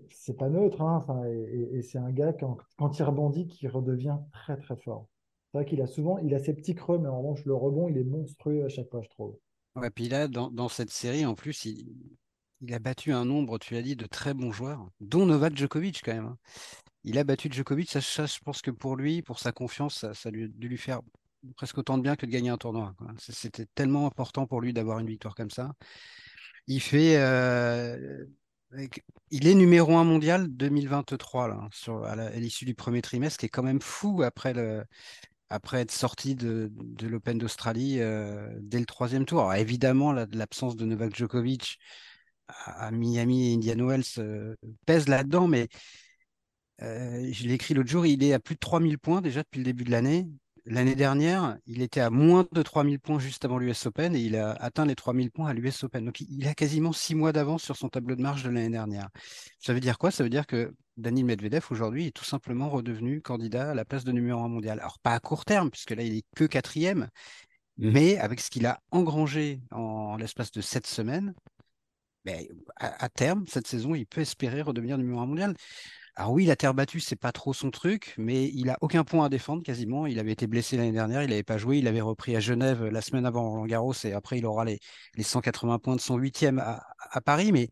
c'est 0.09 0.37
pas 0.37 0.49
neutre. 0.49 0.81
hein. 0.81 1.05
Et 1.27 1.81
c'est 1.83 1.97
un 1.97 2.11
gars, 2.11 2.33
quand 2.33 2.99
il 2.99 3.03
rebondit, 3.03 3.47
qui 3.47 3.67
redevient 3.67 4.17
très 4.33 4.57
très 4.57 4.75
fort. 4.77 5.07
C'est 5.53 5.59
vrai 5.59 5.65
qu'il 5.65 5.81
a 5.83 5.87
souvent, 5.87 6.17
il 6.17 6.33
a 6.33 6.39
ses 6.39 6.55
petits 6.55 6.73
creux, 6.73 6.97
mais 6.97 7.07
en 7.07 7.21
revanche, 7.21 7.45
le 7.45 7.53
rebond, 7.53 7.87
il 7.87 7.95
est 7.99 8.03
monstrueux 8.03 8.65
à 8.65 8.69
chaque 8.69 8.89
fois, 8.89 9.01
je 9.03 9.09
trouve. 9.09 9.37
Ouais, 9.75 9.91
puis 9.91 10.09
là, 10.09 10.27
dans, 10.27 10.67
cette 10.67 10.89
série, 10.89 11.27
en 11.27 11.35
plus, 11.35 11.65
il, 11.65 12.73
a 12.73 12.79
battu 12.79 13.11
un 13.11 13.23
nombre, 13.23 13.59
tu 13.59 13.75
l'as 13.75 13.83
dit, 13.83 13.95
de 13.95 14.07
très 14.07 14.33
bons 14.33 14.51
joueurs, 14.51 14.89
dont 14.99 15.27
Novak 15.27 15.55
Djokovic 15.55 16.01
quand 16.03 16.13
même. 16.13 16.25
hein. 16.25 16.37
Il 17.03 17.19
a 17.19 17.23
battu 17.23 17.49
Djokovic, 17.51 17.91
ça, 17.91 17.99
je 17.99 18.39
pense 18.43 18.63
que 18.63 18.71
pour 18.71 18.95
lui, 18.95 19.21
pour 19.21 19.37
sa 19.37 19.51
confiance, 19.51 19.99
ça, 19.99 20.15
ça 20.15 20.31
lui 20.31 20.45
a 20.45 20.47
dû 20.47 20.67
lui 20.67 20.77
faire 20.79 21.01
presque 21.55 21.77
autant 21.77 21.99
de 21.99 22.03
bien 22.03 22.15
que 22.15 22.25
de 22.25 22.31
gagner 22.31 22.49
un 22.49 22.57
tournoi. 22.57 22.95
C'était 23.19 23.67
tellement 23.75 24.07
important 24.07 24.47
pour 24.47 24.59
lui 24.59 24.73
d'avoir 24.73 24.97
une 24.97 25.07
victoire 25.07 25.35
comme 25.35 25.51
ça. 25.51 25.73
Il 26.65 26.81
fait, 26.81 27.17
euh, 27.17 28.25
il 29.29 29.47
est 29.47 29.53
numéro 29.53 29.97
un 29.97 30.03
mondial 30.03 30.47
2023 30.47 31.47
là, 31.47 31.67
sur, 31.71 32.03
à 32.05 32.15
l'issue 32.31 32.65
du 32.65 32.73
premier 32.73 33.03
trimestre, 33.03 33.37
qui 33.37 33.45
est 33.45 33.49
quand 33.49 33.61
même 33.61 33.81
fou 33.81 34.23
après 34.23 34.53
le, 34.53 34.83
après 35.53 35.81
être 35.81 35.91
sorti 35.91 36.33
de, 36.33 36.71
l'Open 37.03 37.37
d'Australie 37.37 37.97
euh, 37.99 38.49
dès 38.59 38.79
le 38.79 38.85
troisième 38.85 39.23
tour. 39.23 39.41
Alors, 39.41 39.53
évidemment, 39.53 40.11
la- 40.11 40.25
l'absence 40.31 40.75
de 40.75 40.83
Novak 40.83 41.15
Djokovic 41.15 41.77
à, 42.47 42.89
Miami 42.89 43.51
et 43.51 43.53
Indian 43.53 43.85
Wells 43.85 44.03
euh, 44.17 44.55
pèse 44.87 45.07
là-dedans, 45.07 45.47
mais 45.47 45.67
euh, 46.81 47.29
je 47.31 47.47
l'ai 47.47 47.53
écrit 47.53 47.75
l'autre 47.75 47.89
jour, 47.89 48.05
il 48.07 48.23
est 48.23 48.33
à 48.33 48.39
plus 48.39 48.55
de 48.55 48.59
3000 48.59 48.97
points 48.97 49.21
déjà 49.21 49.43
depuis 49.43 49.59
le 49.59 49.65
début 49.65 49.83
de 49.83 49.91
l'année. 49.91 50.27
L'année 50.65 50.95
dernière, 50.95 51.57
il 51.67 51.83
était 51.83 51.99
à 51.99 52.09
moins 52.09 52.47
de 52.51 52.61
3000 52.63 52.99
points 52.99 53.19
juste 53.19 53.45
avant 53.45 53.59
l'US 53.59 53.85
Open 53.85 54.15
et 54.15 54.21
il 54.21 54.35
a 54.35 54.53
atteint 54.53 54.85
les 54.85 54.95
3000 54.95 55.29
points 55.29 55.49
à 55.49 55.53
l'US 55.53 55.83
Open. 55.83 56.05
Donc 56.05 56.21
il 56.21 56.47
a 56.47 56.55
quasiment 56.55 56.93
six 56.93 57.13
mois 57.13 57.31
d'avance 57.31 57.63
sur 57.63 57.75
son 57.75 57.89
tableau 57.89 58.15
de 58.15 58.21
marche 58.21 58.43
de 58.43 58.49
l'année 58.49 58.69
dernière. 58.69 59.09
Ça 59.59 59.73
veut 59.73 59.81
dire 59.81 59.99
quoi? 59.99 60.09
Ça 60.09 60.23
veut 60.23 60.29
dire 60.31 60.47
que 60.47 60.73
Daniil 60.97 61.25
Medvedev 61.25 61.65
aujourd'hui 61.71 62.07
est 62.07 62.11
tout 62.11 62.23
simplement 62.23 62.69
redevenu 62.69 63.21
candidat 63.21 63.71
à 63.71 63.73
la 63.73 63.85
place 63.85 64.03
de 64.03 64.11
numéro 64.11 64.41
un 64.41 64.47
mondial. 64.47 64.79
Alors 64.79 64.99
pas 64.99 65.13
à 65.13 65.19
court 65.19 65.45
terme, 65.45 65.71
puisque 65.71 65.91
là 65.91 66.03
il 66.03 66.17
est 66.17 66.25
que 66.35 66.45
quatrième, 66.45 67.09
Mais 67.77 68.17
avec 68.19 68.39
ce 68.39 68.49
qu'il 68.49 68.65
a 68.65 68.79
engrangé 68.91 69.61
en, 69.71 70.17
l'espace 70.17 70.51
de 70.51 70.61
sept 70.61 70.87
semaines, 70.87 71.33
mais 72.25 72.47
à, 72.77 73.09
terme, 73.09 73.45
cette 73.47 73.67
saison, 73.67 73.95
il 73.95 74.05
peut 74.05 74.21
espérer 74.21 74.61
redevenir 74.61 74.97
numéro 74.97 75.19
un 75.19 75.25
mondial. 75.25 75.55
Alors 76.15 76.31
oui, 76.31 76.45
la 76.45 76.55
terre 76.55 76.73
battue, 76.73 76.99
c'est 76.99 77.17
pas 77.17 77.31
trop 77.31 77.53
son 77.53 77.71
truc, 77.71 78.13
mais 78.17 78.49
il 78.53 78.69
a 78.69 78.77
aucun 78.81 79.03
point 79.03 79.25
à 79.25 79.29
défendre 79.29 79.63
quasiment. 79.63 80.05
Il 80.05 80.19
avait 80.19 80.31
été 80.31 80.47
blessé 80.47 80.77
l'année 80.77 80.91
dernière, 80.91 81.23
il 81.23 81.29
n'avait 81.31 81.43
pas 81.43 81.57
joué, 81.57 81.79
il 81.79 81.87
avait 81.87 82.01
repris 82.01 82.35
à 82.35 82.39
Genève 82.39 82.85
la 82.85 83.01
semaine 83.01 83.25
avant 83.25 83.49
Roland 83.49 83.65
Garros 83.65 83.93
et 84.03 84.13
après 84.13 84.37
il 84.37 84.45
aura 84.45 84.63
les, 84.63 84.79
les 85.15 85.23
180 85.23 85.79
points 85.79 85.95
de 85.95 86.01
son 86.01 86.17
huitième 86.17 86.59
à, 86.59 86.85
à 86.99 87.19
Paris, 87.19 87.51
mais 87.51 87.69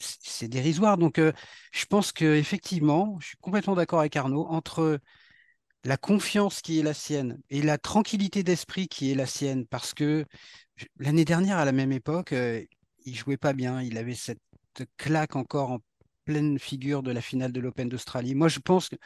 c'est 0.00 0.48
dérisoire. 0.48 0.98
Donc 0.98 1.18
euh, 1.18 1.32
je 1.72 1.84
pense 1.86 2.12
que 2.12 2.36
effectivement, 2.36 3.18
je 3.20 3.28
suis 3.28 3.36
complètement 3.38 3.74
d'accord 3.74 4.00
avec 4.00 4.16
Arnaud 4.16 4.46
entre 4.48 5.00
la 5.84 5.96
confiance 5.96 6.60
qui 6.60 6.78
est 6.78 6.82
la 6.82 6.94
sienne 6.94 7.40
et 7.50 7.62
la 7.62 7.78
tranquillité 7.78 8.42
d'esprit 8.42 8.88
qui 8.88 9.10
est 9.10 9.14
la 9.14 9.26
sienne, 9.26 9.66
parce 9.66 9.94
que 9.94 10.26
l'année 10.98 11.24
dernière 11.24 11.58
à 11.58 11.64
la 11.64 11.72
même 11.72 11.92
époque, 11.92 12.32
euh, 12.32 12.62
il 13.04 13.16
jouait 13.16 13.36
pas 13.36 13.52
bien, 13.52 13.82
il 13.82 13.96
avait 13.98 14.14
cette 14.14 14.40
claque 14.96 15.36
encore 15.36 15.72
en 15.72 15.78
pleine 16.24 16.58
figure 16.58 17.02
de 17.02 17.10
la 17.12 17.20
finale 17.20 17.52
de 17.52 17.60
l'Open 17.60 17.88
d'Australie. 17.88 18.34
Moi, 18.34 18.48
je 18.48 18.60
pense 18.60 18.88
que 18.88 18.96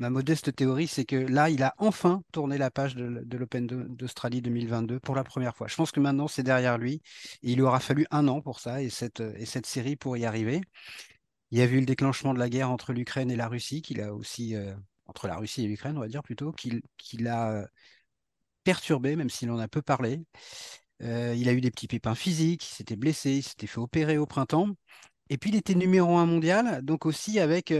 ma 0.00 0.10
modeste 0.10 0.54
théorie, 0.56 0.88
c'est 0.88 1.04
que 1.04 1.16
là, 1.16 1.50
il 1.50 1.62
a 1.62 1.74
enfin 1.78 2.22
tourné 2.32 2.56
la 2.56 2.70
page 2.70 2.96
de, 2.96 3.36
l'Open 3.36 3.66
d'Australie 3.66 4.40
2022 4.40 4.98
pour 4.98 5.14
la 5.14 5.24
première 5.24 5.54
fois. 5.54 5.68
Je 5.68 5.76
pense 5.76 5.92
que 5.92 6.00
maintenant, 6.00 6.26
c'est 6.26 6.42
derrière 6.42 6.78
lui. 6.78 7.02
Il 7.42 7.60
aura 7.60 7.80
fallu 7.80 8.06
un 8.10 8.26
an 8.26 8.40
pour 8.40 8.60
ça 8.60 8.82
et 8.82 8.88
cette, 8.88 9.20
et 9.20 9.44
cette 9.44 9.66
série 9.66 9.96
pour 9.96 10.16
y 10.16 10.24
arriver. 10.24 10.62
Il 11.50 11.58
y 11.58 11.62
a 11.62 11.66
eu 11.66 11.80
le 11.80 11.86
déclenchement 11.86 12.32
de 12.32 12.38
la 12.38 12.48
guerre 12.48 12.70
entre 12.70 12.92
l'Ukraine 12.94 13.30
et 13.30 13.36
la 13.36 13.48
Russie, 13.48 13.82
qu'il 13.82 14.00
a 14.00 14.14
aussi, 14.14 14.54
euh, 14.56 14.74
entre 15.06 15.28
la 15.28 15.36
Russie 15.36 15.64
et 15.64 15.68
l'Ukraine, 15.68 15.96
on 15.98 16.00
va 16.00 16.08
dire 16.08 16.22
plutôt, 16.22 16.52
qu'il 16.52 17.28
a 17.28 17.50
euh, 17.52 17.66
perturbé, 18.64 19.16
même 19.16 19.30
s'il 19.30 19.50
en 19.50 19.58
a 19.58 19.68
peu 19.68 19.82
parlé. 19.82 20.24
Euh, 21.02 21.34
il 21.36 21.48
a 21.48 21.52
eu 21.52 21.60
des 21.60 21.70
petits 21.70 21.88
pépins 21.88 22.14
physiques, 22.14 22.64
il 22.70 22.74
s'était 22.74 22.96
blessé, 22.96 23.32
il 23.32 23.42
s'était 23.42 23.66
fait 23.66 23.80
opérer 23.80 24.16
au 24.16 24.26
printemps. 24.26 24.68
Et 25.28 25.36
puis, 25.38 25.50
il 25.50 25.56
était 25.56 25.74
numéro 25.74 26.16
un 26.16 26.26
mondial, 26.26 26.82
donc 26.82 27.06
aussi 27.06 27.38
avec 27.38 27.72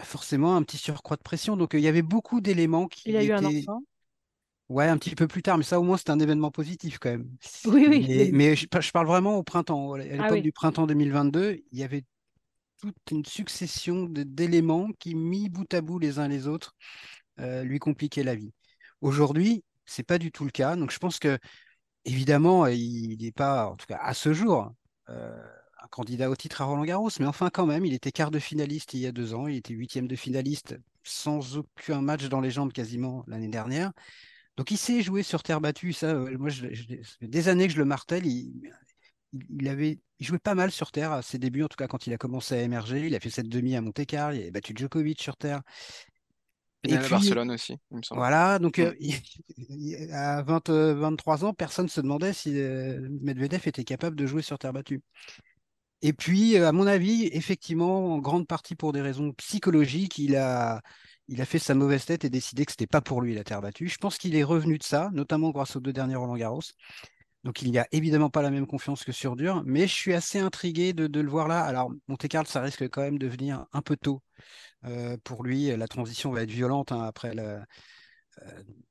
forcément 0.00 0.56
un 0.56 0.62
petit 0.62 0.78
surcroît 0.78 1.16
de 1.16 1.22
pression. 1.22 1.56
Donc, 1.56 1.74
euh, 1.74 1.78
il 1.78 1.82
y 1.82 1.88
avait 1.88 2.02
beaucoup 2.02 2.40
d'éléments 2.40 2.86
qui. 2.86 3.10
Il 3.10 3.16
a 3.16 3.24
eu 3.24 3.32
un 3.32 3.44
enfant 3.44 3.82
Ouais, 4.68 4.86
un 4.86 4.98
petit 4.98 5.16
peu 5.16 5.26
plus 5.26 5.42
tard, 5.42 5.58
mais 5.58 5.64
ça, 5.64 5.80
au 5.80 5.82
moins, 5.82 5.96
c'est 5.96 6.10
un 6.10 6.20
événement 6.20 6.52
positif 6.52 7.00
quand 7.00 7.10
même. 7.10 7.28
Oui, 7.64 7.86
oui. 7.88 8.30
Mais, 8.32 8.54
je, 8.54 8.68
parle 8.68 9.06
vraiment 9.08 9.36
au 9.36 9.42
printemps. 9.42 9.94
À 9.94 9.98
ah 9.98 9.98
l'époque 9.98 10.42
du 10.42 10.52
printemps 10.52 10.86
2022, 10.86 11.60
il 11.72 11.78
y 11.78 11.82
avait 11.82 12.04
toute 12.80 12.94
une 13.10 13.24
succession 13.24 14.06
d'éléments 14.08 14.90
qui, 15.00 15.16
mis 15.16 15.48
bout 15.48 15.74
à 15.74 15.80
bout 15.80 15.98
les 15.98 16.20
uns 16.20 16.28
les 16.28 16.46
autres, 16.46 16.76
euh, 17.40 17.64
lui 17.64 17.80
compliquaient 17.80 18.22
la 18.22 18.36
vie. 18.36 18.52
Aujourd'hui, 19.00 19.64
c'est 19.86 20.04
pas 20.04 20.18
du 20.18 20.30
tout 20.30 20.44
le 20.44 20.52
cas. 20.52 20.76
Donc, 20.76 20.92
je 20.92 20.98
pense 20.98 21.18
que, 21.18 21.36
évidemment, 22.04 22.68
il 22.68 23.16
n'est 23.20 23.32
pas, 23.32 23.70
en 23.70 23.74
tout 23.74 23.86
cas 23.86 23.98
à 24.00 24.14
ce 24.14 24.32
jour, 24.32 24.72
un 25.82 25.88
candidat 25.88 26.30
au 26.30 26.36
titre 26.36 26.62
à 26.62 26.64
Roland 26.64 26.84
Garros, 26.84 27.10
mais 27.18 27.26
enfin 27.26 27.50
quand 27.50 27.66
même, 27.66 27.84
il 27.84 27.94
était 27.94 28.12
quart 28.12 28.30
de 28.30 28.38
finaliste 28.38 28.94
il 28.94 29.00
y 29.00 29.06
a 29.06 29.12
deux 29.12 29.34
ans, 29.34 29.46
il 29.46 29.56
était 29.56 29.74
huitième 29.74 30.08
de 30.08 30.16
finaliste 30.16 30.78
sans 31.02 31.56
aucun 31.56 32.02
match 32.02 32.28
dans 32.28 32.40
les 32.40 32.50
jambes 32.50 32.72
quasiment 32.72 33.24
l'année 33.26 33.48
dernière. 33.48 33.92
Donc 34.56 34.70
il 34.70 34.76
sait 34.76 35.02
jouer 35.02 35.22
sur 35.22 35.42
terre 35.42 35.60
battue, 35.60 35.92
ça, 35.92 36.08
euh, 36.08 36.36
moi, 36.38 36.50
je, 36.50 36.66
des 37.22 37.48
années 37.48 37.66
que 37.66 37.72
je 37.72 37.78
le 37.78 37.84
martèle, 37.84 38.26
il, 38.26 38.52
il, 39.32 39.68
avait, 39.68 39.98
il 40.18 40.26
jouait 40.26 40.38
pas 40.38 40.54
mal 40.54 40.70
sur 40.70 40.92
terre 40.92 41.12
à 41.12 41.22
ses 41.22 41.38
débuts, 41.38 41.62
en 41.62 41.68
tout 41.68 41.76
cas 41.76 41.86
quand 41.86 42.06
il 42.06 42.12
a 42.12 42.18
commencé 42.18 42.54
à 42.54 42.62
émerger. 42.62 43.06
Il 43.06 43.14
a 43.14 43.20
fait 43.20 43.30
cette 43.30 43.48
demi 43.48 43.74
à 43.76 43.80
Monte-Carlo, 43.80 44.36
il 44.36 44.48
a 44.48 44.50
battu 44.50 44.74
Djokovic 44.76 45.20
sur 45.20 45.36
terre. 45.36 45.62
Et 46.82 46.96
à 46.96 47.08
Barcelone 47.08 47.50
aussi, 47.50 47.76
il 47.90 47.98
me 47.98 48.02
semble. 48.02 48.20
Voilà, 48.20 48.58
donc 48.58 48.78
euh, 48.78 48.94
à 50.12 50.42
20, 50.42 50.68
23 50.68 51.44
euh, 51.44 51.46
ans, 51.46 51.54
personne 51.54 51.86
ne 51.86 51.90
se 51.90 52.00
demandait 52.00 52.32
si 52.32 52.50
Medvedev 52.50 53.62
était 53.66 53.84
capable 53.84 54.16
de 54.16 54.26
jouer 54.26 54.42
sur 54.42 54.58
terre 54.58 54.72
battue. 54.72 55.02
Et 56.02 56.12
puis, 56.12 56.56
euh, 56.56 56.68
à 56.68 56.72
mon 56.72 56.86
avis, 56.86 57.26
effectivement, 57.32 58.14
en 58.14 58.18
grande 58.18 58.46
partie 58.46 58.74
pour 58.74 58.92
des 58.92 59.00
raisons 59.00 59.32
psychologiques, 59.32 60.18
il 60.18 60.36
a, 60.36 60.80
il 61.28 61.40
a 61.40 61.44
fait 61.44 61.58
sa 61.58 61.74
mauvaise 61.74 62.04
tête 62.06 62.24
et 62.24 62.30
décidé 62.30 62.64
que 62.64 62.72
ce 62.72 62.76
n'était 62.76 62.86
pas 62.86 63.00
pour 63.00 63.20
lui 63.22 63.34
la 63.34 63.44
terre 63.44 63.60
battue. 63.60 63.88
Je 63.88 63.98
pense 63.98 64.18
qu'il 64.18 64.34
est 64.36 64.44
revenu 64.44 64.78
de 64.78 64.82
ça, 64.82 65.10
notamment 65.12 65.50
grâce 65.50 65.76
aux 65.76 65.80
deux 65.80 65.92
derniers 65.92 66.16
Roland 66.16 66.36
Garros. 66.36 66.62
Donc, 67.44 67.62
il 67.62 67.70
n'y 67.70 67.78
a 67.78 67.86
évidemment 67.92 68.30
pas 68.30 68.42
la 68.42 68.50
même 68.50 68.66
confiance 68.66 69.04
que 69.04 69.12
sur 69.12 69.36
dur, 69.36 69.62
mais 69.64 69.86
je 69.86 69.94
suis 69.94 70.14
assez 70.14 70.38
intrigué 70.38 70.92
de, 70.92 71.20
le 71.20 71.30
voir 71.30 71.48
là. 71.48 71.62
Alors, 71.62 71.90
Monte 72.08 72.28
Carlo, 72.28 72.46
ça 72.48 72.60
risque 72.60 72.88
quand 72.88 73.02
même 73.02 73.18
de 73.18 73.26
venir 73.26 73.66
un 73.72 73.82
peu 73.82 73.96
tôt 73.96 74.22
euh, 74.84 75.16
pour 75.24 75.42
lui. 75.42 75.74
La 75.76 75.88
transition 75.88 76.32
va 76.32 76.42
être 76.42 76.50
violente 76.50 76.92
hein, 76.92 77.02
après 77.02 77.34
la, 77.34 77.64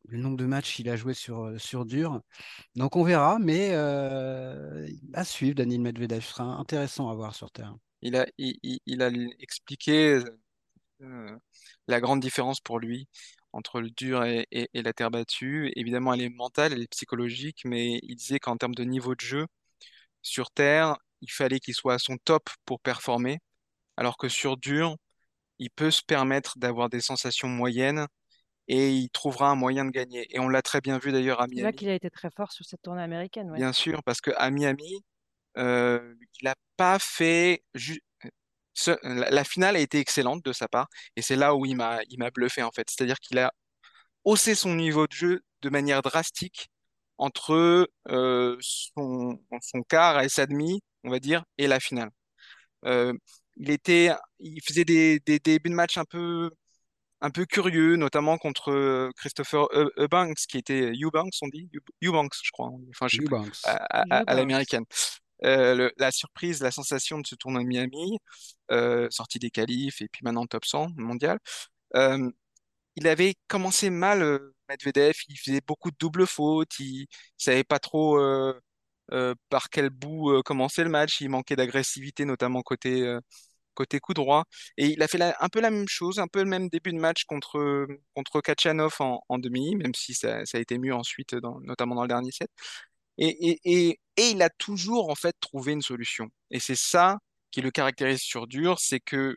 le 0.09 0.17
nombre 0.17 0.37
de 0.37 0.45
matchs 0.45 0.75
qu'il 0.75 0.89
a 0.89 0.95
joué 0.95 1.13
sur, 1.13 1.45
euh, 1.45 1.57
sur 1.57 1.85
dur. 1.85 2.21
Donc 2.75 2.95
on 2.95 3.03
verra, 3.03 3.39
mais 3.39 3.69
euh, 3.71 4.87
à 5.13 5.23
suivre, 5.23 5.55
Daniel 5.55 5.81
Medvedev 5.81 6.21
sera 6.21 6.43
intéressant 6.43 7.09
à 7.09 7.15
voir 7.15 7.35
sur 7.35 7.51
terre. 7.51 7.75
Il 8.01 8.15
a, 8.15 8.25
il, 8.37 9.01
a 9.01 9.09
expliqué 9.39 10.19
la 11.87 11.99
grande 11.99 12.21
différence 12.21 12.61
pour 12.61 12.79
lui 12.79 13.07
entre 13.51 13.81
le 13.81 13.89
dur 13.89 14.23
et, 14.23 14.47
la 14.73 14.93
terre 14.93 15.11
battue. 15.11 15.71
Évidemment, 15.75 16.13
elle 16.13 16.21
est 16.21 16.29
mentale, 16.29 16.73
elle 16.73 16.83
est 16.83 16.91
psychologique, 16.91 17.61
mais 17.65 17.99
il 18.03 18.15
disait 18.15 18.39
qu'en 18.39 18.57
termes 18.57 18.75
de 18.75 18.83
niveau 18.83 19.15
de 19.15 19.21
jeu, 19.21 19.47
sur 20.21 20.51
terre, 20.51 20.97
il 21.21 21.31
fallait 21.31 21.59
qu'il 21.59 21.73
soit 21.73 21.95
à 21.95 21.99
son 21.99 22.17
top 22.17 22.49
pour 22.65 22.79
performer, 22.79 23.39
alors 23.97 24.17
que 24.17 24.29
sur 24.29 24.57
dur, 24.57 24.95
il 25.59 25.69
peut 25.71 25.91
se 25.91 26.03
permettre 26.03 26.57
d'avoir 26.59 26.89
des 26.89 27.01
sensations 27.01 27.49
moyennes 27.49 28.07
et 28.69 28.91
il 28.91 29.09
trouvera 29.09 29.49
un 29.49 29.55
moyen 29.55 29.83
de 29.83 29.89
gagner. 29.89 30.27
Et 30.33 30.39
on 30.39 30.47
l'a 30.47 30.61
très 30.61 30.79
bien 30.79 30.99
vu 30.99 31.11
d'ailleurs 31.11 31.41
à 31.41 31.47
Miami. 31.47 31.59
C'est 31.59 31.63
là 31.63 31.71
qu'il 31.73 31.89
a 31.89 31.95
été 31.95 32.09
très 32.09 32.29
fort 32.29 32.51
sur 32.51 32.65
cette 32.65 32.83
tournée 32.83 33.01
américaine. 33.01 33.51
Bien 33.53 33.73
sûr, 33.73 34.03
parce 34.03 34.21
qu'à 34.21 34.49
Miami, 34.51 35.03
euh, 35.57 36.13
il 36.39 36.45
n'a 36.45 36.55
pas 36.77 36.99
fait. 36.99 37.63
La 39.03 39.43
finale 39.43 39.75
a 39.75 39.79
été 39.79 39.99
excellente 39.99 40.45
de 40.45 40.53
sa 40.53 40.67
part, 40.67 40.87
et 41.15 41.21
c'est 41.21 41.35
là 41.35 41.55
où 41.55 41.65
il 41.65 41.75
m'a 41.75 41.99
il 42.09 42.19
m'a 42.19 42.29
bluffé 42.29 42.63
en 42.63 42.71
fait. 42.71 42.87
C'est-à-dire 42.89 43.19
qu'il 43.19 43.39
a 43.39 43.51
haussé 44.23 44.55
son 44.55 44.75
niveau 44.75 45.07
de 45.07 45.11
jeu 45.11 45.41
de 45.61 45.69
manière 45.69 46.01
drastique 46.01 46.69
entre 47.17 47.89
euh, 48.09 48.57
son, 48.61 49.39
son 49.61 49.81
quart 49.83 50.21
et 50.21 50.29
sa 50.29 50.45
demi, 50.45 50.81
on 51.03 51.09
va 51.09 51.19
dire, 51.19 51.43
et 51.57 51.67
la 51.67 51.79
finale. 51.79 52.09
Euh, 52.85 53.13
il 53.57 53.71
était, 53.71 54.11
il 54.39 54.61
faisait 54.61 54.85
des, 54.85 55.19
des 55.25 55.39
débuts 55.39 55.69
de 55.69 55.75
match 55.75 55.97
un 55.97 56.05
peu 56.05 56.49
un 57.21 57.29
peu 57.29 57.45
curieux, 57.45 57.95
notamment 57.95 58.37
contre 58.37 58.71
euh, 58.71 59.11
Christopher 59.17 59.67
Eubanks, 59.97 60.45
qui 60.47 60.57
était 60.57 60.91
Eubanks, 61.01 61.33
on 61.41 61.47
dit? 61.47 61.69
Eubanks, 62.03 62.35
je 62.41 62.51
crois. 62.51 62.71
Enfin, 62.89 63.07
je 63.07 63.19
à, 63.65 64.33
l'américaine. 64.33 64.85
Euh, 65.45 65.89
la 65.97 66.11
surprise, 66.11 66.61
la 66.61 66.71
sensation 66.71 67.19
de 67.19 67.27
ce 67.27 67.35
tournoi 67.35 67.63
de 67.63 67.67
Miami, 67.67 68.17
euh, 68.71 69.07
sorti 69.09 69.39
des 69.39 69.49
qualifs 69.49 70.01
et 70.01 70.07
puis 70.09 70.21
maintenant 70.23 70.45
top 70.45 70.65
100 70.65 70.89
mondial. 70.97 71.39
il 72.95 73.07
avait 73.07 73.35
commencé 73.47 73.89
mal, 73.89 74.39
Medvedev, 74.69 75.15
il 75.29 75.37
faisait 75.37 75.61
beaucoup 75.65 75.91
de 75.91 75.95
doubles 75.99 76.27
fautes, 76.27 76.79
il, 76.79 77.01
ne 77.01 77.05
savait 77.37 77.63
pas 77.63 77.79
trop 77.79 78.19
par 79.49 79.69
quel 79.69 79.89
bout 79.89 80.41
commencer 80.43 80.83
le 80.83 80.89
match, 80.89 81.21
il 81.21 81.29
manquait 81.29 81.55
d'agressivité, 81.55 82.25
notamment 82.25 82.61
côté 82.61 83.17
côté 83.79 83.99
coup 83.99 84.13
droit. 84.13 84.45
Et 84.77 84.87
il 84.87 85.01
a 85.03 85.07
fait 85.07 85.21
un 85.21 85.49
peu 85.49 85.61
la 85.61 85.71
même 85.71 85.87
chose, 85.87 86.19
un 86.19 86.27
peu 86.27 86.39
le 86.43 86.49
même 86.49 86.69
début 86.69 86.91
de 86.93 86.99
match 86.99 87.23
contre, 87.25 87.87
contre 88.15 88.41
Kachanov 88.41 88.95
en, 88.99 89.39
demi, 89.39 89.75
même 89.75 89.93
si 89.95 90.13
ça, 90.13 90.43
a 90.53 90.59
été 90.59 90.77
mieux 90.77 90.93
ensuite, 90.93 91.33
notamment 91.63 91.95
dans 91.95 92.03
le 92.03 92.07
dernier 92.09 92.31
set. 92.31 92.49
Et, 93.17 93.59
et, 93.65 93.99
il 94.17 94.41
a 94.41 94.49
toujours 94.49 95.09
en 95.09 95.15
fait 95.15 95.35
trouvé 95.39 95.73
une 95.73 95.81
solution. 95.81 96.29
Et 96.51 96.59
c'est 96.59 96.75
ça 96.75 97.19
qui 97.51 97.61
le 97.61 97.71
caractérise 97.71 98.21
sur 98.21 98.47
dur, 98.47 98.79
c'est 98.79 98.99
que 98.99 99.35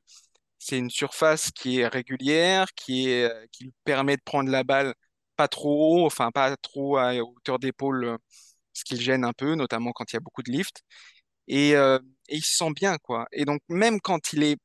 c'est 0.58 0.78
une 0.78 0.90
surface 0.90 1.50
qui 1.52 1.80
est 1.80 1.88
régulière, 1.88 2.66
qui, 2.74 3.08
est, 3.10 3.30
qui 3.52 3.64
lui 3.64 3.74
permet 3.84 4.16
de 4.16 4.22
prendre 4.24 4.50
la 4.50 4.64
balle 4.64 4.94
pas 5.36 5.48
trop 5.48 6.02
haut, 6.02 6.06
enfin 6.06 6.30
pas 6.32 6.56
trop 6.58 6.96
à 6.98 7.14
hauteur 7.16 7.58
d'épaule, 7.58 8.18
ce 8.72 8.84
qui 8.84 8.94
le 8.96 9.00
gêne 9.00 9.24
un 9.24 9.32
peu, 9.32 9.54
notamment 9.54 9.92
quand 9.92 10.12
il 10.12 10.16
y 10.16 10.18
a 10.18 10.20
beaucoup 10.20 10.42
de 10.42 10.52
lift. 10.52 10.82
Et, 11.48 11.76
euh, 11.76 11.98
et 12.32 12.36
il 12.36 12.44
se 12.44 12.56
sent 12.56 12.72
bien, 12.74 12.98
quoi. 12.98 13.26
Et 13.32 13.44
donc, 13.44 13.60
même 13.68 14.00
quand 14.00 14.32
il 14.32 14.42
est 14.44 14.58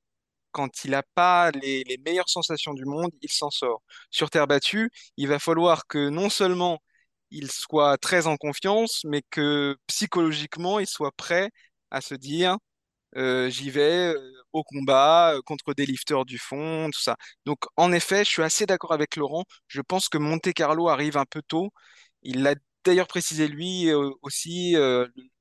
quand 0.51 0.86
il 0.86 0.91
n'a 0.91 1.03
pas 1.15 1.51
les, 1.51 1.86
meilleures 2.06 2.30
sensations 2.30 2.73
du 2.73 2.86
monde, 2.86 3.12
il 3.21 3.32
s'en 3.32 3.51
sort. 3.51 3.84
Sur 4.12 4.30
terre 4.32 4.47
battue, 4.47 4.89
il 5.17 5.27
va 5.27 5.39
falloir 5.39 5.88
que 5.88 6.10
non 6.10 6.30
seulement 6.30 6.80
il 7.32 7.51
soit 7.51 7.97
très 7.97 8.27
en 8.27 8.38
confiance, 8.38 9.03
mais 9.06 9.21
que 9.30 9.77
psychologiquement, 9.88 10.80
il 10.80 10.88
soit 10.88 11.12
prêt 11.17 11.51
à 11.91 12.01
se 12.01 12.15
dire 12.15 12.58
euh, 13.15 13.49
j'y 13.49 13.69
vais 13.69 14.13
euh, 14.15 14.32
au 14.53 14.63
combat 14.63 15.34
euh, 15.36 15.41
contre 15.43 15.73
des 15.73 15.86
lifters 15.86 16.25
du 16.25 16.38
fond, 16.38 16.89
tout 16.91 17.01
ça. 17.01 17.15
Donc, 17.45 17.60
en 17.77 17.91
effet, 17.91 18.23
je 18.25 18.30
suis 18.30 18.43
assez 18.43 18.65
d'accord 18.65 18.93
avec 18.93 19.15
Laurent. 19.15 19.45
Je 19.67 19.82
pense 19.82 20.10
que 20.10 20.17
Monte 20.17 20.53
Carlo 20.53 20.89
arrive 20.89 21.17
un 21.17 21.25
peu 21.25 21.41
tôt. 21.41 21.71
Il 22.23 22.43
l'a 22.43 22.56
d'ailleurs 22.84 23.08
précisé 23.08 23.47
lui 23.47 23.91
aussi 24.21 24.75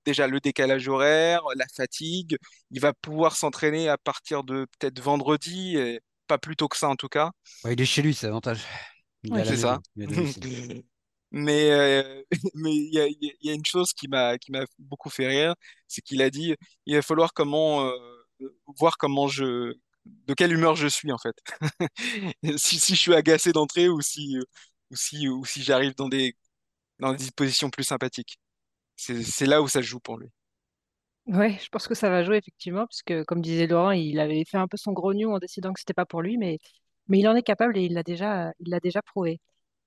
déjà 0.07 0.27
le 0.27 0.41
décalage 0.41 0.89
horaire, 0.89 1.43
la 1.57 1.67
fatigue. 1.75 2.37
Il 2.71 2.81
va 2.81 2.93
pouvoir 2.95 3.37
s'entraîner 3.37 3.89
à 3.89 3.99
partir 3.99 4.45
de 4.45 4.67
peut-être 4.79 5.01
vendredi, 5.01 5.77
et 5.77 6.01
pas 6.27 6.39
plus 6.39 6.57
tôt 6.57 6.69
que 6.69 6.77
ça 6.77 6.89
en 6.89 6.97
tout 6.97 7.09
cas. 7.09 7.31
il 7.71 7.81
est 7.81 7.85
chez 7.85 8.03
lui, 8.03 8.15
c'est 8.15 8.29
avantage. 8.29 8.63
c'est 9.25 9.57
ça. 9.57 9.81
Mais 11.33 11.71
euh, 11.73 12.23
mais 12.55 12.75
il 12.75 12.95
y 12.95 13.01
a, 13.01 13.07
il 13.09 13.37
y 13.43 13.51
a 13.51 13.53
une 13.53 13.65
chose 13.65 13.93
qui 13.93 14.09
m'a 14.09 14.39
qui 14.39 14.53
m'a 14.53 14.65
beaucoup 14.79 15.11
fait 15.11 15.27
rire, 15.27 15.55
c'est 15.89 16.01
qu'il 16.01 16.23
a 16.23 16.31
dit 16.31 16.55
il 16.87 16.95
va 16.95 17.03
falloir 17.03 17.33
comment 17.35 17.85
euh, 17.85 17.93
voir 18.79 18.97
comment 18.97 19.29
je 19.29 19.75
de 20.07 20.35
quelle 20.35 20.53
humeur 20.53 20.77
je 20.77 20.87
suis 20.87 21.13
en 21.13 21.19
fait. 21.19 21.37
Si, 22.59 22.79
si 22.81 22.95
je 22.95 23.01
suis 23.01 23.15
agacé 23.15 23.53
d'entrée 23.53 23.89
ou 23.89 24.01
si 24.01 24.37
ou 24.91 24.97
si 24.97 25.29
ou 25.29 25.45
si 25.45 25.63
j'arrive 25.63 25.95
dans 25.97 26.09
des 26.09 26.37
dans 27.01 27.13
des 27.13 27.19
dispositions 27.19 27.71
plus 27.71 27.85
sympathiques. 27.85 28.39
C'est 28.97 29.47
là 29.47 29.63
où 29.63 29.69
ça 29.69 29.83
joue 29.83 30.01
pour 30.01 30.19
lui. 30.19 30.29
Ouais, 31.27 31.59
je 31.61 31.69
pense 31.69 31.89
que 31.89 31.95
ça 31.95 32.09
va 32.09 32.23
jouer 32.23 32.37
effectivement, 32.37 32.87
puisque 32.87 33.25
comme 33.25 33.41
disait 33.41 33.67
Laurent, 33.67 33.91
il 33.91 34.21
avait 34.21 34.45
fait 34.45 34.59
un 34.59 34.69
peu 34.69 34.77
son 34.77 34.93
grognon 34.93 35.35
en 35.35 35.39
décidant 35.39 35.73
que 35.73 35.81
c'était 35.81 35.93
pas 35.93 36.07
pour 36.07 36.23
lui, 36.23 36.39
mais, 36.39 36.59
mais 37.09 37.19
il 37.19 37.29
en 37.29 37.35
est 37.35 37.43
capable 37.43 37.77
et 37.77 37.83
il 37.83 37.95
l'a 37.95 38.05
déjà, 38.05 38.53
il 38.61 38.71
l'a 38.71 38.79
déjà 38.81 39.03
prouvé. 39.03 39.41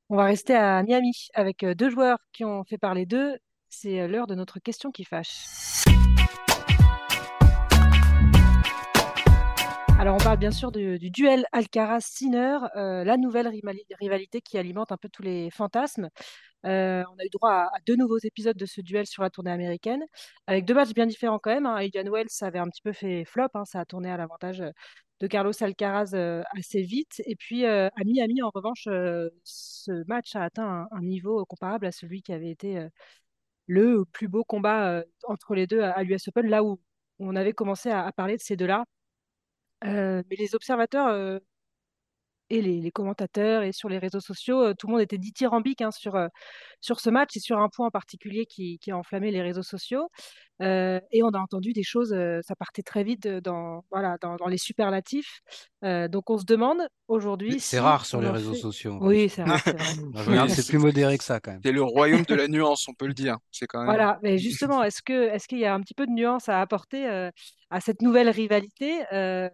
On 0.09 0.17
va 0.17 0.25
rester 0.25 0.55
à 0.55 0.83
Miami 0.83 1.13
avec 1.35 1.63
euh, 1.63 1.75
deux 1.75 1.89
joueurs 1.89 2.17
qui 2.33 2.43
ont 2.43 2.63
fait 2.63 2.77
parler 2.79 3.05
d'eux. 3.05 3.37
C'est 3.69 4.01
euh, 4.01 4.07
l'heure 4.07 4.27
de 4.27 4.35
notre 4.35 4.59
question 4.59 4.91
qui 4.91 5.05
fâche. 5.05 5.45
Alors, 9.99 10.15
on 10.15 10.23
parle 10.23 10.37
bien 10.39 10.51
sûr 10.51 10.71
du, 10.71 10.97
du 10.97 11.09
duel 11.11 11.45
Alcaraz-Sinner, 11.51 12.59
euh, 12.77 13.03
la 13.03 13.17
nouvelle 13.17 13.49
rivali- 13.49 13.83
rivalité 13.99 14.39
qui 14.39 14.57
alimente 14.57 14.93
un 14.93 14.97
peu 14.97 15.09
tous 15.09 15.23
les 15.23 15.49
fantasmes. 15.51 16.09
Euh, 16.65 17.03
on 17.13 17.19
a 17.19 17.25
eu 17.25 17.29
droit 17.29 17.51
à, 17.51 17.71
deux 17.85 17.97
nouveaux 17.97 18.17
épisodes 18.19 18.55
de 18.55 18.65
ce 18.65 18.79
duel 18.79 19.05
sur 19.07 19.23
la 19.23 19.29
tournée 19.29 19.51
américaine, 19.51 20.01
avec 20.47 20.63
deux 20.63 20.73
matchs 20.73 20.93
bien 20.93 21.05
différents 21.05 21.37
quand 21.37 21.51
même. 21.51 21.65
Hein. 21.65 21.75
Indian 21.75 22.09
Wells 22.09 22.29
avait 22.39 22.59
un 22.59 22.69
petit 22.69 22.81
peu 22.81 22.93
fait 22.93 23.25
flop, 23.25 23.49
hein, 23.55 23.65
ça 23.65 23.81
a 23.81 23.85
tourné 23.85 24.09
à 24.09 24.15
l'avantage 24.15 24.61
euh, 24.61 24.71
de 25.19 25.27
Carlos 25.27 25.51
Alcaraz 25.61 26.13
assez 26.57 26.81
vite. 26.81 27.21
Et 27.25 27.35
puis 27.35 27.65
à 27.65 27.91
Miami, 28.05 28.41
en 28.41 28.51
revanche, 28.55 28.83
ce 29.43 30.03
match 30.07 30.33
a 30.35 30.43
atteint 30.43 30.87
un, 30.91 31.01
niveau 31.01 31.45
comparable 31.45 31.85
à 31.87 31.91
celui 31.91 32.21
qui 32.21 32.31
avait 32.31 32.51
été 32.51 32.87
le 33.67 34.05
plus 34.13 34.29
beau 34.29 34.45
combat 34.45 35.03
entre 35.27 35.55
les 35.55 35.67
deux 35.67 35.81
à, 35.81 36.03
l'US 36.03 36.27
Open, 36.29 36.47
là 36.47 36.63
où 36.63 36.79
on 37.19 37.35
avait 37.35 37.53
commencé 37.53 37.89
à 37.91 38.09
parler 38.13 38.37
de 38.37 38.41
ces 38.41 38.55
deux-là. 38.55 38.85
Euh, 39.85 40.23
mais 40.29 40.35
les 40.37 40.55
observateurs 40.55 41.07
euh, 41.07 41.39
et 42.49 42.61
les, 42.61 42.81
les 42.81 42.91
commentateurs 42.91 43.63
et 43.63 43.71
sur 43.71 43.89
les 43.89 43.99
réseaux 43.99 44.19
sociaux, 44.19 44.63
euh, 44.63 44.73
tout 44.73 44.87
le 44.87 44.93
monde 44.93 45.01
était 45.01 45.17
dithyrambique 45.17 45.81
hein, 45.81 45.91
sur, 45.91 46.15
euh, 46.15 46.27
sur 46.81 46.99
ce 46.99 47.09
match 47.09 47.35
et 47.37 47.39
sur 47.39 47.59
un 47.59 47.69
point 47.69 47.87
en 47.87 47.91
particulier 47.91 48.45
qui, 48.45 48.79
qui 48.79 48.91
a 48.91 48.97
enflammé 48.97 49.31
les 49.31 49.41
réseaux 49.41 49.63
sociaux. 49.63 50.09
Euh, 50.61 50.99
et 51.11 51.23
on 51.23 51.29
a 51.29 51.39
entendu 51.39 51.71
des 51.71 51.83
choses, 51.83 52.11
euh, 52.11 52.41
ça 52.45 52.55
partait 52.55 52.81
très 52.81 53.03
vite 53.03 53.27
dans, 53.27 53.85
voilà, 53.91 54.17
dans, 54.19 54.35
dans 54.35 54.47
les 54.47 54.57
superlatifs. 54.57 55.41
Euh, 55.85 56.07
donc 56.07 56.29
on 56.29 56.37
se 56.37 56.45
demande 56.45 56.79
aujourd'hui 57.07 57.53
C'est 57.53 57.77
si 57.77 57.79
rare 57.79 58.05
sur 58.05 58.19
on 58.19 58.21
les 58.23 58.29
réseaux 58.29 58.53
fait... 58.53 58.59
sociaux. 58.59 58.97
Oui, 58.99 59.29
c'est 59.29 59.43
rare, 59.43 59.59
c'est 60.49 60.67
plus 60.67 60.79
modéré 60.79 61.17
que 61.17 61.23
ça 61.23 61.39
quand 61.39 61.51
même. 61.51 61.61
c'est 61.63 61.71
le 61.71 61.83
royaume 61.83 62.23
de 62.23 62.35
la 62.35 62.47
nuance, 62.47 62.87
on 62.89 62.93
peut 62.93 63.07
le 63.07 63.13
dire. 63.13 63.37
C'est 63.51 63.67
quand 63.67 63.79
même. 63.79 63.87
Voilà, 63.87 64.19
mais 64.21 64.37
justement, 64.37 64.83
est-ce 64.83 65.01
que, 65.01 65.29
est-ce 65.29 65.47
qu'il 65.47 65.59
y 65.59 65.65
a 65.65 65.73
un 65.73 65.79
petit 65.81 65.93
peu 65.93 66.05
de 66.05 66.11
nuance 66.11 66.49
à 66.49 66.59
apporter 66.59 67.07
euh, 67.07 67.29
à 67.69 67.79
cette 67.79 68.01
nouvelle 68.01 68.29
rivalité 68.29 69.03
Euh, 69.13 69.49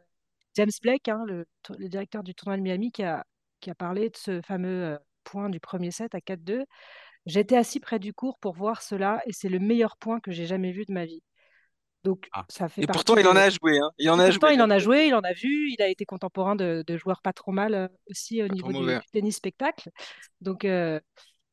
James 0.56 0.72
Blake, 0.82 1.08
hein, 1.08 1.24
le, 1.28 1.46
directeur 1.88 2.24
du 2.24 2.34
tournoi 2.34 2.58
de 2.58 2.62
Miami, 2.62 2.92
qui 2.92 3.04
a, 3.04 3.26
qui 3.60 3.70
a 3.70 3.76
parlé 3.76 4.10
de 4.10 4.18
ce 4.18 4.42
fameux 4.42 4.84
euh, 4.84 4.98
point 5.24 5.50
du 5.50 5.60
premier 5.60 5.92
set 5.92 6.16
à 6.16 6.20
4-2. 6.20 6.64
J'étais 7.26 7.58
assis 7.58 7.80
près 7.80 8.00
du 8.00 8.14
court 8.14 8.38
pour 8.40 8.54
voir 8.54 8.82
cela 8.82 9.22
et 9.26 9.34
c'est 9.34 9.50
le 9.50 9.60
meilleur 9.60 9.98
point 9.98 10.20
que 10.20 10.32
j'ai 10.32 10.46
jamais 10.46 10.72
vu 10.72 10.86
de 10.86 10.94
ma 10.94 11.06
vie. 11.06 11.24
Donc, 12.04 12.28
Ah. 12.34 12.46
ça 12.50 12.70
fait 12.70 12.84
Et 12.84 12.88
pourtant, 12.88 13.18
il 13.18 13.28
en 13.28 13.36
a 13.36 13.50
joué, 13.50 13.80
hein. 13.80 13.90
Il 13.98 14.10
en 14.12 14.20
a 14.20 14.30
pourtant, 14.30 14.48
joué, 14.48 14.56
il 14.56 14.62
en 14.62 14.70
a 14.70 14.78
joué, 14.78 15.08
il 15.08 15.16
en 15.16 15.22
a 15.22 15.34
vu, 15.34 15.72
il 15.72 15.82
a 15.82 15.88
été 15.88 16.06
contemporain 16.06 16.56
de, 16.56 16.84
de 16.86 16.98
joueurs 16.98 17.22
pas 17.24 17.34
trop 17.34 17.52
mal 17.52 17.74
euh, 17.74 17.88
aussi 18.12 18.44
au 18.44 18.48
Pas 18.48 18.54
niveau 18.54 18.72
du, 18.72 19.00
tennis 19.12 19.36
spectacle. 19.36 19.90
Donc, 20.40 20.66
euh, 20.66 21.00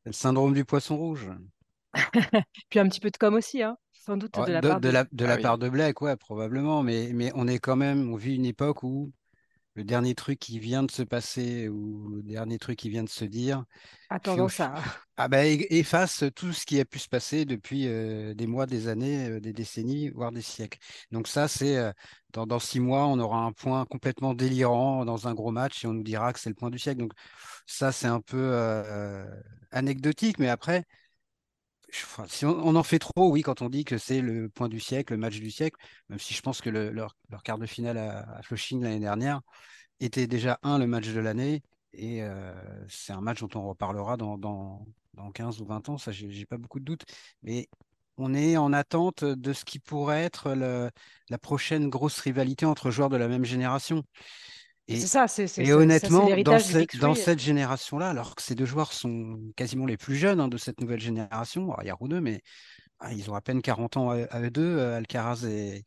le 0.04 0.12
syndrome 0.12 0.52
du 0.52 0.66
poisson 0.66 0.98
rouge. 0.98 1.30
puis 2.68 2.78
un 2.78 2.88
petit 2.88 3.00
peu 3.00 3.10
de 3.10 3.16
com 3.16 3.34
aussi, 3.34 3.62
hein, 3.62 3.78
sans 4.04 4.16
doute 4.18 4.40
de 4.40 4.52
la 4.52 4.62
De, 4.62 4.72
part 4.72 4.80
de 4.80 4.88
de... 4.88 4.90
la, 4.90 5.04
de 5.12 5.24
Ah 5.24 5.26
la 5.26 5.36
oui. 5.36 5.38
part 5.38 5.58
de 5.58 5.68
Blake, 5.68 6.00
ouais, 6.00 6.16
probablement. 6.16 6.82
Mais, 6.82 7.10
mais 7.12 7.30
on 7.34 7.46
est 7.46 7.58
quand 7.58 7.76
même, 7.76 8.10
on 8.12 8.16
vit 8.16 8.34
une 8.36 8.46
époque 8.46 8.82
où 8.82 9.12
le 9.74 9.84
dernier 9.84 10.14
truc 10.14 10.38
qui 10.38 10.58
vient 10.60 10.82
de 10.84 10.90
se 10.90 11.02
passer 11.02 11.68
ou 11.68 12.08
le 12.16 12.22
dernier 12.24 12.58
truc 12.58 12.78
qui 12.78 12.90
vient 12.90 13.04
de 13.04 13.08
se 13.10 13.24
dire, 13.24 13.64
a 14.10 14.20
puis 14.22 14.40
au 14.40 14.48
tendance 14.48 14.50
fi- 14.50 14.60
à... 14.60 14.84
ah 15.18 15.28
bah, 15.28 15.46
efface 15.46 16.24
tout 16.36 16.52
ce 16.52 16.66
qui 16.66 16.80
a 16.80 16.84
pu 16.86 16.98
se 17.00 17.08
passer 17.08 17.44
depuis 17.46 17.88
euh, 17.88 18.34
des 18.34 18.46
mois, 18.48 18.66
des 18.66 18.88
années, 18.88 19.28
euh, 19.30 19.40
des 19.40 19.52
décennies, 19.54 20.10
voire 20.10 20.32
des 20.32 20.42
siècles. 20.42 20.78
Donc 21.12 21.28
ça, 21.28 21.48
c'est 21.48 21.76
euh, 21.78 21.92
dans, 22.32 22.46
dans 22.46 22.60
six 22.60 22.80
mois, 22.80 23.06
on 23.06 23.18
aura 23.20 23.40
un 23.44 23.52
point 23.52 23.86
complètement 23.86 24.34
délirant 24.34 25.04
dans 25.06 25.28
un 25.28 25.34
gros 25.34 25.52
match 25.52 25.84
et 25.84 25.88
on 25.88 25.94
nous 25.94 26.04
dira 26.04 26.32
que 26.32 26.40
c'est 26.40 26.50
le 26.50 26.56
point 26.56 26.70
du 26.70 26.78
siècle. 26.78 27.00
Donc 27.00 27.12
ça, 27.66 27.92
c'est 27.92 28.08
un 28.08 28.20
peu 28.20 28.38
euh, 28.38 29.24
anecdotique, 29.70 30.38
mais 30.38 30.48
après, 30.48 30.84
si 32.28 32.44
on, 32.46 32.74
en 32.76 32.82
fait 32.82 32.98
trop, 32.98 33.30
oui, 33.30 33.42
quand 33.42 33.62
on 33.62 33.68
dit 33.68 33.84
que 33.84 33.98
c'est 33.98 34.20
le 34.20 34.48
point 34.48 34.68
du 34.68 34.80
siècle, 34.80 35.12
le 35.12 35.18
match 35.18 35.38
du 35.38 35.50
siècle, 35.50 35.78
même 36.08 36.18
si 36.18 36.34
je 36.34 36.40
pense 36.42 36.60
que 36.60 36.70
le- 36.70 36.90
leur, 36.90 37.14
quart 37.44 37.58
de 37.58 37.66
finale 37.66 37.98
à, 37.98 38.40
Flushing 38.42 38.82
l'année 38.82 39.00
dernière 39.00 39.40
était 40.00 40.26
déjà 40.26 40.58
un, 40.62 40.78
le 40.78 40.86
match 40.86 41.08
de 41.08 41.20
l'année, 41.20 41.62
et 41.94 42.22
euh, 42.22 42.54
c'est 42.88 43.12
un 43.12 43.20
match 43.20 43.40
dont 43.40 43.50
on 43.60 43.68
reparlera 43.68 44.16
dans, 44.16 44.38
dans, 44.38 44.86
dans 45.14 45.30
15 45.32 45.60
ou 45.60 45.66
20 45.66 45.88
ans, 45.88 45.98
ça, 45.98 46.12
j'ai 46.12 46.46
pas 46.46 46.58
beaucoup 46.58 46.80
de 46.80 46.84
doutes. 46.84 47.04
Mais 47.42 47.68
on 48.18 48.34
est 48.34 48.56
en 48.56 48.72
attente 48.72 49.24
de 49.24 49.52
ce 49.52 49.64
qui 49.64 49.78
pourrait 49.78 50.22
être 50.22 50.52
la 51.30 51.38
prochaine 51.38 51.88
grosse 51.88 52.20
rivalité 52.20 52.66
entre 52.66 52.90
joueurs 52.90 53.08
de 53.10 53.16
la 53.16 53.28
même 53.28 53.44
génération. 53.44 54.04
C'est 54.94 55.06
Et, 55.06 55.08
ça, 55.08 55.28
c'est 55.28 55.46
c'est- 55.46 55.64
et 55.64 55.66
c'est- 55.66 55.90
ça, 55.90 56.08
c'est 56.10 56.22
honnêtement, 56.22 56.30
dans, 56.38 56.58
cette- 56.58 56.96
dans 56.96 57.14
génération-là, 57.40 58.10
alors 58.10 58.34
que 58.34 58.42
ces 58.42 58.54
deux 58.54 58.64
joueurs 58.66 58.92
sont 58.92 59.38
quasiment 59.56 59.86
les 59.86 59.96
plus 59.96 60.16
jeunes 60.16 60.40
hein, 60.40 60.48
de 60.48 60.56
cette 60.58 60.80
nouvelle 60.80 61.00
génération, 61.00 61.72
alors, 61.72 61.82
il 61.82 61.86
y 61.86 61.90
a 61.90 61.94
mais 62.20 62.42
ah, 63.00 63.12
ils 63.12 63.30
ont 63.30 63.34
à 63.36 63.40
peine 63.42 63.62
40 63.62 63.96
ans 63.98 64.10
à, 64.10 64.24
à 64.24 64.40
eux 64.42 64.50
deux, 64.50 64.62
euh, 64.78 64.96
Alcaraz 64.98 65.44
et, 65.46 65.84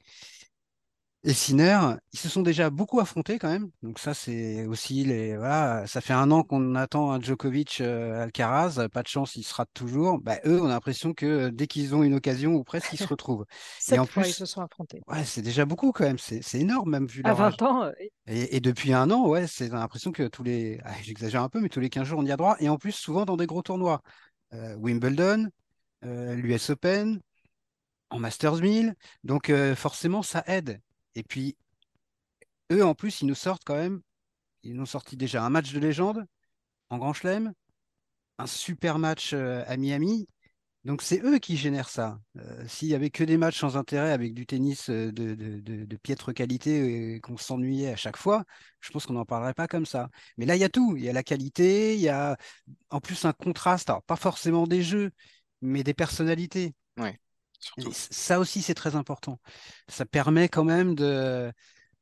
et 1.28 1.34
Sinner, 1.34 1.80
ils 2.14 2.20
se 2.20 2.30
sont 2.30 2.44
déjà 2.44 2.70
beaucoup 2.70 3.00
affrontés 3.00 3.40
quand 3.40 3.50
même. 3.50 3.72
Donc 3.82 3.98
ça, 3.98 4.14
c'est 4.14 4.66
aussi 4.68 5.04
les 5.04 5.36
voilà, 5.36 5.88
ça 5.88 6.00
fait 6.00 6.14
un 6.14 6.30
an 6.30 6.44
qu'on 6.44 6.76
attend 6.76 7.12
un 7.12 7.20
Djokovic 7.20 7.82
euh, 7.82 8.24
Alcaraz, 8.24 8.88
pas 8.94 9.02
de 9.02 9.08
chance, 9.08 9.36
il 9.36 9.44
se 9.44 9.54
rate 9.56 9.70
toujours. 9.74 10.20
Bah, 10.20 10.38
eux, 10.46 10.62
on 10.62 10.66
a 10.66 10.70
l'impression 10.70 11.16
que 11.16 11.26
euh, 11.26 11.52
dès 11.52 11.66
qu'ils 11.66 11.96
ont 11.96 12.04
une 12.04 12.14
occasion 12.14 12.54
ou 12.54 12.64
presque, 12.64 12.94
ils 12.94 12.98
se 13.00 13.08
retrouvent. 13.08 13.46
Et 13.92 13.98
en 13.98 14.06
fois, 14.06 14.28
ils 14.28 14.34
se 14.34 14.44
plus, 14.44 14.46
sont 14.46 14.62
affrontés. 14.62 15.02
ouais, 15.08 15.24
c'est 15.26 15.42
déjà 15.42 15.66
beaucoup 15.66 15.92
quand 15.92 16.04
même. 16.04 16.20
C'est 16.20 16.60
énorme 16.60 16.92
même 16.92 17.08
vu 17.08 17.22
À 17.24 17.30
leur 17.30 17.42
âge. 17.42 17.56
20 17.60 17.68
ans, 17.68 17.84
euh, 17.86 17.92
Et, 18.28 18.58
et 18.58 18.60
depuis 18.60 18.94
un 18.94 19.10
an, 19.10 19.28
ouais, 19.28 19.48
c'est 19.48 19.70
l'impression 19.70 20.12
que 20.12 20.28
tous 20.28 20.44
les, 20.44 20.80
ah, 20.86 20.94
j'exagère 21.02 21.42
un 21.42 21.50
peu, 21.50 21.60
mais 21.60 21.70
tous 21.70 21.80
les 21.80 21.90
15 21.90 22.06
jours, 22.08 22.20
on 22.20 22.26
y 22.26 22.32
a 22.32 22.38
droit. 22.38 22.56
Et 22.60 22.70
en 22.70 22.78
plus, 22.78 22.92
souvent 22.92 23.26
dans 23.26 23.36
des 23.36 23.48
gros 23.48 23.64
tournois. 23.64 24.02
Euh, 24.54 24.76
Wimbledon, 24.76 25.50
l'US 26.04 26.70
Open, 26.70 27.20
en 28.10 28.20
Masters 28.20 28.62
1000. 28.62 28.96
Donc 29.24 29.50
euh, 29.50 29.76
forcément, 29.76 30.22
ça 30.24 30.44
aide. 30.48 30.80
Et 31.15 31.23
puis, 31.23 31.58
eux, 32.71 32.84
en 32.84 32.95
plus, 32.95 33.21
ils 33.21 33.28
nous 33.28 33.36
sortent 33.36 33.63
quand 33.65 33.75
même, 33.75 34.01
ils 34.63 34.75
nous 34.75 34.86
sorti 34.86 35.17
déjà 35.17 35.43
un 35.43 35.49
match 35.49 35.73
de 35.73 35.80
légende 35.80 36.25
en 36.89 36.99
Grand 36.99 37.13
Chelem, 37.13 37.54
un 38.39 38.47
super 38.47 38.99
match 38.99 39.34
euh, 39.34 39.63
à 39.67 39.78
Miami. 39.78 40.28
Donc 40.86 41.01
c'est 41.01 41.21
eux 41.23 41.39
qui 41.39 41.58
génèrent 41.58 41.89
ça. 41.89 42.19
Euh, 42.38 42.65
S'il 42.67 42.89
y 42.89 42.95
avait 42.95 43.10
que 43.12 43.23
des 43.23 43.38
matchs 43.38 43.60
sans 43.60 43.78
intérêt 43.78 44.12
avec 44.13 44.34
du 44.34 44.45
tennis 44.47 44.89
euh, 44.89 45.12
de, 45.12 45.36
de- 45.36 45.97
piètre 45.97 46.34
qualité 46.34 47.15
et 47.15 47.21
qu'on 47.21 47.38
s'ennuyait 47.38 47.91
à 47.93 47.97
chaque 47.97 48.17
fois, 48.17 48.45
je 48.82 48.91
pense 48.91 49.06
qu'on 49.06 49.13
n'en 49.13 49.25
parlerait 49.25 49.54
pas 49.56 49.67
comme 49.67 49.86
ça. 49.86 50.10
Mais 50.38 50.45
là, 50.45 50.56
il 50.56 50.62
y 50.62 50.65
a 50.65 50.69
tout. 50.69 50.95
Il 50.97 51.04
y 51.04 51.10
a 51.10 51.13
la 51.13 51.23
qualité, 51.23 51.95
il 51.95 52.01
y 52.01 52.10
a 52.10 52.38
en 52.91 53.01
plus 53.01 53.25
un 53.25 53.34
contraste, 53.34 53.89
alors 53.89 54.04
pas 54.04 54.17
forcément 54.17 54.67
des 54.67 54.84
jeux, 54.84 55.12
mais 55.62 55.84
des 55.84 55.93
personnalités. 55.95 56.73
Ça 57.91 58.39
aussi, 58.39 58.62
c'est 58.62 58.73
très 58.73 58.95
important. 58.95 59.39
Ça 59.88 60.06
permet 60.06 60.49
quand 60.49 60.63
même 60.63 60.95
de, 60.95 61.51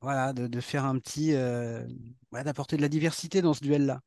voilà, 0.01 0.33
de, 0.33 0.61
faire 0.61 0.85
un 0.85 0.99
petit, 0.99 1.33
euh, 1.33 1.85
d'apporter 2.31 2.77
de 2.77 2.81
la 2.81 2.89
diversité 2.89 3.41
dans 3.41 3.53
ce 3.53 3.61
duel-là. 3.61 4.01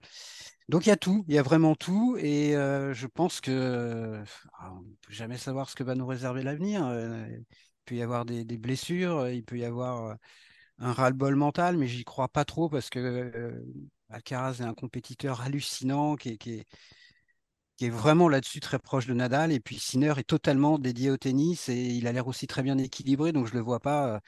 Donc 0.69 0.87
il 0.87 0.89
y 0.89 0.93
a 0.93 0.97
tout, 0.97 1.25
il 1.29 1.35
y 1.35 1.39
a 1.39 1.43
vraiment 1.43 1.75
tout, 1.75 2.17
et 2.19 2.57
euh, 2.57 2.93
je 2.93 3.07
pense 3.07 3.41
que 3.41 4.23
ah, 4.59 4.73
on 4.73 4.81
ne 4.83 4.95
peut 5.01 5.13
jamais 5.13 5.39
savoir 5.39 5.71
ce 5.71 5.77
que 5.77 5.85
va 5.85 5.95
nous 5.95 6.07
réserver 6.07 6.43
l'avenir. 6.43 6.85
Euh, 6.87 7.27
il 7.31 7.45
peut 7.85 7.95
y 7.95 8.03
avoir 8.03 8.25
des, 8.25 8.45
blessures, 8.59 9.29
il 9.29 9.45
peut 9.45 9.59
y 9.59 9.65
avoir 9.65 10.17
un 10.79 10.93
ras-le-bol 10.93 11.37
mental, 11.37 11.77
mais 11.77 11.87
j'y 11.87 12.05
crois 12.05 12.29
pas 12.29 12.45
trop 12.45 12.69
parce 12.69 12.91
que 12.91 13.63
Alcaraz 14.11 14.61
est 14.61 14.65
un 14.65 14.75
compétiteur 14.75 15.41
hallucinant 15.41 16.17
qui 16.17 16.31
est, 16.31 16.67
qui 17.77 17.87
est 17.87 17.91
vraiment 17.91 18.29
là-dessus 18.29 18.61
très 18.61 18.79
proche 18.79 19.07
de 19.07 19.15
Nadal, 19.15 19.53
et 19.53 19.61
puis 19.61 19.79
Sinner 19.79 20.15
est 20.19 20.25
totalement 20.25 20.79
dédié 20.79 21.11
au 21.11 21.17
tennis 21.19 21.69
et 21.69 21.75
il 21.77 22.07
a 22.07 22.13
l'air 22.13 22.27
aussi 22.29 22.47
très 22.47 22.63
bien 22.63 22.79
équilibré, 22.79 23.33
donc 23.33 23.47
je 23.47 23.55
le 23.55 23.61
vois 23.61 23.81
pas 23.81 24.17
euh, 24.17 24.21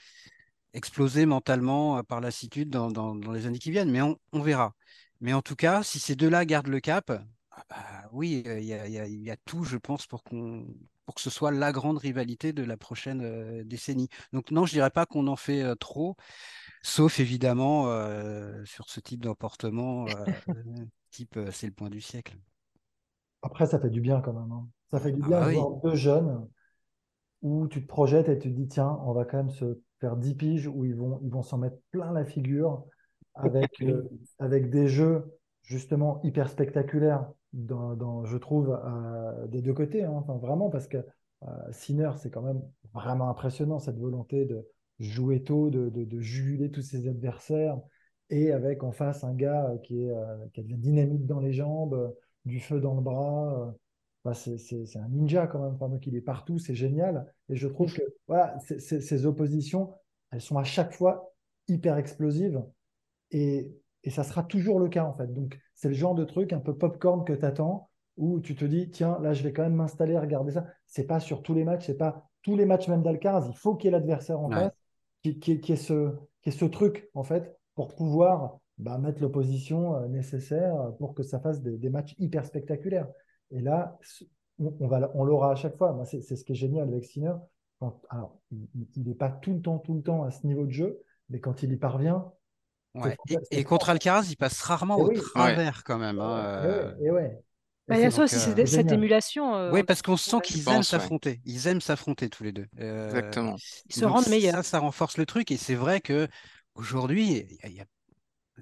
exploser 0.75 1.27
mentalement 1.27 1.99
euh, 1.99 2.03
par 2.03 2.21
lassitude 2.21 2.71
dans, 2.71 2.91
dans- 2.91 3.15
dans 3.15 3.33
les 3.33 3.47
années 3.47 3.59
qui 3.59 3.71
viennent, 3.71 3.91
mais 3.91 4.03
on, 4.03 4.19
on 4.33 4.41
verra. 4.43 4.75
Mais 5.21 5.33
en 5.33 5.43
tout 5.43 5.57
cas, 5.57 5.83
si 5.83 5.99
ces 5.99 6.15
deux-là 6.17 6.45
gardent 6.45 6.69
le 6.69 6.81
cap, 6.81 7.11
ah 7.51 7.65
bah 7.71 8.09
oui, 8.13 8.43
euh, 8.47 8.61
il 8.61 8.67
y 8.67 8.75
a, 8.75 8.87
y 8.89 9.13
y 9.31 9.35
tout, 9.45 9.65
je 9.65 9.77
pense, 9.77 10.07
pour 10.07 10.23
qu'on, 10.25 10.67
pour 11.07 11.15
que 11.15 11.21
ce 11.21 11.31
soit 11.31 11.51
la 11.51 11.73
grande 11.73 11.99
rivalité 11.99 12.53
de 12.53 12.63
la 12.65 12.77
prochaine 12.77 13.23
euh, 13.23 13.65
décennie. 13.65 14.09
Donc 14.33 14.51
non, 14.51 14.67
je 14.67 14.73
dirais 14.73 14.91
pas 14.91 15.07
qu'on 15.07 15.27
en 15.27 15.37
fait 15.37 15.63
euh, 15.63 15.75
trop, 15.75 16.17
sauf 16.83 17.21
évidemment 17.21 17.89
euh, 17.89 18.65
sur 18.65 18.89
ce 18.91 19.01
type 19.01 19.23
d'emportement, 19.23 20.15
type 21.11 21.39
c'est 21.53 21.67
le 21.67 21.73
point 21.73 21.91
du 21.91 22.01
siècle. 22.01 22.37
Après, 23.43 23.67
ça 23.67 23.79
fait 23.81 23.91
du 23.91 24.01
bien 24.01 24.21
quand 24.21 24.33
même. 24.33 24.53
hein. 24.53 24.69
Ça 24.91 25.01
fait 25.01 25.13
du 25.13 25.23
Ah 25.23 25.29
bien 25.29 25.41
bah 25.41 25.47
de 25.47 25.49
oui. 25.49 25.59
voir 25.59 25.71
deux 25.83 25.95
jeunes 25.95 26.49
où 27.43 27.69
tu 27.69 27.83
te 27.83 27.87
projettes 27.87 28.29
et 28.29 28.39
tu 28.39 28.51
te 28.51 28.55
dis, 28.57 28.69
tiens, 28.69 28.99
on 29.05 29.13
va 29.13 29.25
quand 29.25 29.37
même 29.39 29.51
se 29.51 29.81
faire 30.01 30.17
10 30.17 30.35
piges 30.35 30.67
où 30.69 30.85
ils 30.85 30.95
vont, 30.95 31.21
ils 31.23 31.31
vont 31.31 31.43
s'en 31.43 31.59
mettre 31.59 31.79
plein 31.91 32.13
la 32.13 32.25
figure 32.25 32.85
avec, 33.35 33.83
euh, 33.83 34.03
avec 34.39 34.71
des 34.71 34.89
jeux 34.89 35.25
justement 35.63 36.21
hyper 36.25 36.49
spectaculaires, 36.49 37.31
dans, 37.53 37.95
dans- 37.95 38.25
je 38.25 38.37
trouve, 38.37 38.71
euh, 38.85 39.47
des 39.49 39.63
deux 39.63 39.75
côtés. 39.75 40.05
hein. 40.05 40.13
Enfin, 40.13 40.35
vraiment, 40.39 40.71
parce 40.71 40.89
que 40.89 40.99
euh, 41.45 41.47
Sinner, 41.73 42.11
c'est 42.19 42.31
quand 42.31 42.43
même 42.43 42.63
vraiment 42.95 43.29
impressionnant, 43.31 43.79
cette 43.79 43.99
volonté 43.99 44.45
de 44.45 44.67
jouer 44.99 45.43
tôt, 45.45 45.71
de, 45.71 45.89
de, 45.91 46.05
de 46.05 46.21
juguler 46.21 46.71
tous 46.71 46.83
ses 46.83 47.09
adversaires, 47.09 47.79
et 48.31 48.53
avec 48.53 48.83
en 48.83 48.93
face 48.93 49.25
un 49.25 49.35
gars 49.35 49.71
euh, 49.71 49.79
qui, 49.79 50.03
est, 50.05 50.13
qui 50.53 50.61
a 50.61 50.63
de 50.65 50.71
la 50.71 50.77
dynamite 50.77 51.27
dans 51.27 51.41
les 51.41 51.53
jambes, 51.53 52.15
du 52.45 52.61
feu 52.61 52.81
dans 52.81 52.95
le 52.95 53.01
bras. 53.03 53.69
euh, 53.69 53.73
Enfin, 54.25 54.35
c'est 54.35 54.99
un 54.99 55.09
ninja 55.09 55.47
quand 55.47 55.61
même. 55.61 55.75
Enfin, 55.75 55.89
donc 55.89 56.07
il 56.07 56.17
est 56.17 56.21
partout, 56.21 56.59
c'est 56.59 56.75
génial. 56.75 57.33
Et 57.49 57.57
je 57.57 57.69
trouve 57.69 57.93
que 57.93 58.03
voilà, 58.27 58.59
ces 58.61 59.27
oppositions, 59.27 59.95
elles 60.31 60.41
sont 60.41 60.59
à 60.59 60.65
chaque 60.65 60.93
fois 60.93 61.33
hyper 61.69 61.97
explosives. 61.99 62.63
Et, 63.31 63.73
et 64.05 64.11
ça 64.11 64.25
sera 64.25 64.43
toujours 64.43 64.81
le 64.81 64.89
cas 64.89 65.05
en 65.05 65.15
fait. 65.15 65.33
Donc 65.33 65.59
c'est 65.75 65.89
le 65.89 65.95
genre 65.95 66.15
de 66.15 66.25
truc 66.25 66.53
un 66.53 66.61
peu 66.61 66.77
popcorn 66.77 67.25
que 67.25 67.33
tu 67.33 67.45
attends, 67.45 67.91
où 68.17 68.41
tu 68.41 68.57
te 68.57 68.65
dis, 68.65 68.91
tiens, 68.91 69.19
là 69.21 69.33
je 69.35 69.43
vais 69.43 69.53
quand 69.53 69.63
même 69.63 69.75
m'installer 69.75 70.19
regarder 70.19 70.53
ça. 70.53 70.67
C'est 70.87 71.07
pas 71.07 71.21
sur 71.21 71.43
tous 71.43 71.55
les 71.55 71.65
matchs, 71.65 71.87
c'est 71.87 71.97
pas 71.99 72.29
tous 72.43 72.57
les 72.57 72.65
matchs 72.67 72.89
même 72.89 73.03
d'Alcaraz. 73.03 73.47
Il 73.49 73.57
faut 73.57 73.77
qu'il 73.77 73.87
y 73.87 73.89
ait 73.89 73.99
l'adversaire 73.99 74.41
en 74.41 74.51
Ouais. 74.51 74.53
face, 74.53 74.73
qui, 75.23 75.39
qui, 75.39 75.61
qui 75.61 75.73
ait 75.73 75.77
ce, 75.77 76.15
qui 76.43 76.49
ait 76.51 76.53
ce 76.53 76.65
truc 76.65 77.09
en 77.15 77.23
fait, 77.25 77.57
pour 77.75 77.95
pouvoir 77.95 78.59
bah, 78.79 78.99
mettre 78.99 79.21
l'opposition 79.23 79.97
euh, 79.97 80.09
nécessaire 80.09 80.93
pour 80.99 81.15
que 81.15 81.23
ça 81.23 81.41
fasse 81.41 81.63
des, 81.63 81.77
des 81.77 81.91
matchs 81.91 82.15
hyper 82.19 82.45
spectaculaires. 82.47 83.09
Et 83.51 83.61
là, 83.61 83.99
on, 84.59 84.75
on 84.81 84.89
va, 84.89 85.11
on 85.15 85.25
l'aura 85.25 85.53
à 85.53 85.55
chaque 85.57 85.77
fois. 85.77 86.01
C'est 86.07 86.23
c'est 86.23 86.37
ce 86.37 86.45
qui 86.45 86.53
est 86.53 86.57
génial 86.57 86.89
avec 86.89 87.05
Sinner. 87.05 87.35
Alors, 88.11 88.39
il 88.51 89.05
n'est 89.05 89.15
pas 89.15 89.31
tout 89.31 89.55
le 89.55 89.61
temps, 89.61 89.79
tout 89.79 89.95
le 89.95 90.03
temps 90.03 90.25
à 90.25 90.31
ce 90.31 90.47
niveau 90.47 90.67
de 90.67 90.73
jeu, 90.73 91.01
mais 91.31 91.41
quand 91.41 91.63
il 91.63 91.73
y 91.73 91.77
parvient, 91.77 92.33
Ouais. 92.95 93.17
Et, 93.51 93.63
contre 93.65 93.91
Alcaraz, 93.91 94.25
il 94.31 94.37
passe 94.37 94.61
rarement 94.63 94.99
Et 94.99 95.03
au 95.03 95.09
oui. 95.09 95.15
travers 95.15 95.85
quand 95.85 95.99
même. 95.99 96.19
hein, 96.19 96.63
Et 96.63 96.67
euh, 96.67 96.93
ouais, 96.95 97.07
et 97.07 97.11
ouais. 97.11 97.39
Bah, 97.87 97.97
il 97.97 98.03
y 98.03 98.05
a 98.05 98.11
ça 98.11 98.25
aussi, 98.25 98.51
euh, 98.51 98.67
cette 98.67 98.91
émulation. 98.93 99.55
euh, 99.55 99.73
Oui, 99.73 99.83
parce 99.85 100.03
qu'on 100.03 100.17
sent 100.17 100.41
qu'ils 100.43 100.69
aiment 100.71 100.79
ouais. 100.79 100.83
s'affronter. 100.83 101.41
Ils 101.45 101.67
aiment 101.69 101.81
s'affronter 101.81 102.29
tous 102.29 102.43
les 102.43 102.53
deux. 102.53 102.67
Euh, 102.81 103.07
Exactement. 103.09 103.57
Ils 103.89 103.95
se 103.95 104.01
donc 104.01 104.13
rendent 104.15 104.25
ça, 104.25 104.31
meilleurs. 104.31 104.65
ça 104.65 104.79
renforce 104.81 105.17
le 105.17 105.27
truc. 105.27 105.51
Et 105.51 105.57
c'est 105.57 105.75
vrai 105.75 106.01
que 106.01 106.29
aujourd'hui, 106.75 107.47
il 107.65 107.71
y 107.71 107.75
y 107.77 107.81
a- 107.81 107.85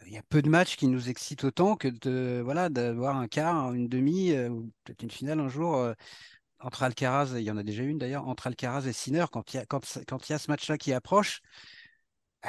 il 0.07 0.13
y 0.13 0.19
a 0.19 0.23
peu 0.23 0.43
de 0.43 0.49
matchs 0.49 0.77
qui 0.77 0.89
nous 0.89 1.09
excitent 1.09 1.45
autant 1.45 1.77
que 1.77 1.89
de 1.89 2.41
voilà 2.45 2.69
d'avoir 2.69 3.17
un 3.17 3.29
quart, 3.29 3.73
une 3.73 3.89
demi, 3.89 4.33
euh, 4.33 4.49
ou 4.49 4.71
peut-être 4.85 5.03
une 5.03 5.11
finale 5.11 5.41
un 5.41 5.49
jour 5.49 5.77
euh, 5.77 5.95
entre 6.61 6.83
Alcaraz. 6.83 7.35
Il 7.37 7.43
y 7.45 7.51
en 7.51 7.57
a 7.57 7.63
déjà 7.63 7.83
une 7.83 7.99
d'ailleurs 7.99 8.29
entre 8.29 8.47
Alcaraz 8.47 8.87
et 8.87 8.93
Sinner 8.93 9.27
quand 9.33 9.55
il 9.55 9.59
y 9.59 9.61
a 9.61 9.67
quand, 9.67 9.81
il 10.29 10.33
y 10.33 10.35
a 10.35 10.39
ce 10.39 10.51
match-là 10.51 10.79
qui 10.79 10.93
approche. 10.93 11.41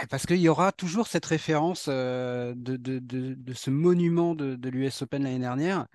eh, 0.01 0.07
Parce 0.07 0.25
qu'il 0.25 0.37
y 0.41 0.49
aura 0.49 0.71
toujours 0.71 1.07
cette 1.07 1.25
référence 1.25 1.85
euh, 1.89 2.53
de, 2.55 2.77
de, 2.77 2.99
de, 2.99 3.53
ce 3.53 3.69
monument 3.69 4.35
de, 4.35 4.57
l'US 4.69 5.01
Open 5.01 5.23
l'année 5.23 5.39
dernière 5.39 5.87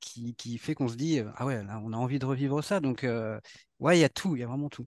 qui, 0.00 0.34
qui 0.34 0.58
fait 0.58 0.74
qu'on 0.74 0.88
se 0.88 0.96
dit 0.96 1.20
ah 1.36 1.46
ouais 1.46 1.64
là 1.64 1.80
on 1.84 1.92
a 1.92 1.96
envie 1.96 2.18
de 2.18 2.26
revivre 2.26 2.62
ça 2.62 2.80
donc 2.80 3.06
ouais 3.80 3.98
il 3.98 4.00
y 4.00 4.04
a 4.04 4.08
tout 4.10 4.36
il 4.36 4.40
y 4.40 4.42
a 4.44 4.46
vraiment 4.46 4.68
tout 4.68 4.86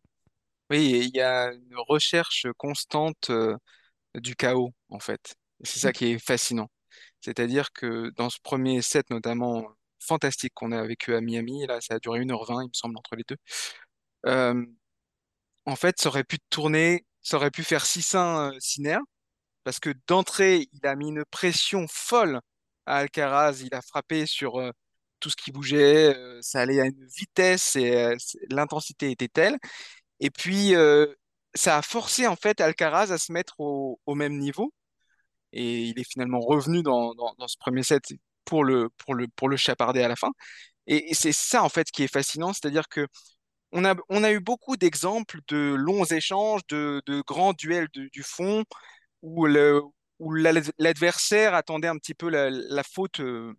Oui, 0.69 1.10
il 1.12 1.15
y 1.15 1.21
a 1.21 1.51
une 1.54 1.77
recherche 1.88 2.47
constante 2.58 3.30
du 4.15 4.36
chaos, 4.36 4.73
en 4.89 4.99
fait. 4.99 5.36
C'est 5.63 5.80
ça 5.80 5.91
qui 5.93 6.06
est 6.08 6.19
fascinant. 6.19 6.69
C'est-à-dire 7.21 7.71
que 7.74 8.12
dans 8.17 8.30
ce 8.30 8.39
premier 8.43 8.82
set, 8.82 9.10
notamment 9.10 9.65
fantastique 10.00 10.54
qu'on 10.56 10.71
a 10.71 10.84
vécu 10.86 11.15
à 11.15 11.21
Miami, 11.21 11.65
là, 11.67 11.82
ça 11.82 11.95
a 11.95 12.00
duré 12.00 12.19
1h20, 12.19 12.63
il 12.63 12.67
me 12.69 12.74
semble, 12.74 12.97
entre 12.97 13.15
les 13.15 13.24
deux. 13.28 13.38
euh, 14.28 14.65
en 15.65 15.76
fait, 15.76 16.00
ça 16.00 16.10
aurait 16.10 16.24
pu 16.24 16.38
tourner, 16.50 17.06
ça 17.21 17.38
aurait 17.38 17.52
pu 17.52 17.63
faire 17.63 17.86
6-1 17.86 18.52
euh, 18.54 18.58
Sinner, 18.60 18.97
parce 19.63 19.80
que 19.80 19.91
d'entrée, 20.08 20.67
il 20.74 20.88
a 20.88 20.95
mis 20.95 21.10
une 21.10 21.26
pression 21.32 21.88
folle 21.89 22.41
à 22.88 22.97
Alcaraz, 23.00 23.62
il 23.63 23.76
a 23.76 23.82
frappé 23.82 24.26
sur 24.28 24.60
euh, 24.60 24.71
tout 25.19 25.30
ce 25.32 25.36
qui 25.38 25.52
bougeait, 25.52 26.15
euh, 26.15 26.39
ça 26.43 26.62
allait 26.62 26.82
à 26.82 26.86
une 26.88 27.08
vitesse 27.17 27.76
et 27.78 27.95
euh, 27.97 28.17
l'intensité 28.52 29.12
était 29.12 29.30
telle. 29.30 29.58
Et 30.21 30.32
puis, 30.32 30.76
euh, 30.76 31.08
ça 31.56 31.78
a 31.78 31.82
forcé 31.84 32.28
en 32.28 32.36
fait 32.38 32.62
Alcaraz 32.62 33.12
à 33.13 33.17
se 33.19 33.32
mettre 33.34 33.60
au 33.60 34.15
même 34.15 34.38
niveau. 34.39 34.74
Et 35.54 35.84
il 35.84 36.00
est 36.00 36.10
finalement 36.10 36.40
revenu 36.40 36.84
dans, 36.84 37.14
dans, 37.16 37.48
ce 37.48 37.58
premier 37.58 37.84
set 37.84 38.04
pour 38.46 38.64
le, 38.64 38.90
pour 38.98 39.16
le, 39.16 39.28
pour 39.28 39.50
le 39.50 39.58
chaparder 39.58 40.02
à 40.04 40.08
la 40.08 40.16
fin. 40.16 40.32
Et, 40.88 41.14
c'est 41.14 41.34
ça 41.34 41.64
en 41.64 41.70
fait 41.70 41.92
qui 41.92 42.04
est 42.04 42.08
fascinant, 42.12 42.54
c'est-à-dire 42.54 42.88
que 42.90 43.08
on 43.72 43.86
a, 43.86 43.96
on 44.10 44.24
a 44.24 44.32
eu 44.32 44.40
beaucoup 44.42 44.78
d'exemples 44.78 45.40
de 45.48 45.76
longs 45.78 46.06
échanges, 46.06 46.62
de, 46.70 47.02
de 47.06 47.22
grands 47.22 47.54
duels 47.54 47.88
du 47.94 48.24
fond, 48.24 48.64
où 49.22 49.46
le, 49.46 49.82
où 50.20 50.34
l'adversaire 50.34 51.56
attendait 51.56 51.88
un 51.88 51.98
petit 51.98 52.14
peu 52.14 52.30
la, 52.30 52.50
la 52.52 52.84
faute, 52.84 53.20
euh, 53.22 53.54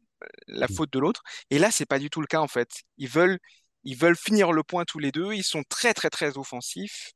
la 0.47 0.69
faute 0.69 0.93
de 0.93 0.99
l'autre. 1.01 1.23
Et 1.51 1.59
là, 1.59 1.71
c'est 1.71 1.87
pas 1.87 1.99
du 1.99 2.11
tout 2.11 2.21
le 2.21 2.27
cas 2.27 2.41
en 2.41 2.49
fait. 2.49 2.71
Ils 2.99 3.09
veulent, 3.09 3.39
ils 3.85 3.97
veulent 3.97 4.17
finir 4.17 4.53
le 4.53 4.63
point 4.63 4.85
tous 4.85 4.99
les 4.99 5.13
deux. 5.13 5.33
Ils 5.35 5.45
sont 5.45 5.65
très 5.69 5.95
très 5.95 6.11
très 6.11 6.39
offensifs. 6.39 7.13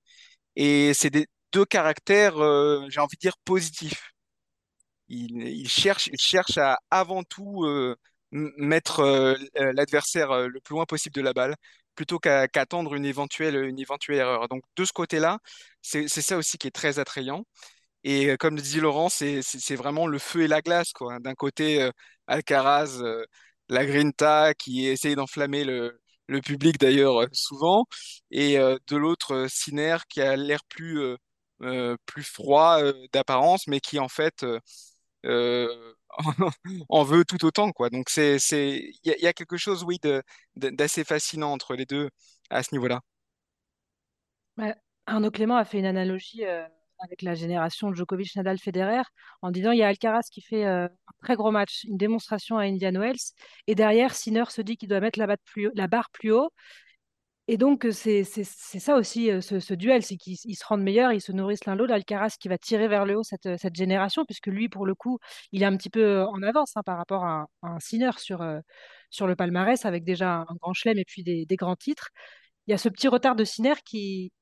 Et 0.56 0.94
c'est 0.94 1.10
des 1.10 1.26
deux 1.52 1.64
caractères, 1.66 2.38
euh, 2.38 2.86
j'ai 2.90 3.00
envie 3.00 3.16
de 3.16 3.20
dire, 3.20 3.36
positifs. 3.44 4.12
Ils 5.08 5.68
cherchent, 5.68 6.08
ils 6.08 6.18
cherchent 6.20 6.58
à 6.58 6.78
avant 6.90 7.22
tout 7.24 7.64
euh, 7.64 7.96
mettre 8.32 9.00
euh, 9.00 9.34
l'adversaire 9.54 10.30
euh, 10.32 10.48
le 10.48 10.60
plus 10.60 10.74
loin 10.74 10.84
possible 10.86 11.14
de 11.14 11.20
la 11.20 11.32
balle, 11.32 11.54
plutôt 11.94 12.18
qu'à 12.18 12.48
qu'attendre 12.48 12.94
une 12.94 13.04
éventuelle, 13.04 13.56
une 13.64 13.78
éventuelle 13.78 14.18
erreur. 14.18 14.48
Donc 14.48 14.62
de 14.76 14.84
ce 14.84 14.92
côté-là, 14.92 15.38
c'est 15.82 16.08
ça 16.08 16.36
aussi 16.36 16.58
qui 16.58 16.66
est 16.68 16.70
très 16.70 16.98
attrayant. 16.98 17.44
Et 18.04 18.36
comme 18.38 18.56
le 18.56 18.62
dit 18.62 18.80
Laurent, 18.80 19.08
c'est 19.10 19.76
vraiment 19.76 20.06
le 20.06 20.18
feu 20.18 20.42
et 20.42 20.48
la 20.48 20.62
glace. 20.62 20.92
D'un 21.20 21.34
côté, 21.34 21.90
Alcaraz, 22.28 23.02
la 23.68 23.86
Grinta, 23.86 24.54
qui 24.54 24.86
essaye 24.88 25.16
d'enflammer 25.16 25.64
le, 25.64 26.00
le 26.28 26.40
public 26.40 26.78
d'ailleurs 26.78 27.26
souvent, 27.32 27.86
et 28.30 28.56
de 28.58 28.96
l'autre, 28.96 29.46
Sinner, 29.48 29.96
qui 30.08 30.20
a 30.22 30.36
l'air 30.36 30.60
plus, 30.68 31.00
plus 32.06 32.22
froid 32.24 32.80
d'apparence, 33.12 33.66
mais 33.66 33.80
qui 33.80 33.98
en 33.98 34.08
fait 34.08 34.44
en 36.88 37.02
veut 37.04 37.24
tout 37.24 37.44
autant, 37.44 37.72
quoi. 37.72 37.90
Donc 37.90 38.08
c'est, 38.08 38.38
c'est, 38.38 38.90
il 39.04 39.14
y, 39.18 39.26
a 39.26 39.32
quelque 39.32 39.56
chose, 39.56 39.84
oui, 39.84 39.98
d'assez 40.56 41.04
fascinant 41.04 41.52
entre 41.52 41.74
les 41.74 41.86
deux 41.86 42.10
à 42.50 42.62
ce 42.62 42.74
niveau-là. 42.74 43.00
Ouais. 44.56 44.74
Arnaud 45.06 45.30
Clément 45.30 45.56
a 45.56 45.64
fait 45.64 45.78
une 45.78 45.86
analogie 45.86 46.44
euh, 46.44 46.66
avec 47.00 47.22
la 47.22 47.34
génération 47.34 47.92
Djokovic, 47.94 48.34
Nadal, 48.36 48.58
Federer 48.58 49.02
en 49.42 49.50
disant 49.50 49.72
il 49.72 49.78
y 49.78 49.82
a 49.82 49.88
Alcaraz 49.88 50.28
qui 50.30 50.40
fait 50.40 50.64
euh, 50.64 50.86
un 50.86 51.12
très 51.22 51.36
gros 51.36 51.50
match, 51.50 51.84
une 51.84 51.96
démonstration 51.98 52.58
à 52.58 52.62
Indian 52.62 52.92
Wells, 52.92 53.34
et 53.66 53.74
derrière 53.74 54.14
Sinner 54.14 54.44
se 54.48 54.62
dit 54.62 54.76
qu'il 54.76 54.88
doit 54.88 55.00
mettre 55.00 55.18
la 55.18 55.26
barre 55.86 56.10
plus 56.10 56.32
haut. 56.32 56.50
Et 57.48 57.58
donc 57.58 57.86
c'est 57.92 58.24
ça 58.24 58.96
aussi 58.96 59.30
ce, 59.40 59.74
duel, 59.74 60.02
c'est 60.02 60.16
qu'ils 60.16 60.36
ils 60.44 60.56
se 60.56 60.64
rendent 60.66 60.82
meilleurs, 60.82 61.12
ils 61.12 61.20
se 61.20 61.30
nourrissent 61.30 61.64
l'un 61.64 61.76
l'autre. 61.76 61.92
Alcaraz 61.92 62.36
qui 62.40 62.48
va 62.48 62.58
tirer 62.58 62.88
vers 62.88 63.06
le 63.06 63.16
haut 63.16 63.22
cette, 63.22 63.56
cette 63.58 63.76
génération, 63.76 64.24
puisque 64.24 64.48
lui 64.48 64.68
pour 64.68 64.84
le 64.84 64.94
coup 64.96 65.18
il 65.52 65.62
est 65.62 65.66
un 65.66 65.76
petit 65.76 65.90
peu 65.90 66.24
en 66.24 66.42
avance 66.42 66.72
hein, 66.76 66.82
par 66.84 66.98
rapport 66.98 67.24
à, 67.24 67.46
un 67.62 67.78
Sinner 67.78 68.10
sur, 68.18 68.44
sur 69.10 69.26
le 69.28 69.36
palmarès 69.36 69.84
avec 69.84 70.04
déjà 70.04 70.44
un 70.48 70.54
grand 70.60 70.74
chelem 70.74 70.98
et 70.98 71.04
puis 71.04 71.22
des, 71.22 71.46
grands 71.56 71.76
titres. 71.76 72.10
Il 72.66 72.72
y 72.72 72.74
a 72.74 72.78
ce 72.78 72.88
petit 72.88 73.08
retard 73.08 73.36
de 73.36 73.44
Sinner 73.44 73.74
qui 73.84 74.32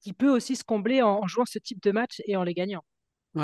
qui 0.00 0.12
peut 0.14 0.30
aussi 0.30 0.56
se 0.56 0.64
combler 0.64 1.02
en 1.02 1.26
jouant 1.26 1.46
ce 1.46 1.58
type 1.58 1.82
de 1.82 1.92
match 1.92 2.22
et 2.26 2.36
en 2.36 2.44
les 2.44 2.54
gagnant. 2.54 2.84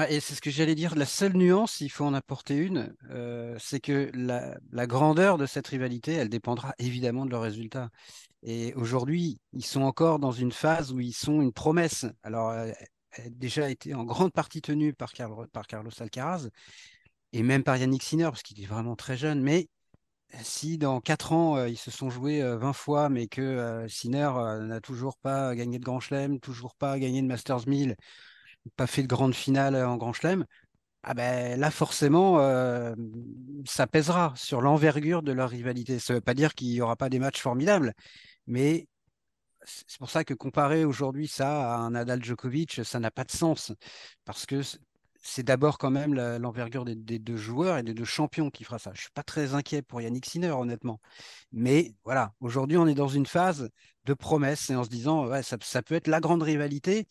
Et 0.08 0.18
c'est 0.18 0.34
ce 0.34 0.40
que 0.40 0.50
j'allais 0.50 0.74
dire. 0.74 0.96
La 0.96 1.06
seule 1.06 1.36
nuance, 1.36 1.80
il 1.80 1.90
faut 1.90 2.04
en 2.04 2.14
apporter 2.14 2.56
une, 2.56 2.94
euh, 3.10 3.56
c'est 3.60 3.78
que 3.78 4.10
la, 4.14 4.86
grandeur 4.86 5.38
de 5.38 5.46
cette 5.46 5.68
rivalité, 5.68 6.12
elle 6.12 6.28
dépendra 6.28 6.74
évidemment 6.78 7.24
de 7.24 7.30
leurs 7.30 7.42
résultats. 7.42 7.90
Et 8.42 8.74
aujourd'hui, 8.74 9.40
ils 9.52 9.64
sont 9.64 9.82
encore 9.82 10.18
dans 10.18 10.32
une 10.32 10.52
phase 10.52 10.92
où 10.92 11.00
ils 11.00 11.14
sont 11.14 11.40
une 11.40 11.52
promesse. 11.52 12.04
Alors, 12.24 12.50
euh, 12.50 12.70
elle 13.12 13.26
a 13.26 13.30
déjà 13.30 13.70
été 13.70 13.94
en 13.94 14.04
grande 14.04 14.32
partie 14.32 14.60
tenue 14.60 14.92
par, 14.92 15.12
par 15.52 15.66
Carlos 15.66 15.90
Alcaraz 16.00 16.48
et 17.32 17.42
même 17.42 17.62
par 17.62 17.76
Yannick 17.76 18.02
Sinner, 18.02 18.24
parce 18.24 18.42
qu'il 18.42 18.60
est 18.62 18.66
vraiment 18.66 18.96
très 18.96 19.16
jeune. 19.16 19.40
Mais 19.40 19.68
si 20.42 20.78
dans 20.78 21.00
quatre 21.00 21.32
ans, 21.32 21.56
euh, 21.56 21.68
ils 21.68 21.78
se 21.78 21.90
sont 21.90 22.10
joués 22.10 22.42
euh, 22.42 22.56
20 22.58 22.72
fois, 22.72 23.08
mais 23.08 23.28
que 23.28 23.40
euh, 23.40 23.88
Sinner 23.88 24.30
euh, 24.36 24.60
n'a 24.66 24.80
toujours 24.80 25.16
pas 25.18 25.54
gagné 25.54 25.78
de 25.78 25.84
Grand 25.84 26.00
Chelem, 26.00 26.40
toujours 26.40 26.74
pas 26.74 26.98
gagné 26.98 27.22
de 27.22 27.26
Masters 27.26 27.66
1000, 27.66 27.96
pas 28.76 28.86
fait 28.86 29.02
de 29.02 29.08
grande 29.08 29.34
finale 29.34 29.76
en 29.76 29.96
Grand 29.96 30.12
Chelem, 30.12 30.44
ah 31.02 31.14
ben 31.14 31.58
là 31.60 31.70
forcément 31.70 32.40
euh, 32.40 32.94
ça 33.64 33.86
pèsera 33.86 34.32
sur 34.36 34.60
l'envergure 34.60 35.22
de 35.22 35.32
leur 35.32 35.50
rivalité. 35.50 35.98
Ça 35.98 36.14
ne 36.14 36.18
veut 36.18 36.22
pas 36.22 36.34
dire 36.34 36.54
qu'il 36.54 36.68
n'y 36.68 36.80
aura 36.80 36.96
pas 36.96 37.08
des 37.08 37.20
matchs 37.20 37.40
formidables, 37.40 37.94
mais 38.46 38.88
c'est 39.64 39.98
pour 39.98 40.10
ça 40.10 40.24
que 40.24 40.34
comparer 40.34 40.84
aujourd'hui 40.84 41.28
ça 41.28 41.74
à 41.74 41.78
un 41.78 41.90
Nadal 41.92 42.24
Djokovic, 42.24 42.84
ça 42.84 43.00
n'a 43.00 43.10
pas 43.10 43.24
de 43.24 43.30
sens 43.30 43.72
parce 44.24 44.46
que 44.46 44.62
c'est 45.26 45.42
d'abord 45.42 45.78
quand 45.78 45.90
même 45.90 46.14
l'envergure 46.14 46.84
des, 46.84 47.18
deux 47.18 47.36
joueurs 47.36 47.78
et 47.78 47.82
des 47.82 47.94
deux 47.94 48.04
champions 48.04 48.50
qui 48.50 48.64
fera 48.64 48.78
ça. 48.78 48.90
Je 48.94 48.98
ne 48.98 49.02
suis 49.02 49.10
pas 49.10 49.24
très 49.24 49.54
inquiet 49.54 49.82
pour 49.82 50.00
Yannick 50.00 50.24
Sinner, 50.26 50.50
honnêtement. 50.50 51.00
Mais 51.52 51.94
voilà, 52.04 52.32
aujourd'hui, 52.40 52.76
on 52.76 52.86
est 52.86 52.94
dans 52.94 53.08
une 53.08 53.26
phase 53.26 53.68
de 54.04 54.14
promesse 54.14 54.70
et 54.70 54.76
en 54.76 54.84
se 54.84 54.88
disant, 54.88 55.28
ça, 55.42 55.82
peut 55.82 55.96
être 55.96 56.06
la 56.06 56.20
grande 56.20 56.42
rivalité 56.42 57.06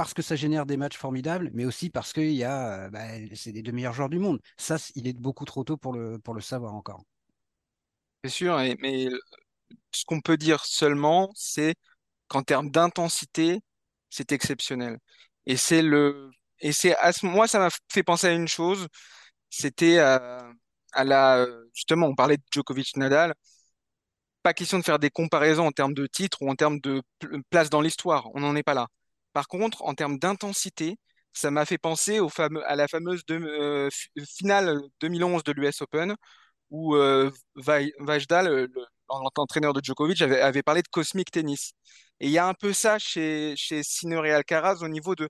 parce 0.00 0.14
que 0.14 0.22
ça 0.22 0.34
génère 0.34 0.64
des 0.64 0.78
matchs 0.78 0.96
formidables, 0.96 1.50
mais 1.52 1.66
aussi 1.66 1.90
parce 1.90 2.14
que 2.14 2.22
y 2.22 2.42
a, 2.42 2.88
bah, 2.88 3.06
c'est 3.34 3.52
les 3.52 3.60
deux 3.60 3.72
meilleurs 3.72 3.92
joueurs 3.92 4.08
du 4.08 4.18
monde. 4.18 4.40
Ça, 4.56 4.78
il 4.94 5.06
est 5.06 5.12
beaucoup 5.12 5.44
trop 5.44 5.62
tôt 5.62 5.76
pour 5.76 5.92
le, 5.92 6.18
pour 6.18 6.32
le 6.32 6.40
savoir 6.40 6.74
encore. 6.74 7.04
C'est 8.24 8.30
sûr, 8.30 8.56
mais 8.80 9.08
ce 9.92 10.06
qu'on 10.06 10.22
peut 10.22 10.38
dire 10.38 10.64
seulement, 10.64 11.30
c'est 11.34 11.74
qu'en 12.28 12.42
termes 12.42 12.70
d'intensité, 12.70 13.60
c'est 14.08 14.32
exceptionnel. 14.32 14.96
Et 15.44 15.58
c'est 15.58 15.82
le 15.82 16.30
et 16.60 16.72
c'est 16.72 16.96
à 16.96 17.12
ce 17.12 17.26
moi 17.26 17.46
ça 17.46 17.58
m'a 17.58 17.68
fait 17.92 18.02
penser 18.02 18.28
à 18.28 18.32
une 18.32 18.48
chose, 18.48 18.88
c'était 19.50 19.98
à, 19.98 20.50
la 21.04 21.46
justement 21.74 22.06
on 22.06 22.14
parlait 22.14 22.38
de 22.38 22.42
Djokovic 22.50 22.96
Nadal, 22.96 23.34
pas 24.42 24.54
question 24.54 24.78
de 24.78 24.84
faire 24.84 24.98
des 24.98 25.10
comparaisons 25.10 25.66
en 25.66 25.72
termes 25.72 25.94
de 25.94 26.06
titres 26.06 26.38
ou 26.40 26.50
en 26.50 26.54
termes 26.54 26.80
de 26.80 27.02
place 27.50 27.68
dans 27.68 27.82
l'histoire, 27.82 28.30
on 28.34 28.40
n'en 28.40 28.56
est 28.56 28.62
pas 28.62 28.74
là. 28.74 28.88
Par 29.32 29.48
contre, 29.48 29.82
en 29.82 29.94
termes 29.94 30.18
d'intensité, 30.18 30.98
ça 31.32 31.50
m'a 31.50 31.64
fait 31.64 31.78
penser 31.78 32.20
à 32.66 32.76
la 32.76 32.88
fameuse 32.88 33.24
de, 33.26 33.88
finale 34.38 34.80
2011 35.00 35.44
de 35.44 35.52
l'US 35.52 35.80
Open 35.82 36.14
où 36.70 36.94
euh, 36.96 37.30
Vajdal, 37.56 38.68
l'entraîneur 39.36 39.72
de 39.72 39.80
Djokovic, 39.82 40.22
avait, 40.22 40.40
avait, 40.40 40.62
parlé 40.62 40.82
de 40.82 40.88
cosmic 40.88 41.30
tennis. 41.30 41.72
Et 42.20 42.26
il 42.26 42.32
y 42.32 42.38
a 42.38 42.46
un 42.46 42.54
peu 42.54 42.72
ça 42.72 42.98
chez, 42.98 43.54
chez 43.56 43.82
Sinner 43.82 44.20
et 44.26 44.32
Alcaraz 44.32 44.82
au 44.82 44.88
niveau 44.88 45.14
de, 45.16 45.28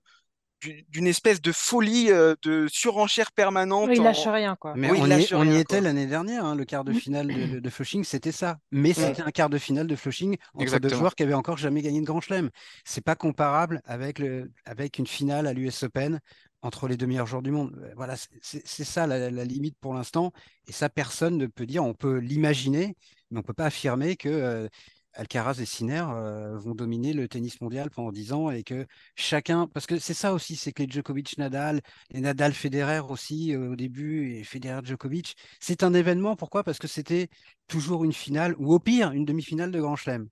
d'une 0.89 1.07
espèce 1.07 1.41
de 1.41 1.51
folie, 1.51 2.11
euh, 2.11 2.35
de 2.43 2.67
surenchère 2.69 3.31
permanente. 3.31 3.89
Oui, 3.89 3.95
il 3.97 4.03
lâche 4.03 4.27
rien, 4.27 4.55
quoi. 4.55 4.73
Mais 4.75 4.91
on, 4.91 5.05
y, 5.45 5.57
était 5.57 5.81
l'année 5.81 6.05
dernière, 6.05 6.45
hein, 6.45 6.55
le 6.55 6.65
quart 6.65 6.83
de 6.83 6.93
finale 6.93 7.27
de, 7.27 7.59
de, 7.59 7.69
Flushing, 7.69 8.03
c'était 8.03 8.31
ça. 8.31 8.57
Mais 8.71 8.93
c'était 8.93 9.21
un 9.21 9.31
quart 9.31 9.49
de 9.49 9.57
finale 9.57 9.87
de 9.87 9.95
Flushing 9.95 10.37
entre 10.53 10.79
deux 10.79 10.89
joueurs 10.89 11.15
qui 11.15 11.23
avaient 11.23 11.33
encore 11.33 11.57
jamais 11.57 11.81
gagné 11.81 12.01
de 12.01 12.05
Grand 12.05 12.21
Chelem. 12.21 12.49
C'est 12.85 13.03
pas 13.03 13.15
comparable 13.15 13.81
avec, 13.85 14.19
le, 14.19 14.51
avec 14.65 14.97
une 14.97 15.07
finale 15.07 15.47
à 15.47 15.53
l'US 15.53 15.83
Open 15.83 16.19
entre 16.61 16.87
les 16.87 16.97
deux 16.97 17.07
meilleurs 17.07 17.27
joueurs 17.27 17.41
du 17.41 17.51
monde. 17.51 17.75
Euh, 17.81 17.91
voilà, 17.95 18.15
c'est 18.41 18.83
ça 18.83 19.07
la, 19.07 19.29
limite 19.45 19.77
pour 19.79 19.93
l'instant. 19.93 20.31
Et 20.67 20.71
ça, 20.71 20.89
personne 20.89 21.37
ne 21.37 21.47
peut 21.47 21.65
dire. 21.65 21.83
On 21.83 21.93
peut 21.93 22.17
l'imaginer, 22.17 22.95
mais 23.29 23.39
on 23.39 23.43
peut 23.43 23.53
pas 23.53 23.65
affirmer 23.65 24.15
que 24.15 24.29
euh, 24.29 24.67
Alcaraz 25.13 25.59
et 25.59 25.65
Sinner 25.65 26.05
euh, 26.09 26.57
vont 26.57 26.73
dominer 26.73 27.13
le 27.13 27.27
tennis 27.27 27.59
mondial 27.61 27.89
pendant 27.89 28.11
10 28.11 28.33
ans 28.33 28.49
et 28.49 28.63
que 28.63 28.85
chacun, 29.15 29.67
parce 29.67 29.85
que 29.85 29.99
c'est 29.99 30.13
ça 30.13 30.33
aussi, 30.33 30.55
c'est 30.55 30.71
que 30.71 30.83
les 30.83 30.89
Djokovic, 30.89 31.37
Nadal, 31.37 31.81
les 32.11 32.21
Nadal, 32.21 32.53
Federer 32.53 33.01
aussi 33.09 33.55
au 33.55 33.75
début 33.75 34.35
et 34.35 34.43
Federer, 34.43 34.81
Djokovic, 34.83 35.35
c'est 35.59 35.83
un 35.83 35.93
événement. 35.93 36.35
Pourquoi? 36.35 36.63
Parce 36.63 36.79
que 36.79 36.87
c'était 36.87 37.29
toujours 37.67 38.03
une 38.03 38.13
finale 38.13 38.55
ou 38.57 38.73
au 38.73 38.79
pire 38.79 39.11
une 39.11 39.25
demi-finale 39.25 39.71
de 39.71 39.79
Grand 39.81 39.95
Chelem. 39.95 40.27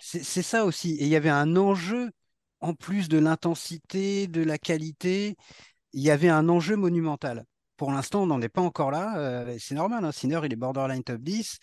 C'est 0.00 0.42
ça 0.42 0.64
aussi. 0.64 0.92
Et 0.94 1.04
il 1.04 1.10
y 1.10 1.16
avait 1.16 1.28
un 1.28 1.56
enjeu 1.56 2.10
en 2.60 2.74
plus 2.74 3.08
de 3.08 3.18
l'intensité, 3.18 4.26
de 4.26 4.42
la 4.42 4.58
qualité 4.58 5.36
il 5.92 6.02
y 6.02 6.10
avait 6.10 6.28
un 6.28 6.48
enjeu 6.48 6.76
monumental. 6.76 7.44
Pour 7.76 7.92
l'instant, 7.92 8.22
on 8.22 8.26
n'en 8.26 8.40
est 8.42 8.48
pas 8.48 8.60
encore 8.60 8.90
là. 8.90 9.18
Euh, 9.18 9.56
c'est 9.58 9.74
normal. 9.74 10.04
Hein. 10.04 10.12
Sinner, 10.12 10.40
il 10.44 10.52
est 10.52 10.56
borderline 10.56 11.02
top 11.02 11.20
10. 11.22 11.58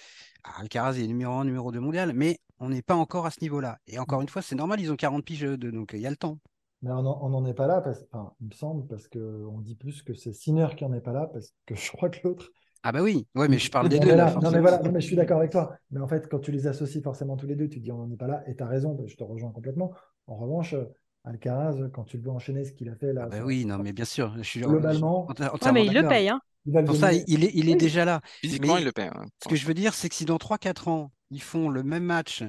Alcaraz 0.59 0.97
est 0.97 1.07
numéro 1.07 1.34
1, 1.34 1.45
numéro 1.45 1.72
2 1.72 1.80
mondial. 1.80 2.13
Mais 2.13 2.39
on 2.60 2.70
n'est 2.70 2.82
pas 2.82 2.95
encore 2.95 3.26
à 3.26 3.32
ce 3.32 3.41
niveau-là. 3.41 3.80
Et 3.88 3.99
encore 3.99 4.22
une 4.22 4.30
fois, 4.30 4.41
c'est 4.41 4.55
normal. 4.55 4.80
Ils 4.82 4.91
ont 4.91 4.95
40 4.95 5.24
piges 5.24 5.41
de, 5.41 5.72
donc 5.72 5.91
il 5.93 6.01
y 6.01 6.08
a 6.08 6.10
le 6.10 6.16
temps. 6.16 6.39
Mais 6.84 6.91
on 6.91 7.30
n'en 7.30 7.45
est 7.45 7.55
pas 7.55 7.66
là, 7.66 7.82
parce, 7.82 8.05
enfin, 8.12 8.34
il 8.39 8.47
me 8.47 8.53
semble, 8.53 8.86
parce 8.86 9.08
qu'on 9.08 9.60
dit 9.62 9.76
plus 9.76 10.03
que 10.03 10.14
c'est 10.14 10.32
Sinner 10.32 10.68
qui 10.78 10.86
n'en 10.86 10.93
est 10.93 11.01
pas 11.01 11.12
là, 11.12 11.28
parce 11.34 11.53
que 11.66 11.76
je 11.76 11.91
crois 11.91 12.10
que 12.10 12.20
l'autre. 12.24 12.51
Ah 12.84 12.91
bah 12.91 13.01
oui, 13.01 13.26
ouais, 13.34 13.47
mais 13.47 13.58
je 13.58 13.72
parle 13.72 13.89
des 13.89 13.99
deux. 13.99 14.16
Là, 14.16 14.36
non, 14.41 14.51
mais 14.51 14.60
voilà, 14.60 14.80
mais 14.84 15.01
je 15.01 15.08
suis 15.08 15.16
d'accord 15.16 15.39
avec 15.39 15.51
toi. 15.51 15.76
Mais 15.89 15.99
en 15.99 16.08
fait, 16.08 16.30
quand 16.30 16.39
tu 16.39 16.51
les 16.51 16.68
associes 16.68 17.01
forcément 17.01 17.36
tous 17.36 17.47
les 17.47 17.55
deux, 17.55 17.68
tu 17.68 17.80
te 17.80 17.84
dis 17.84 17.91
on 17.91 17.97
n'en 17.97 18.12
est 18.12 18.18
pas 18.18 18.28
là, 18.28 18.43
et 18.47 18.55
tu 18.55 18.62
as 18.62 18.68
raison, 18.68 18.95
je 19.08 19.16
te 19.16 19.24
rejoins 19.24 19.51
complètement. 19.51 19.91
En 20.28 20.36
revanche, 20.36 20.76
Alcaraz, 21.24 21.89
quand 21.93 22.03
tu 22.03 22.18
le 22.18 22.24
vois 22.24 22.34
enchaîner 22.34 22.64
ce 22.64 22.74
qu'il 22.74 22.89
a 22.89 22.95
fait 22.95 23.12
là. 23.12 23.24
Ah 23.26 23.30
bah 23.30 23.43
oui, 23.43 23.66
non, 23.66 23.80
mais 23.80 23.91
bien 23.91 24.05
sûr. 24.05 24.34
Je 24.38 24.43
suis, 24.43 24.62
Globalement. 24.62 25.28
mais 25.74 25.86
il 25.86 25.93
le 25.93 26.08
paye. 26.08 26.30
Hein. 26.30 26.39
Pour 26.86 26.95
ça, 26.95 27.12
il 27.14 27.43
est, 27.43 27.51
il 27.55 27.70
est 27.70 27.76
déjà 27.76 28.05
là. 28.05 28.22
Physiquement, 28.41 28.78
il 28.78 28.86
le 28.86 28.91
paye. 28.91 29.10
Ce 29.43 29.49
que 29.49 29.55
je 29.55 29.66
veux 29.66 29.74
dire, 29.74 29.93
c'est 29.93 30.10
que 30.10 30.16
si 30.16 30.26
dans 30.26 30.38
3-4 30.38 30.89
ans, 30.89 31.12
ils 31.30 31.41
font 31.41 31.69
le 31.69 31.84
même 31.84 32.03
match 32.03 32.43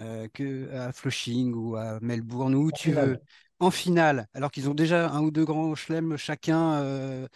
euh, 0.00 0.28
qu'à 0.28 0.92
Flushing 0.92 1.54
ou 1.54 1.76
à 1.76 1.98
Melbourne, 2.00 2.54
ou 2.54 2.66
où 2.66 2.72
tu 2.72 2.92
veux, 2.92 3.18
en 3.58 3.70
finale, 3.70 4.26
alors 4.34 4.50
qu'ils 4.50 4.68
ont 4.68 4.74
déjà 4.74 5.10
un 5.10 5.20
ou 5.20 5.30
deux 5.30 5.44
grands 5.44 5.74
chelems 5.74 6.16
chacun 6.16 6.74
euh, 6.74 7.28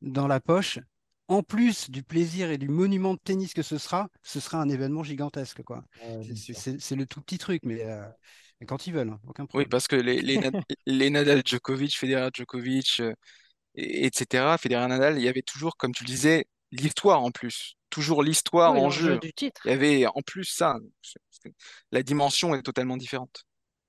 dans 0.00 0.28
la 0.28 0.40
poche, 0.40 0.78
en 1.28 1.42
plus 1.42 1.90
du 1.90 2.02
plaisir 2.02 2.50
et 2.50 2.58
du 2.58 2.68
monument 2.68 3.14
de 3.14 3.20
tennis 3.22 3.54
que 3.54 3.62
ce 3.62 3.78
sera, 3.78 4.08
ce 4.22 4.38
sera 4.38 4.58
un 4.58 4.68
événement 4.68 5.02
gigantesque. 5.02 5.62
quoi. 5.62 5.84
c'est 6.24 6.96
le 6.96 7.06
tout 7.06 7.20
petit 7.20 7.38
truc, 7.38 7.62
mais. 7.64 7.84
Euh, 7.84 8.06
quand 8.66 8.86
ils 8.86 8.92
veulent, 8.92 9.08
hein, 9.08 9.20
aucun 9.26 9.46
problème. 9.46 9.66
Oui, 9.66 9.68
parce 9.68 9.88
que 9.88 9.96
les, 9.96 10.20
les, 10.86 11.10
Nadal 11.10 11.42
Djokovic, 11.44 11.96
Federer 11.96 12.28
Djokovic, 12.32 13.00
euh, 13.00 13.12
etc., 13.74 14.56
Federer 14.58 14.86
Nadal, 14.86 15.18
il 15.18 15.24
y 15.24 15.28
avait 15.28 15.42
toujours, 15.42 15.76
comme 15.76 15.92
tu 15.92 16.04
le 16.04 16.08
disais, 16.08 16.46
l'histoire 16.72 17.22
en 17.22 17.30
plus. 17.30 17.76
Toujours 17.90 18.22
l'histoire 18.22 18.72
en 18.72 18.90
jeu. 18.90 19.18
Du 19.18 19.32
titre. 19.32 19.60
Il 19.64 19.70
y 19.70 19.74
avait 19.74 20.06
en 20.06 20.22
plus 20.22 20.44
ça. 20.44 20.76
La 21.90 22.02
dimension 22.02 22.54
est 22.54 22.62
totalement 22.62 22.96
différente. 22.96 23.44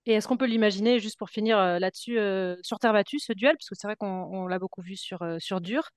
Et 0.05 0.11
est-ce 0.11 0.27
qu'on 0.27 0.35
peut 0.35 0.47
l'imaginer, 0.47 0.99
juste 0.99 1.17
pour 1.17 1.29
finir 1.29 1.57
euh, 1.57 1.79
là-dessus, 1.79 2.19
euh, 2.19 2.57
sur 2.61 2.77
terre 2.77 2.91
battue, 2.91 3.19
ce 3.19 3.31
duel? 3.31 3.55
Parce 3.57 3.69
que 3.69 3.75
c'est 3.75 3.87
vrai 3.87 3.95
qu'on 3.95 4.47
l'a 4.47 4.59
beaucoup 4.59 4.81
vu 4.81 4.97
sur, 4.97 5.25
sur 5.39 5.61
dur. 5.61 5.89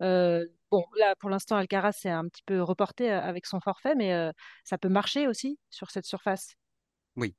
bon, 0.00 0.84
là, 0.98 1.14
pour 1.20 1.30
l'instant, 1.30 1.56
Alcaraz 1.56 1.92
c'est 1.92 2.10
un 2.10 2.26
petit 2.26 2.42
peu 2.44 2.60
reporté 2.60 3.08
avec 3.08 3.46
son 3.46 3.60
forfait, 3.60 3.94
mais 3.94 4.32
ça 4.64 4.78
peut 4.78 4.88
marcher 4.88 5.28
aussi 5.28 5.60
sur 5.70 5.92
cette 5.92 6.06
surface? 6.06 6.56
Oui, 7.14 7.36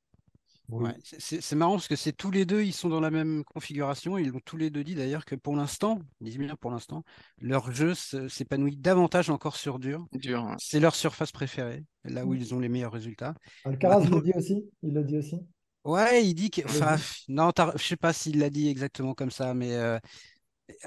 c'est 1.18 1.54
marrant 1.54 1.72
parce 1.74 1.88
que 1.88 1.96
c'est 1.96 2.12
tous 2.12 2.30
les 2.30 2.44
deux, 2.44 2.62
ils 2.62 2.72
sont 2.72 2.88
dans 2.88 3.00
la 3.00 3.10
même 3.10 3.44
configuration. 3.44 4.18
Ils 4.18 4.34
ont 4.34 4.40
tous 4.44 4.56
les 4.56 4.70
deux 4.70 4.82
dit 4.82 4.94
d'ailleurs 4.94 5.24
que 5.24 5.34
pour 5.34 5.56
l'instant, 5.56 6.00
disent 6.20 6.38
bien 6.38 6.56
pour 6.56 6.70
l'instant, 6.70 7.04
leur 7.38 7.70
jeu 7.72 7.94
s'épanouit 7.94 8.76
davantage 8.76 9.30
encore 9.30 9.56
sur 9.56 9.78
dur. 9.78 10.06
dur 10.12 10.54
C'est 10.58 10.80
leur 10.80 10.94
surface 10.94 11.32
préférée, 11.32 11.84
là 12.04 12.24
où 12.24 12.34
ils 12.34 12.54
ont 12.54 12.60
les 12.60 12.68
meilleurs 12.68 12.92
résultats. 12.92 13.34
Alcaraz 13.64 14.04
il 14.04 14.10
le 14.10 14.20
dit 14.22 14.32
aussi? 14.34 14.64
Il 14.82 14.94
le 14.94 15.04
dit 15.04 15.18
aussi? 15.18 15.40
Ouais, 15.84 16.24
il 16.24 16.34
dit 16.34 16.50
que. 16.50 16.62
Enfin, 16.64 16.96
non, 17.28 17.52
je 17.76 17.82
sais 17.82 17.96
pas 17.96 18.14
s'il 18.14 18.38
l'a 18.38 18.48
dit 18.48 18.68
exactement 18.68 19.12
comme 19.12 19.30
ça, 19.30 19.52
mais 19.52 19.74
euh, 19.74 19.98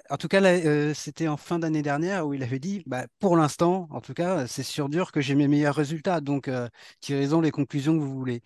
en 0.09 0.17
tout 0.17 0.27
cas, 0.27 0.41
euh, 0.43 0.93
c'était 0.93 1.27
en 1.27 1.37
fin 1.37 1.59
d'année 1.59 1.81
dernière 1.81 2.25
où 2.27 2.33
il 2.33 2.43
avait 2.43 2.59
dit, 2.59 2.83
bah, 2.87 3.05
pour 3.19 3.37
l'instant, 3.37 3.87
en 3.91 4.01
tout 4.01 4.13
cas, 4.13 4.47
c'est 4.47 4.63
sur 4.63 4.89
dur 4.89 5.11
que 5.11 5.21
j'ai 5.21 5.35
mes 5.35 5.47
meilleurs 5.47 5.75
résultats. 5.75 6.21
Donc, 6.21 6.47
euh, 6.47 6.67
tirez-en 6.99 7.41
les 7.41 7.51
conclusions 7.51 7.93
que 7.97 8.03
vous 8.03 8.13
voulez. 8.13 8.41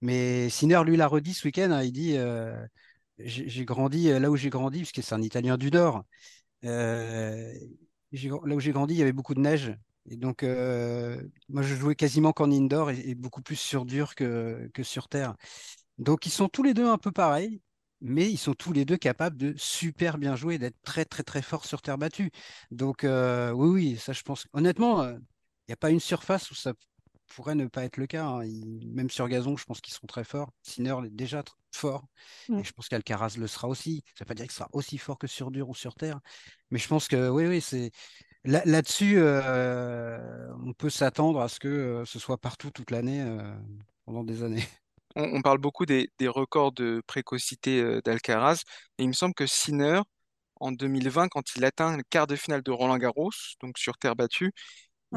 Mais 0.00 0.48
Sinner, 0.50 0.82
lui, 0.84 0.96
l'a 0.96 1.06
redit 1.06 1.34
ce 1.34 1.46
week-end. 1.46 1.70
Hein, 1.70 1.82
il 1.82 1.92
dit, 1.92 2.16
euh, 2.16 2.54
j'ai 3.18 3.64
grandi 3.64 4.08
là 4.08 4.30
où 4.30 4.36
j'ai 4.36 4.50
grandi, 4.50 4.78
puisque 4.78 5.02
c'est 5.02 5.14
un 5.14 5.22
Italien 5.22 5.56
du 5.56 5.70
Nord. 5.70 6.04
là 6.62 7.52
où 8.12 8.60
j'ai 8.60 8.72
grandi, 8.72 8.94
il 8.94 8.98
y 8.98 9.02
avait 9.02 9.12
beaucoup 9.12 9.34
de 9.34 9.40
neige. 9.40 9.74
Et 10.10 10.16
donc, 10.16 10.42
moi, 10.42 11.62
je 11.62 11.74
jouais 11.74 11.94
quasiment 11.94 12.32
qu'en 12.32 12.50
indoor 12.50 12.90
et, 12.90 13.14
beaucoup 13.14 13.42
plus 13.42 13.56
sur 13.56 13.84
dur 13.86 14.14
que, 14.14 14.70
que 14.74 14.82
sur 14.82 15.08
terre. 15.08 15.34
Donc, 15.98 16.26
ils 16.26 16.30
sont 16.30 16.48
tous 16.48 16.62
les 16.62 16.74
deux 16.74 16.86
un 16.86 16.98
peu 16.98 17.12
pareils 17.12 17.60
mais 18.04 18.30
ils 18.30 18.36
sont 18.36 18.52
tous 18.54 18.72
les 18.72 18.84
deux 18.84 18.98
capables 18.98 19.36
de 19.38 19.54
super 19.56 20.18
bien 20.18 20.36
jouer, 20.36 20.58
d'être 20.58 20.76
très 20.82 21.06
très 21.06 21.22
très 21.22 21.40
forts 21.40 21.64
sur 21.64 21.80
terre 21.80 21.96
battue. 21.98 22.30
Donc 22.70 23.02
euh, 23.02 23.50
oui, 23.52 23.68
oui, 23.68 23.96
ça 23.96 24.12
je 24.12 24.22
pense. 24.22 24.46
Honnêtement, 24.52 25.02
il 25.02 25.08
euh, 25.08 25.18
n'y 25.68 25.72
a 25.72 25.76
pas 25.76 25.90
une 25.90 26.00
surface 26.00 26.50
où 26.50 26.54
ça 26.54 26.74
pourrait 27.34 27.54
ne 27.54 27.66
pas 27.66 27.82
être 27.84 27.96
le 27.96 28.06
cas. 28.06 28.26
Hein. 28.26 28.42
même 28.92 29.08
sur 29.08 29.26
gazon, 29.26 29.56
je 29.56 29.64
pense 29.64 29.80
qu'ils 29.80 29.94
sont 29.94 30.06
très 30.06 30.22
forts. 30.22 30.50
Sinner 30.62 30.94
est 31.06 31.10
déjà 31.10 31.42
fort. 31.72 32.04
Et 32.50 32.62
je 32.62 32.72
pense 32.72 32.88
qu'Alcaraz 32.88 33.36
le 33.38 33.46
sera 33.46 33.68
aussi. 33.68 34.04
Ça 34.08 34.12
ne 34.12 34.24
veut 34.24 34.28
pas 34.28 34.34
dire 34.34 34.44
qu'il 34.44 34.52
sera 34.52 34.68
aussi 34.72 34.98
fort 34.98 35.18
que 35.18 35.26
sur 35.26 35.50
dur 35.50 35.70
ou 35.70 35.74
sur 35.74 35.94
terre. 35.94 36.20
Mais 36.70 36.78
je 36.78 36.86
pense 36.88 37.08
que 37.08 37.30
oui, 37.30 37.46
oui, 37.46 37.60
c'est. 37.62 37.90
Là-dessus, 38.44 39.14
euh, 39.16 40.52
on 40.62 40.74
peut 40.74 40.90
s'attendre 40.90 41.40
à 41.40 41.48
ce 41.48 41.58
que 41.58 42.02
ce 42.04 42.18
soit 42.18 42.36
partout 42.36 42.70
toute 42.70 42.90
l'année 42.90 43.26
pendant 44.04 44.24
des 44.24 44.42
années 44.42 44.68
on, 45.16 45.42
parle 45.42 45.58
beaucoup 45.58 45.86
des, 45.86 46.08
records 46.22 46.72
de 46.72 47.02
précocité 47.06 47.80
euh, 47.80 48.00
d'Alcaraz, 48.04 48.62
et 48.98 49.04
il 49.04 49.08
me 49.08 49.12
semble 49.12 49.34
que 49.34 49.46
Sinner, 49.46 50.00
en 50.60 50.72
2020, 50.72 51.28
quand 51.28 51.56
il 51.56 51.64
atteint 51.64 51.96
le 51.96 52.02
quart 52.08 52.26
de 52.26 52.36
finale 52.36 52.62
de 52.62 52.70
Roland 52.70 52.98
Garros, 52.98 53.30
donc 53.60 53.78
sur 53.78 53.96
terre 53.98 54.16
battue, 54.16 54.52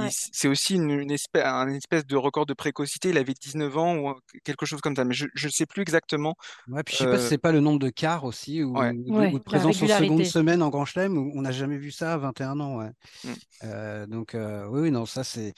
c'est 0.10 0.48
aussi 0.48 0.76
une, 0.76 1.12
espèce, 1.12 2.06
de 2.06 2.16
record 2.16 2.46
de 2.46 2.54
précocité. 2.54 3.10
Il 3.10 3.18
avait 3.18 3.34
19 3.34 3.78
ans 3.78 3.98
ou 3.98 4.14
quelque 4.44 4.66
chose 4.66 4.82
comme 4.82 4.96
ça, 4.96 5.04
mais 5.04 5.14
je 5.14 5.26
ne 5.26 5.50
sais 5.52 5.66
plus 5.66 5.82
exactement. 5.82 6.36
Ouais, 6.68 6.84
puis 6.84 6.94
je 6.94 7.00
sais 7.00 7.06
pas 7.06 7.18
si 7.18 7.26
euh, 7.26 7.30
c'est 7.30 7.38
pas 7.38 7.52
le 7.52 7.60
nombre 7.60 7.80
de 7.80 7.90
quarts 7.90 8.24
aussi, 8.24 8.64
ou, 8.64 8.74
de, 8.74 9.40
présence 9.40 9.82
en 9.82 9.88
seconde 9.88 10.26
semaine 10.26 10.62
en 10.62 10.70
Grand 10.70 10.86
Chelem, 10.86 11.18
où 11.18 11.32
on 11.36 11.42
n'a 11.42 11.52
jamais 11.52 11.78
vu 11.78 11.92
ça 11.92 12.14
à 12.14 12.18
21 12.18 12.60
ans. 12.60 12.78
Ouais. 12.78 12.92
Mm. 13.24 13.30
Euh, 13.64 14.08
donc 14.08 14.38
oui, 14.70 14.92
non, 14.92 15.06
ça 15.06 15.24
c'est. 15.24 15.54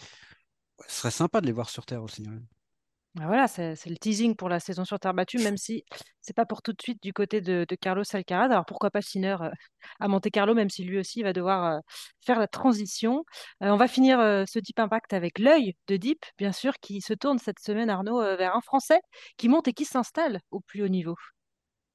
Ce 0.88 1.00
serait 1.02 1.12
sympa 1.12 1.42
de 1.42 1.46
les 1.46 1.52
voir 1.52 1.70
sur 1.70 1.86
Terre 1.86 2.04
aussi. 2.04 2.26
Ah, 3.18 3.26
voilà, 3.26 3.48
c'est 3.48 3.74
le 3.88 3.98
teasing 3.98 4.36
pour 4.36 4.50
la 4.50 4.60
saison 4.60 4.86
sur 4.86 5.00
terre 5.00 5.16
battue, 5.16 5.40
même 5.40 5.58
si 5.58 5.84
c'est 6.22 6.36
pas 6.36 6.46
pour 6.46 6.62
tout 6.62 6.74
de 6.74 6.82
suite 6.82 7.02
du 7.02 7.12
côté 7.12 7.42
de, 7.42 7.66
Carlos 7.82 8.04
Alcaraz. 8.14 8.46
Alors 8.46 8.66
pourquoi 8.66 8.92
pas 8.92 9.02
Sinner 9.02 9.36
euh, 9.42 9.50
à 10.00 10.08
Monte-Carlo, 10.08 10.54
même 10.54 10.70
si 10.70 10.84
lui 10.84 11.00
aussi 11.00 11.24
va 11.24 11.34
devoir 11.34 11.78
euh, 11.78 11.80
faire 12.22 12.40
la 12.40 12.48
transition. 12.48 13.26
Euh, 13.64 13.70
on 13.72 13.78
va 13.78 13.88
finir 13.88 14.20
ce 14.48 14.60
Deep 14.60 14.80
Impact 14.80 15.14
avec 15.14 15.40
l'œil 15.40 15.76
de 15.88 15.98
Deep, 15.98 16.24
bien 16.38 16.52
sûr, 16.52 16.74
qui 16.82 17.02
se 17.02 17.14
tourne 17.14 17.40
cette 17.40 17.60
semaine, 17.60 17.90
Arnaud, 17.90 18.20
vers 18.20 18.56
un 18.56 18.62
Français 18.62 19.02
qui 19.38 19.50
monte 19.50 19.68
et 19.68 19.74
qui 19.74 19.86
s'installe 19.86 20.40
au 20.52 20.60
plus 20.60 20.84
haut 20.84 20.88
niveau. 20.88 21.16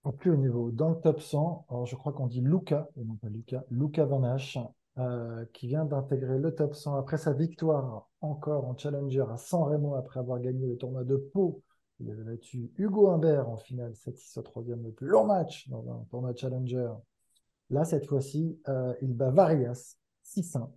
Au 0.03 0.13
plus 0.13 0.33
haut 0.33 0.37
niveau, 0.37 0.73
dans 0.73 0.91
le 0.91 1.01
top 1.01 1.21
100, 1.21 1.67
alors 1.71 1.87
je 1.87 1.95
crois 1.95 2.13
qu'on 2.13 2.27
dit 2.27 2.41
Luca, 2.41 2.89
et 2.97 3.05
non 3.05 3.15
pas 3.15 3.29
Luca, 3.29 3.65
Luca 3.71 4.05
Van 4.05 4.25
Hache, 4.25 4.59
euh, 4.99 5.45
qui 5.53 5.67
vient 5.67 5.85
d'intégrer 5.85 6.39
le 6.39 6.55
top 6.55 6.75
100 6.75 6.95
après 6.95 7.19
sa 7.19 7.33
victoire 7.33 8.09
encore 8.21 8.65
en 8.67 8.77
Challenger 8.77 9.25
à 9.29 9.37
San 9.37 9.63
Remo 9.63 9.97
après 9.97 10.21
avoir 10.21 10.39
gagné 10.39 10.67
le 10.67 10.77
tournoi 10.77 11.03
de 11.03 11.17
Pau. 11.17 11.63
Il 11.99 12.11
avait 12.11 12.23
battu 12.23 12.73
Hugo 12.77 13.09
Humbert 13.09 13.49
en 13.49 13.57
finale 13.57 13.93
7-6 13.95 14.39
au 14.39 14.43
troisième, 14.43 14.85
le 14.85 14.93
plus 14.93 15.09
long 15.09 15.27
match 15.27 15.69
dans 15.69 15.89
un 15.91 16.05
tournoi 16.11 16.33
Challenger. 16.37 16.93
Là, 17.71 17.85
cette 17.85 18.07
fois-ci, 18.07 18.61
euh, 18.69 18.95
il 19.03 19.15
bat 19.15 19.31
Varias 19.31 19.97
6-1, 20.23 20.71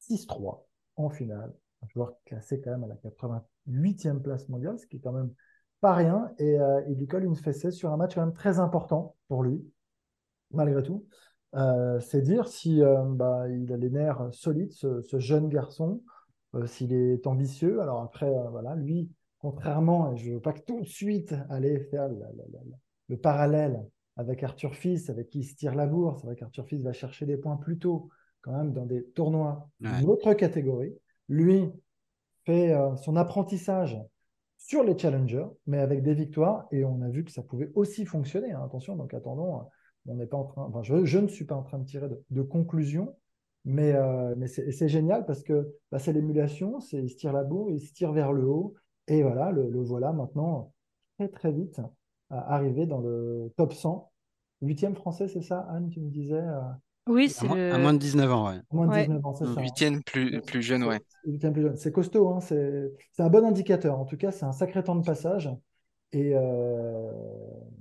6-3 0.00 0.66
en 0.96 1.08
finale. 1.08 1.54
Un 1.82 1.88
joueur 1.88 2.14
classé 2.24 2.60
quand 2.60 2.72
même 2.72 2.84
à 2.84 2.88
la 2.88 2.96
88e 2.96 4.20
place 4.20 4.48
mondiale, 4.48 4.78
ce 4.78 4.86
qui 4.86 4.96
est 4.96 5.00
quand 5.00 5.12
même 5.12 5.32
pas 5.80 5.94
rien. 5.94 6.30
Et 6.38 6.58
euh, 6.58 6.82
il 6.88 6.98
lui 6.98 7.06
colle 7.06 7.24
une 7.24 7.36
fessée 7.36 7.70
sur 7.70 7.92
un 7.92 7.96
match 7.96 8.14
quand 8.14 8.24
même 8.24 8.34
très 8.34 8.58
important 8.58 9.16
pour 9.28 9.42
lui, 9.42 9.64
malgré 10.50 10.82
tout. 10.82 11.06
Euh, 11.54 12.00
c'est 12.00 12.22
dire 12.22 12.48
si 12.48 12.82
euh, 12.82 13.02
bah, 13.04 13.48
il 13.48 13.72
a 13.72 13.76
les 13.76 13.90
nerfs 13.90 14.28
solides, 14.32 14.72
ce, 14.72 15.00
ce 15.00 15.18
jeune 15.18 15.48
garçon, 15.48 16.02
euh, 16.54 16.66
s'il 16.66 16.92
est 16.92 17.26
ambitieux. 17.26 17.80
Alors 17.80 18.02
après, 18.02 18.30
voilà, 18.50 18.74
lui, 18.74 19.08
contrairement, 19.38 20.12
et 20.12 20.16
je 20.16 20.28
ne 20.30 20.34
veux 20.34 20.40
pas 20.40 20.52
que 20.52 20.60
tout 20.62 20.80
de 20.80 20.86
suite 20.86 21.34
aller 21.48 21.80
faire 21.80 22.08
la- 22.08 22.14
la- 22.14 22.44
la- 22.52 22.64
la- 22.70 22.76
le 23.08 23.16
parallèle 23.16 23.82
avec 24.16 24.42
Arthur 24.42 24.74
Fils, 24.74 25.08
avec 25.08 25.28
qui 25.30 25.40
il 25.40 25.44
se 25.44 25.54
tire 25.54 25.74
la 25.74 25.86
bourse. 25.86 26.20
C'est 26.20 26.26
vrai 26.26 26.36
qu'Arthur 26.36 26.66
Fils 26.66 26.82
va 26.82 26.92
chercher 26.92 27.26
des 27.26 27.36
points 27.36 27.56
plus 27.56 27.78
tôt, 27.78 28.08
quand 28.42 28.52
même, 28.52 28.72
dans 28.72 28.86
des 28.86 29.04
tournois 29.10 29.68
Ouais. 29.80 29.98
d'une 30.00 30.10
autre 30.10 30.34
catégorie. 30.34 30.94
Lui 31.28 31.70
fait 32.44 32.74
son 33.02 33.16
apprentissage 33.16 33.98
sur 34.58 34.82
les 34.82 34.96
challengers, 34.98 35.46
mais 35.66 35.78
avec 35.78 36.02
des 36.02 36.14
victoires, 36.14 36.66
et 36.72 36.84
on 36.84 37.02
a 37.02 37.08
vu 37.08 37.24
que 37.24 37.30
ça 37.30 37.42
pouvait 37.42 37.70
aussi 37.74 38.04
fonctionner. 38.04 38.52
hein. 38.52 38.62
Attention, 38.64 38.96
donc 38.96 39.12
attendons, 39.14 39.62
on 40.08 40.14
n'est 40.16 40.26
pas 40.26 40.36
en 40.36 40.44
train, 40.44 40.62
enfin, 40.64 40.82
je, 40.82 41.04
je 41.04 41.18
ne 41.18 41.28
suis 41.28 41.44
pas 41.44 41.54
en 41.56 41.62
train 41.62 41.78
de 41.78 41.84
tirer 41.86 42.08
de, 42.08 42.22
de 42.30 42.42
conclusion, 42.42 43.16
mais, 43.64 43.92
euh, 43.94 44.34
mais 44.36 44.46
c'est 44.48 44.88
génial 44.88 45.26
parce 45.26 45.42
que 45.42 45.74
bah, 45.90 45.98
c'est 45.98 46.12
l'émulation, 46.12 46.80
c'est 46.80 46.98
il 46.98 47.10
se 47.10 47.16
tire 47.16 47.32
la 47.32 47.44
bourre, 47.44 47.70
il 47.70 47.80
se 47.80 47.92
tire 47.92 48.12
vers 48.12 48.32
le 48.32 48.44
haut, 48.46 48.74
et 49.08 49.22
voilà, 49.22 49.50
le, 49.50 49.68
le 49.70 49.80
voilà 49.82 50.12
maintenant 50.12 50.72
très 51.18 51.28
très 51.28 51.52
vite 51.52 51.78
euh, 51.80 52.36
arrivé 52.36 52.86
dans 52.86 53.00
le 53.00 53.52
top 53.56 53.72
100. 53.72 54.10
Huitième 54.62 54.94
français, 54.96 55.28
c'est 55.28 55.42
ça, 55.42 55.60
Anne, 55.70 55.90
tu 55.90 56.00
me 56.00 56.10
disais, 56.10 56.34
euh, 56.34 56.60
Oui, 57.08 57.28
À 57.38 57.44
c'est 57.44 57.44
moins, 57.44 57.58
à 57.70 57.78
le. 57.78 57.78
moins 57.78 57.94
de 57.94 57.98
19 57.98 58.30
ans, 58.32 58.48
ouais. 58.50 58.60
moins 58.72 58.86
de 58.88 58.92
Ouais. 58.92 58.94
19 58.94 59.24
ans, 59.26 59.34
c'est 59.34 59.46
ça. 59.48 59.60
hein. 59.62 59.62
Huitième 59.62 60.02
plus, 60.04 60.40
plus 60.42 60.62
jeune, 60.62 60.84
ouais. 60.84 61.00
C'est- 61.08 61.30
huitième 61.30 61.52
plus 61.52 61.62
jeune. 61.62 61.76
C'est 61.76 61.92
costaud, 61.92 62.28
hein, 62.30 62.40
c'est 62.40 62.92
un 63.18 63.28
bon 63.30 63.44
indicateur. 63.44 63.98
En 63.98 64.04
tout 64.04 64.16
cas, 64.16 64.32
c'est 64.32 64.44
un 64.44 64.52
sacré 64.52 64.82
temps 64.84 64.96
de 64.96 65.04
passage. 65.04 65.50
Et, 66.12 66.32
euh, 66.34 67.12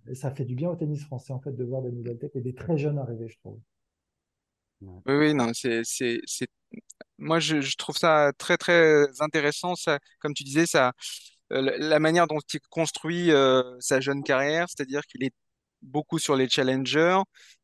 et 0.07 0.15
ça 0.15 0.31
fait 0.31 0.45
du 0.45 0.55
bien 0.55 0.69
au 0.69 0.75
tennis 0.75 1.03
français, 1.03 1.33
en 1.33 1.39
fait, 1.39 1.55
de 1.55 1.63
voir 1.63 1.81
des 1.81 1.91
nouvelles 1.91 2.17
têtes 2.17 2.35
et 2.35 2.41
des 2.41 2.53
très 2.53 2.77
jeunes 2.77 2.97
arriver, 2.97 3.27
je 3.27 3.37
trouve. 3.39 3.59
Oui, 4.81 5.01
oui, 5.07 5.33
non, 5.33 5.51
c'est, 5.53 5.81
c'est, 5.83 6.19
c'est... 6.25 6.47
Moi, 7.17 7.39
je, 7.39 7.61
je 7.61 7.75
trouve 7.77 7.97
ça 7.97 8.31
très, 8.37 8.57
très 8.57 9.05
intéressant. 9.21 9.75
Ça, 9.75 9.99
comme 10.19 10.33
tu 10.33 10.43
disais, 10.43 10.65
ça, 10.65 10.91
euh, 11.53 11.75
la 11.77 11.99
manière 11.99 12.27
dont 12.27 12.39
il 12.53 12.59
construit 12.69 13.31
euh, 13.31 13.63
sa 13.79 14.01
jeune 14.01 14.23
carrière, 14.23 14.67
c'est-à-dire 14.69 15.01
qu'il 15.03 15.23
est 15.23 15.33
beaucoup 15.81 16.19
sur 16.19 16.35
les 16.35 16.49
challengers 16.49 17.19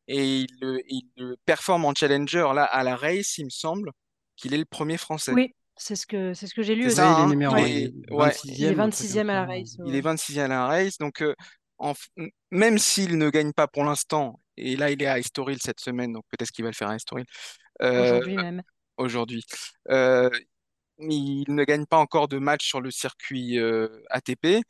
et 0.08 0.40
il, 0.40 0.46
il 0.88 1.36
performe 1.44 1.84
en 1.84 1.94
challenger. 1.94 2.48
Là, 2.54 2.64
à 2.64 2.82
la 2.82 2.96
race, 2.96 3.38
il 3.38 3.44
me 3.46 3.50
semble 3.50 3.90
qu'il 4.36 4.54
est 4.54 4.58
le 4.58 4.64
premier 4.64 4.96
français. 4.96 5.32
Oui, 5.32 5.54
c'est 5.82 5.96
ce 5.96 6.06
que 6.06 6.32
c'est 6.34 6.46
ce 6.46 6.54
que 6.54 6.62
j'ai 6.62 6.74
lu 6.74 6.90
ça, 6.90 7.04
Ouais, 7.06 7.12
il 7.12 7.18
est 7.20 7.22
hein, 7.24 7.28
numéro 7.28 7.56
il 7.56 7.64
est- 7.64 8.12
ouais, 8.12 8.28
26e. 8.30 8.54
Il 8.56 8.64
est 8.64 8.66
un 8.68 8.88
truc 8.90 8.94
26e 8.94 9.30
à 9.30 9.34
la 9.34 9.44
race. 9.46 9.76
il 9.86 9.94
est 9.94 9.96
ouais. 9.96 10.00
26e 10.00 10.44
à 10.44 10.48
la 10.48 10.66
race. 10.66 10.98
Donc, 10.98 11.22
euh, 11.22 11.34
en 11.78 11.94
même 12.50 12.78
s'il 12.78 13.18
ne 13.18 13.28
gagne 13.30 13.52
pas 13.52 13.66
pour 13.66 13.84
l'instant, 13.84 14.40
et 14.56 14.76
là, 14.76 14.90
il 14.90 15.02
est 15.02 15.06
à 15.06 15.18
Estoril 15.18 15.58
cette 15.60 15.80
semaine, 15.80 16.12
donc 16.12 16.24
peut-être 16.30 16.50
qu'il 16.50 16.64
va 16.64 16.70
le 16.70 16.74
faire 16.76 16.88
à 16.88 16.96
Estoril 16.96 17.24
euh, 17.82 18.02
Aujourd'hui 18.04 18.36
même. 18.36 18.62
aujourd'hui. 18.96 19.44
Euh, 19.90 20.30
il 20.98 21.44
ne 21.48 21.64
gagne 21.64 21.86
pas 21.86 21.98
encore 21.98 22.28
de 22.28 22.38
match 22.38 22.66
sur 22.66 22.80
le 22.80 22.90
circuit 22.90 23.58
euh, 23.58 23.88
ATP. 24.10 24.62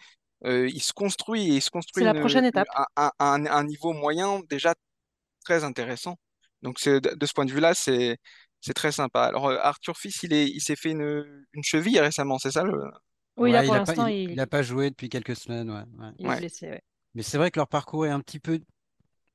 Euh, 0.44 0.68
il 0.68 0.82
se 0.82 0.92
construit 0.92 1.42
et 1.52 1.56
il 1.56 1.62
se 1.62 1.70
construit 1.70 2.02
C'est 2.02 2.06
la 2.06 2.14
une- 2.14 2.20
prochaine 2.20 2.44
étape. 2.46 2.66
un, 2.96 3.10
un- 3.18 3.46
un- 3.46 3.64
niveau 3.64 3.92
moyen 3.92 4.40
déjà 4.48 4.74
très 5.44 5.62
intéressant. 5.64 6.16
Donc 6.62 6.78
c'est 6.78 7.00
de 7.00 7.10
de 7.14 7.26
ce 7.26 7.32
point 7.34 7.44
de 7.44 7.52
vue-là, 7.52 7.74
c'est 7.74 8.16
c'est 8.62 8.72
très 8.72 8.92
sympa. 8.92 9.24
Alors 9.24 9.48
euh, 9.48 9.58
Arthur 9.60 9.98
Fils, 9.98 10.22
il 10.22 10.32
est, 10.32 10.48
il 10.48 10.60
s'est 10.60 10.76
fait 10.76 10.92
une, 10.92 11.44
une 11.52 11.62
cheville 11.62 12.00
récemment, 12.00 12.38
c'est 12.38 12.52
ça 12.52 12.64
le... 12.64 12.90
Oui, 13.36 13.52
là 13.52 13.62
pour 13.62 13.74
il 13.74 13.78
a 13.78 13.84
pas, 13.84 13.92
l'instant, 13.92 14.06
il, 14.06 14.16
il, 14.16 14.30
il 14.30 14.40
a 14.40 14.46
pas 14.46 14.62
joué 14.62 14.88
depuis 14.88 15.10
quelques 15.10 15.36
semaines, 15.36 15.70
ouais, 15.70 15.84
ouais. 15.98 16.12
il 16.18 16.26
est 16.26 16.36
blessé. 16.36 16.70
ouais. 16.70 16.82
Mais 17.14 17.22
c'est 17.22 17.36
vrai 17.36 17.50
que 17.50 17.58
leur 17.58 17.68
parcours 17.68 18.06
est 18.06 18.10
un 18.10 18.20
petit 18.20 18.40
peu 18.40 18.58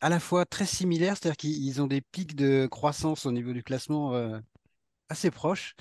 à 0.02 0.10
la 0.10 0.20
fois 0.20 0.46
très 0.46 0.66
similaire, 0.66 1.16
c'est-à-dire 1.18 1.38
qu'ils 1.38 1.64
ils 1.64 1.82
ont 1.82 1.88
des 1.88 2.02
pics 2.02 2.36
de 2.36 2.68
croissance 2.68 3.26
au 3.26 3.32
niveau 3.32 3.54
du 3.54 3.64
classement 3.64 4.14
euh, 4.14 4.40
assez 5.10 5.32
proches, 5.32 5.76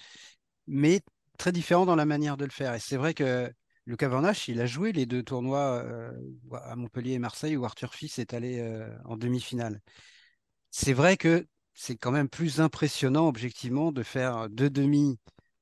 mais 0.66 1.00
très 1.38 1.52
différents 1.52 1.86
dans 1.86 1.96
la 1.96 2.06
manière 2.06 2.36
de 2.36 2.44
le 2.44 2.50
faire. 2.50 2.74
Et 2.74 2.80
c'est 2.80 2.96
vrai 2.96 3.12
que 3.14 3.52
Lucas 3.84 4.08
Van 4.08 4.24
Hache, 4.24 4.48
il 4.48 4.60
a 4.60 4.66
joué 4.66 4.92
les 4.92 5.06
deux 5.06 5.22
tournois 5.22 5.82
euh, 5.84 6.10
à 6.64 6.74
Montpellier 6.76 7.12
et 7.12 7.18
Marseille 7.18 7.56
où 7.56 7.64
Arthur 7.64 7.94
Fils 7.94 8.18
est 8.18 8.34
allé 8.34 8.58
euh, 8.58 8.88
en 9.04 9.16
demi-finale. 9.16 9.80
C'est 10.70 10.94
vrai 10.94 11.16
que 11.16 11.46
c'est 11.76 11.96
quand 11.96 12.12
même 12.12 12.28
plus 12.28 12.60
impressionnant 12.60 13.28
objectivement 13.28 13.92
de 13.92 14.02
faire 14.02 14.48
deux 14.50 14.70
demi 14.70 15.18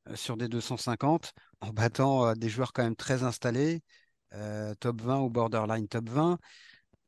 euh, 0.09 0.17
sur 0.17 0.37
des 0.37 0.49
250 0.49 1.33
en 1.61 1.71
battant 1.73 2.27
euh, 2.29 2.35
des 2.35 2.49
joueurs 2.49 2.73
quand 2.73 2.85
même 2.85 2.97
très 2.97 3.23
installés, 3.25 3.83
euh, 4.35 4.75
top 4.77 5.03
20 5.03 5.21
ou 5.23 5.31
borderline 5.31 5.89
top 5.89 6.09
20, 6.09 6.39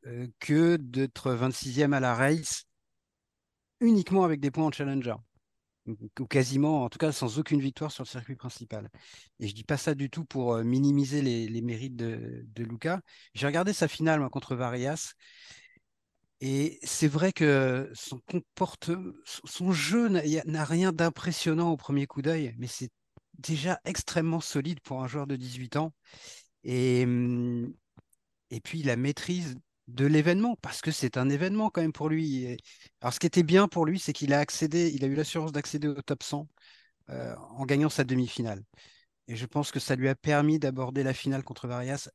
euh, 0.06 0.28
que 0.40 0.76
d'être 0.76 1.32
26e 1.32 1.92
à 1.94 2.00
la 2.00 2.14
race 2.14 2.64
uniquement 3.80 4.24
avec 4.24 4.40
des 4.40 4.50
points 4.50 4.66
en 4.66 4.70
challenger 4.72 5.14
ou 6.18 6.26
quasiment, 6.26 6.82
en 6.84 6.88
tout 6.88 6.98
cas 6.98 7.12
sans 7.12 7.38
aucune 7.38 7.60
victoire 7.60 7.92
sur 7.92 8.02
le 8.04 8.08
circuit 8.08 8.34
principal. 8.36 8.90
Et 9.38 9.46
je 9.48 9.54
dis 9.54 9.62
pas 9.64 9.76
ça 9.76 9.94
du 9.94 10.10
tout 10.10 10.24
pour 10.24 10.56
minimiser 10.58 11.22
les, 11.22 11.48
les 11.48 11.62
mérites 11.62 11.94
de, 11.94 12.44
de 12.44 12.64
Luca. 12.64 13.00
J'ai 13.34 13.46
regardé 13.46 13.72
sa 13.72 13.86
finale 13.86 14.18
moi, 14.18 14.28
contre 14.28 14.56
Varias 14.56 15.14
et 16.40 16.78
c'est 16.82 17.08
vrai 17.08 17.32
que 17.32 17.90
son 17.94 19.72
jeu 19.72 20.08
n'a 20.08 20.64
rien 20.64 20.92
d'impressionnant 20.92 21.70
au 21.70 21.76
premier 21.76 22.06
coup 22.06 22.22
d'œil, 22.22 22.54
mais 22.58 22.66
c'est 22.66 22.90
déjà 23.38 23.80
extrêmement 23.84 24.40
solide 24.40 24.80
pour 24.80 25.02
un 25.02 25.08
joueur 25.08 25.26
de 25.26 25.36
18 25.36 25.76
ans. 25.76 25.92
Et, 26.64 27.04
hum, 27.04 27.72
et 28.50 28.60
puis 28.60 28.82
la 28.82 28.96
maîtrise 28.96 29.56
de 29.88 30.06
l'événement, 30.06 30.56
parce 30.62 30.80
que 30.80 30.90
c'est 30.90 31.16
un 31.16 31.28
événement 31.30 31.70
quand 31.70 31.80
même 31.80 31.92
pour 31.92 32.08
lui. 32.08 32.56
Alors 33.00 33.14
ce 33.14 33.20
qui 33.20 33.26
était 33.26 33.42
bien 33.42 33.68
pour 33.68 33.86
lui, 33.86 33.98
c'est 33.98 34.12
qu'il 34.12 34.32
a 34.32 34.40
accédé, 34.40 34.90
il 34.94 35.04
a 35.04 35.06
eu 35.06 35.14
l'assurance 35.14 35.52
d'accéder 35.52 35.88
au 35.88 36.02
top 36.02 36.22
100 36.22 36.48
euh, 37.10 37.36
en 37.36 37.64
gagnant 37.66 37.88
sa 37.88 38.04
demi-finale. 38.04 38.62
Et 39.28 39.36
je 39.36 39.46
pense 39.46 39.70
que 39.70 39.80
ça 39.80 39.96
lui 39.96 40.08
a 40.08 40.14
permis 40.14 40.58
d'aborder 40.58 41.02
la 41.02 41.14
finale 41.14 41.44
contre 41.44 41.68
Varias, 41.68 42.08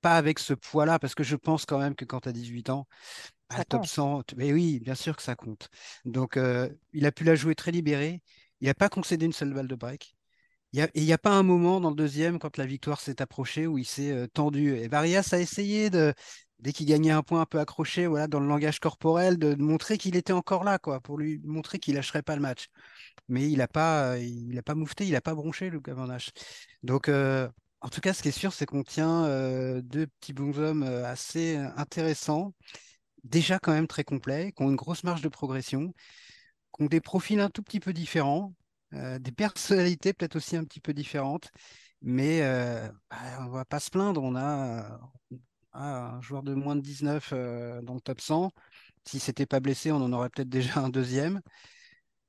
pas 0.00 0.16
avec 0.16 0.38
ce 0.38 0.54
poids-là, 0.54 0.98
parce 0.98 1.14
que 1.14 1.24
je 1.24 1.36
pense 1.36 1.66
quand 1.66 1.78
même 1.78 1.94
que 1.94 2.04
quand 2.04 2.20
tu 2.20 2.30
as 2.30 2.32
18 2.32 2.70
ans, 2.70 2.86
Ça 3.50 3.58
le 3.58 3.64
top 3.64 3.84
compte. 3.84 3.86
100, 3.86 4.22
tu- 4.22 4.36
mais 4.36 4.52
oui, 4.52 4.80
bien 4.80 4.94
sûr 4.94 5.16
que 5.16 5.22
ça 5.22 5.34
compte. 5.36 5.68
Donc 6.04 6.36
euh, 6.36 6.68
il 6.92 7.06
a 7.06 7.12
pu 7.12 7.24
la 7.24 7.34
jouer 7.34 7.54
très 7.54 7.72
libéré, 7.72 8.22
il 8.60 8.66
n'a 8.68 8.74
pas 8.74 8.88
concédé 8.88 9.26
une 9.26 9.32
seule 9.32 9.52
balle 9.54 9.68
de 9.68 9.74
break. 9.74 10.14
Il 10.72 10.80
y 10.80 10.82
a- 10.82 10.86
et 10.86 11.00
il 11.00 11.04
n'y 11.06 11.12
a 11.14 11.18
pas 11.18 11.32
un 11.32 11.42
moment 11.44 11.80
dans 11.80 11.90
le 11.90 11.96
deuxième, 11.96 12.38
quand 12.38 12.56
la 12.58 12.66
victoire 12.66 13.00
s'est 13.00 13.22
approchée, 13.22 13.66
où 13.66 13.78
il 13.78 13.86
s'est 13.86 14.12
euh, 14.12 14.28
tendu. 14.28 14.76
Et 14.76 14.88
Varias 14.88 15.28
a 15.32 15.38
essayé 15.40 15.90
de, 15.90 16.14
dès 16.60 16.72
qu'il 16.72 16.86
gagnait 16.86 17.10
un 17.12 17.22
point 17.22 17.40
un 17.42 17.46
peu 17.46 17.60
accroché, 17.60 18.06
voilà, 18.06 18.28
dans 18.28 18.40
le 18.40 18.48
langage 18.48 18.80
corporel, 18.80 19.38
de, 19.38 19.54
de 19.54 19.62
montrer 19.62 19.98
qu'il 19.98 20.16
était 20.16 20.32
encore 20.34 20.64
là, 20.64 20.78
quoi, 20.78 21.00
pour 21.00 21.18
lui 21.18 21.40
montrer 21.44 21.78
qu'il 21.80 21.94
lâcherait 21.96 22.22
pas 22.22 22.36
le 22.36 22.42
match. 22.42 22.68
Mais 23.28 23.50
il 23.50 23.58
n'a 23.58 23.68
pas, 23.68 24.18
il 24.18 24.58
a 24.58 24.62
pas 24.62 24.74
moufté, 24.74 25.06
il 25.06 25.12
n'a 25.12 25.20
pas 25.20 25.34
bronché, 25.34 25.70
Lucas 25.70 25.94
Van. 25.94 26.08
Donc, 26.82 27.08
euh, 27.08 27.48
en 27.80 27.88
tout 27.88 28.00
cas, 28.00 28.12
ce 28.14 28.22
qui 28.22 28.28
est 28.28 28.32
sûr, 28.32 28.52
c'est 28.52 28.66
qu'on 28.66 28.82
tient 28.82 29.26
deux 29.82 30.06
petits 30.06 30.32
bonshommes 30.32 30.82
assez 30.82 31.56
intéressants, 31.76 32.54
déjà 33.24 33.58
quand 33.58 33.72
même 33.72 33.86
très 33.86 34.04
complets, 34.04 34.52
qui 34.52 34.62
ont 34.62 34.70
une 34.70 34.76
grosse 34.76 35.04
marge 35.04 35.22
de 35.22 35.28
progression, 35.28 35.92
qui 36.76 36.84
ont 36.84 36.86
des 36.86 37.00
profils 37.00 37.40
un 37.40 37.50
tout 37.50 37.62
petit 37.62 37.80
peu 37.80 37.92
différents, 37.92 38.54
euh, 38.94 39.18
des 39.18 39.32
personnalités 39.32 40.12
peut-être 40.12 40.36
aussi 40.36 40.56
un 40.56 40.64
petit 40.64 40.80
peu 40.80 40.92
différentes, 40.94 41.50
mais 42.02 42.42
euh, 42.42 42.88
bah, 43.10 43.16
on 43.40 43.48
va 43.48 43.64
pas 43.64 43.80
se 43.80 43.90
plaindre. 43.90 44.22
On 44.22 44.36
a, 44.36 45.00
on 45.30 45.38
a 45.74 46.16
un 46.16 46.20
joueur 46.22 46.42
de 46.42 46.54
moins 46.54 46.76
de 46.76 46.80
19 46.80 47.30
euh, 47.32 47.82
dans 47.82 47.94
le 47.94 48.00
top 48.00 48.20
100. 48.20 48.50
Si 49.04 49.20
c'était 49.20 49.46
pas 49.46 49.60
blessé, 49.60 49.92
on 49.92 49.96
en 49.96 50.12
aurait 50.12 50.30
peut-être 50.30 50.48
déjà 50.48 50.80
un 50.80 50.88
deuxième. 50.90 51.40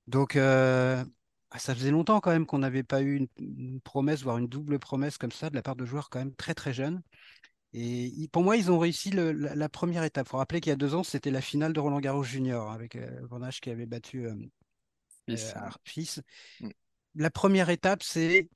Donc, 0.07 0.35
euh, 0.35 1.03
ah, 1.51 1.59
ça 1.59 1.75
faisait 1.75 1.91
longtemps 1.91 2.19
quand 2.21 2.31
même 2.31 2.45
qu'on 2.45 2.59
n'avait 2.59 2.83
pas 2.83 3.01
eu 3.01 3.27
une, 3.37 3.81
promesse, 3.81 4.23
voire 4.23 4.37
une 4.37 4.47
double 4.47 4.79
promesse 4.79 5.17
comme 5.17 5.31
ça 5.31 5.49
de 5.49 5.55
la 5.55 5.61
part 5.61 5.75
de 5.75 5.85
joueurs 5.85 6.09
quand 6.09 6.19
même 6.19 6.35
très 6.35 6.53
très 6.53 6.73
jeunes. 6.73 7.01
Et 7.73 8.27
pour 8.31 8.43
moi, 8.43 8.57
ils 8.57 8.69
ont 8.69 8.79
réussi 8.79 9.11
la, 9.11 9.69
première 9.69 10.03
étape. 10.03 10.27
Il 10.27 10.29
faut 10.29 10.37
rappeler 10.37 10.59
qu'il 10.59 10.71
y 10.71 10.73
a 10.73 10.77
deux 10.77 10.93
ans, 10.93 11.03
c'était 11.03 11.31
la 11.31 11.41
finale 11.41 11.71
de 11.71 11.79
Roland 11.79 12.01
Garros 12.01 12.23
Junior 12.23 12.69
avec 12.71 12.97
euh, 12.97 13.21
Van 13.29 13.47
qui 13.49 13.69
avait 13.69 13.85
battu 13.85 14.27
euh, 14.27 14.35
Fils. 15.85 16.19
Euh, 16.61 16.67
mm. 16.67 16.71
La 17.15 17.29
première 17.29 17.69
étape, 17.69 18.03
c'est 18.03 18.49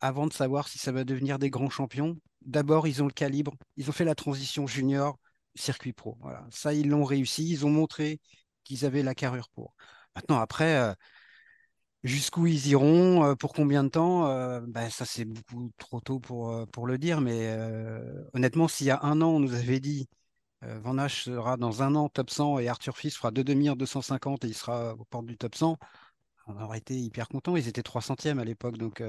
avant 0.00 0.26
de 0.26 0.32
savoir 0.32 0.68
si 0.68 0.78
ça 0.78 0.92
va 0.92 1.04
devenir 1.04 1.38
des 1.38 1.48
grands 1.48 1.70
champions, 1.70 2.18
d'abord, 2.42 2.86
ils 2.86 3.02
ont 3.02 3.06
le 3.06 3.12
calibre. 3.12 3.54
Ils 3.76 3.88
ont 3.88 3.92
fait 3.92 4.04
la 4.04 4.14
transition 4.14 4.66
junior 4.66 5.18
circuit 5.54 5.92
pro. 5.92 6.18
Voilà. 6.20 6.46
Ça, 6.50 6.74
ils 6.74 6.88
l'ont 6.88 7.04
réussi. 7.04 7.48
Ils 7.48 7.64
ont 7.64 7.70
montré 7.70 8.20
qu'ils 8.64 8.84
avaient 8.84 9.02
la 9.02 9.14
carrure 9.14 9.48
pour. 9.48 9.74
Maintenant, 10.14 10.38
après, 10.38 10.94
Jusqu'où 12.04 12.46
ils 12.46 12.66
iront, 12.68 13.24
euh, 13.24 13.34
pour 13.34 13.54
combien 13.54 13.82
de 13.82 13.88
temps 13.88 14.26
euh, 14.28 14.60
bah, 14.60 14.90
Ça, 14.90 15.06
c'est 15.06 15.24
beaucoup 15.24 15.70
trop 15.78 16.00
tôt 16.00 16.20
pour, 16.20 16.50
euh, 16.52 16.66
le 16.86 16.98
dire. 16.98 17.22
Mais 17.22 17.56
honnêtement, 18.34 18.68
s'il 18.68 18.86
y 18.86 18.90
a 18.90 19.00
un 19.02 19.22
an, 19.22 19.28
on 19.30 19.40
nous 19.40 19.54
avait 19.54 19.80
dit 19.80 20.08
Van 20.62 20.96
Hache 20.98 21.24
sera 21.24 21.56
dans 21.58 21.82
un 21.82 21.94
an 21.94 22.08
top 22.08 22.30
100 22.30 22.58
et 22.58 22.68
Arthur 22.68 22.96
Fils 22.96 23.16
fera 23.16 23.30
deux 23.30 23.44
demi-heures 23.44 23.76
250 23.76 24.44
et 24.44 24.48
il 24.48 24.54
sera 24.54 24.94
aux 24.94 25.04
portes 25.04 25.26
du 25.26 25.36
top 25.36 25.54
100, 25.54 25.78
on 26.46 26.62
aurait 26.62 26.78
été 26.78 26.96
hyper 26.98 27.28
contents. 27.28 27.56
Ils 27.56 27.68
étaient 27.68 27.82
300e 27.82 28.38
à 28.38 28.44
l'époque. 28.44 28.78
Donc, 28.78 29.02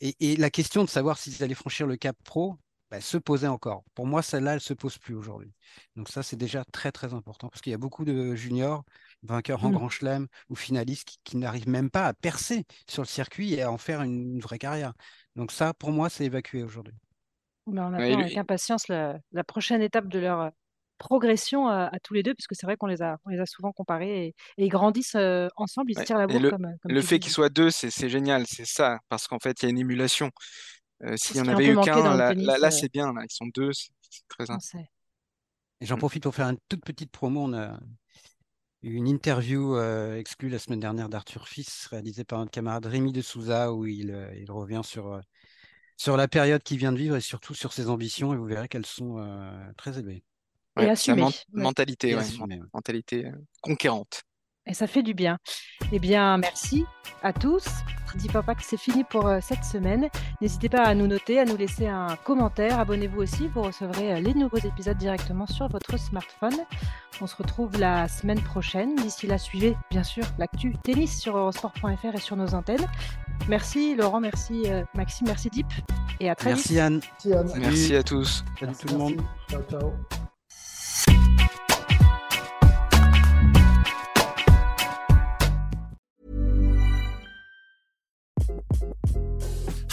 et, 0.00 0.16
et, 0.20 0.36
la 0.36 0.50
question 0.50 0.84
de 0.84 0.88
savoir 0.88 1.18
s'ils 1.18 1.42
allaient 1.42 1.54
franchir 1.54 1.86
le 1.86 1.96
cap 1.96 2.16
pro, 2.24 2.56
bah, 2.90 3.00
se 3.00 3.16
posait 3.16 3.46
encore. 3.46 3.84
Pour 3.94 4.06
moi, 4.06 4.22
celle-là, 4.22 4.52
elle 4.52 4.56
ne 4.56 4.60
se 4.60 4.74
pose 4.74 4.98
plus 4.98 5.14
aujourd'hui. 5.14 5.52
Donc 5.96 6.08
ça, 6.08 6.22
c'est 6.22 6.36
déjà 6.36 6.64
très, 6.72 6.90
très 6.92 7.14
important 7.14 7.48
parce 7.48 7.60
qu'il 7.60 7.70
y 7.70 7.74
a 7.74 7.78
beaucoup 7.78 8.04
de 8.04 8.34
juniors, 8.34 8.84
vainqueurs 9.22 9.64
en 9.64 9.70
mmh. 9.70 9.74
Grand 9.74 9.88
Chelem 9.88 10.26
ou 10.48 10.56
finalistes 10.56 11.18
qui, 11.24 11.36
n'arrivent 11.36 11.68
même 11.68 11.90
pas 11.90 12.06
à 12.06 12.14
percer 12.14 12.64
sur 12.88 13.02
le 13.02 13.08
circuit 13.08 13.54
et 13.54 13.62
à 13.62 13.70
en 13.70 13.78
faire 13.78 14.02
une, 14.02 14.40
vraie 14.40 14.58
carrière. 14.58 14.92
Donc 15.36 15.52
ça, 15.52 15.74
pour 15.74 15.92
moi, 15.92 16.08
c'est 16.08 16.24
évacué 16.24 16.62
aujourd'hui. 16.62 16.94
On 17.66 17.76
attend 17.76 17.94
avec 17.94 18.36
impatience 18.36 18.88
la, 18.88 19.20
prochaine 19.46 19.82
étape 19.82 20.08
de 20.08 20.18
leur 20.18 20.40
euh, 20.40 20.50
progression 20.98 21.68
à, 21.68 21.90
tous 22.02 22.14
les 22.14 22.22
deux, 22.22 22.34
puisque 22.34 22.54
c'est 22.54 22.66
vrai 22.66 22.76
qu'on 22.76 22.86
les 22.86 23.02
a, 23.02 23.18
on 23.24 23.30
les 23.30 23.40
a 23.40 23.46
souvent 23.46 23.72
comparés 23.72 24.26
et, 24.26 24.34
ils 24.58 24.68
grandissent 24.68 25.14
euh, 25.16 25.48
ensemble, 25.56 25.90
ils 25.92 25.98
se 25.98 26.04
tirent 26.04 26.18
la 26.18 26.26
bourre. 26.26 26.40
Le, 26.40 26.50
comme, 26.50 26.74
le 26.84 27.02
fait 27.02 27.18
qu'ils 27.18 27.32
soient 27.32 27.48
deux, 27.48 27.70
c'est 27.70 28.08
génial, 28.08 28.44
c'est 28.46 28.66
ça, 28.66 28.98
parce 29.08 29.26
qu'en 29.26 29.38
fait, 29.38 29.62
il 29.62 29.64
y 29.64 29.66
a 29.66 29.70
une 29.70 29.78
émulation. 29.78 30.30
Euh, 31.02 31.14
s'il 31.16 31.36
y 31.36 31.40
en 31.40 31.48
avait 31.48 31.68
eu 31.68 31.76
qu'un, 31.80 32.16
là, 32.16 32.34
là, 32.34 32.58
euh, 32.62 32.70
c'est 32.70 32.92
bien. 32.92 33.12
Là. 33.12 33.22
Ils 33.24 33.32
sont 33.32 33.46
deux, 33.54 33.72
c'est 33.72 33.90
très 34.28 34.44
Et 35.80 35.86
j'en 35.86 35.96
profite 35.96 36.22
pour 36.22 36.34
faire 36.34 36.48
une 36.48 36.58
toute 36.68 36.84
petite 36.84 37.10
promo. 37.10 37.44
On 37.44 37.54
a 37.54 37.68
eu 37.68 37.78
une 38.82 39.06
interview 39.08 39.76
euh, 39.76 40.16
exclue 40.16 40.48
la 40.48 40.58
semaine 40.58 40.80
dernière 40.80 41.08
d'Arthur 41.08 41.48
Fils, 41.48 41.86
réalisée 41.86 42.24
par 42.24 42.38
notre 42.38 42.50
camarade 42.50 42.86
Rémi 42.86 43.12
de 43.12 43.22
Souza, 43.22 43.72
où 43.72 43.86
il, 43.86 44.16
il 44.38 44.50
revient 44.50 44.82
sur, 44.84 45.20
sur 45.96 46.16
la 46.16 46.28
période 46.28 46.62
qu'il 46.62 46.78
vient 46.78 46.92
de 46.92 46.98
vivre 46.98 47.16
et 47.16 47.20
surtout 47.20 47.54
sur 47.54 47.72
ses 47.72 47.88
ambitions. 47.88 48.32
Et 48.32 48.36
vous 48.36 48.46
verrez 48.46 48.68
qu'elles 48.68 48.86
sont 48.86 49.24
très 49.76 49.98
élevées. 49.98 50.22
et 50.78 50.88
assumées. 50.88 51.26
mentalité, 51.52 52.16
mentalité 52.72 53.30
conquérante. 53.60 54.22
Et 54.66 54.74
ça 54.74 54.86
fait 54.86 55.02
du 55.02 55.14
bien. 55.14 55.38
Eh 55.92 55.98
bien, 55.98 56.36
merci 56.38 56.84
à 57.22 57.32
tous. 57.32 57.66
Dis 58.16 58.28
Papa 58.28 58.54
que 58.54 58.62
c'est 58.64 58.76
fini 58.76 59.04
pour 59.04 59.26
euh, 59.28 59.38
cette 59.40 59.64
semaine. 59.64 60.08
N'hésitez 60.40 60.68
pas 60.68 60.82
à 60.82 60.94
nous 60.94 61.06
noter, 61.06 61.38
à 61.38 61.44
nous 61.44 61.56
laisser 61.56 61.86
un 61.86 62.16
commentaire. 62.24 62.80
Abonnez-vous 62.80 63.20
aussi, 63.20 63.48
vous 63.48 63.62
recevrez 63.62 64.14
euh, 64.14 64.20
les 64.20 64.34
nouveaux 64.34 64.58
épisodes 64.58 64.96
directement 64.96 65.46
sur 65.46 65.68
votre 65.68 65.96
smartphone. 65.98 66.56
On 67.20 67.26
se 67.26 67.36
retrouve 67.36 67.78
la 67.78 68.08
semaine 68.08 68.40
prochaine. 68.40 68.96
D'ici 68.96 69.26
là, 69.26 69.38
suivez 69.38 69.76
bien 69.90 70.02
sûr 70.02 70.24
l'actu 70.38 70.74
tennis 70.82 71.20
sur 71.20 71.36
eurosport.fr 71.36 72.14
et 72.14 72.20
sur 72.20 72.36
nos 72.36 72.54
antennes. 72.54 72.86
Merci 73.48 73.94
Laurent, 73.94 74.20
merci 74.20 74.62
euh, 74.66 74.82
Maxime, 74.94 75.28
merci 75.28 75.48
Deep 75.50 75.66
et 76.20 76.28
à 76.30 76.34
très 76.34 76.54
vite. 76.54 76.70
Merci 76.70 76.80
Anne. 76.80 77.00
Merci 77.56 77.96
à 77.96 78.02
tous. 78.02 78.44
Salut 78.58 78.72
tout 78.78 78.88
le 78.88 78.98
monde. 78.98 79.22
Ciao, 79.48 79.62
ciao. 79.70 79.92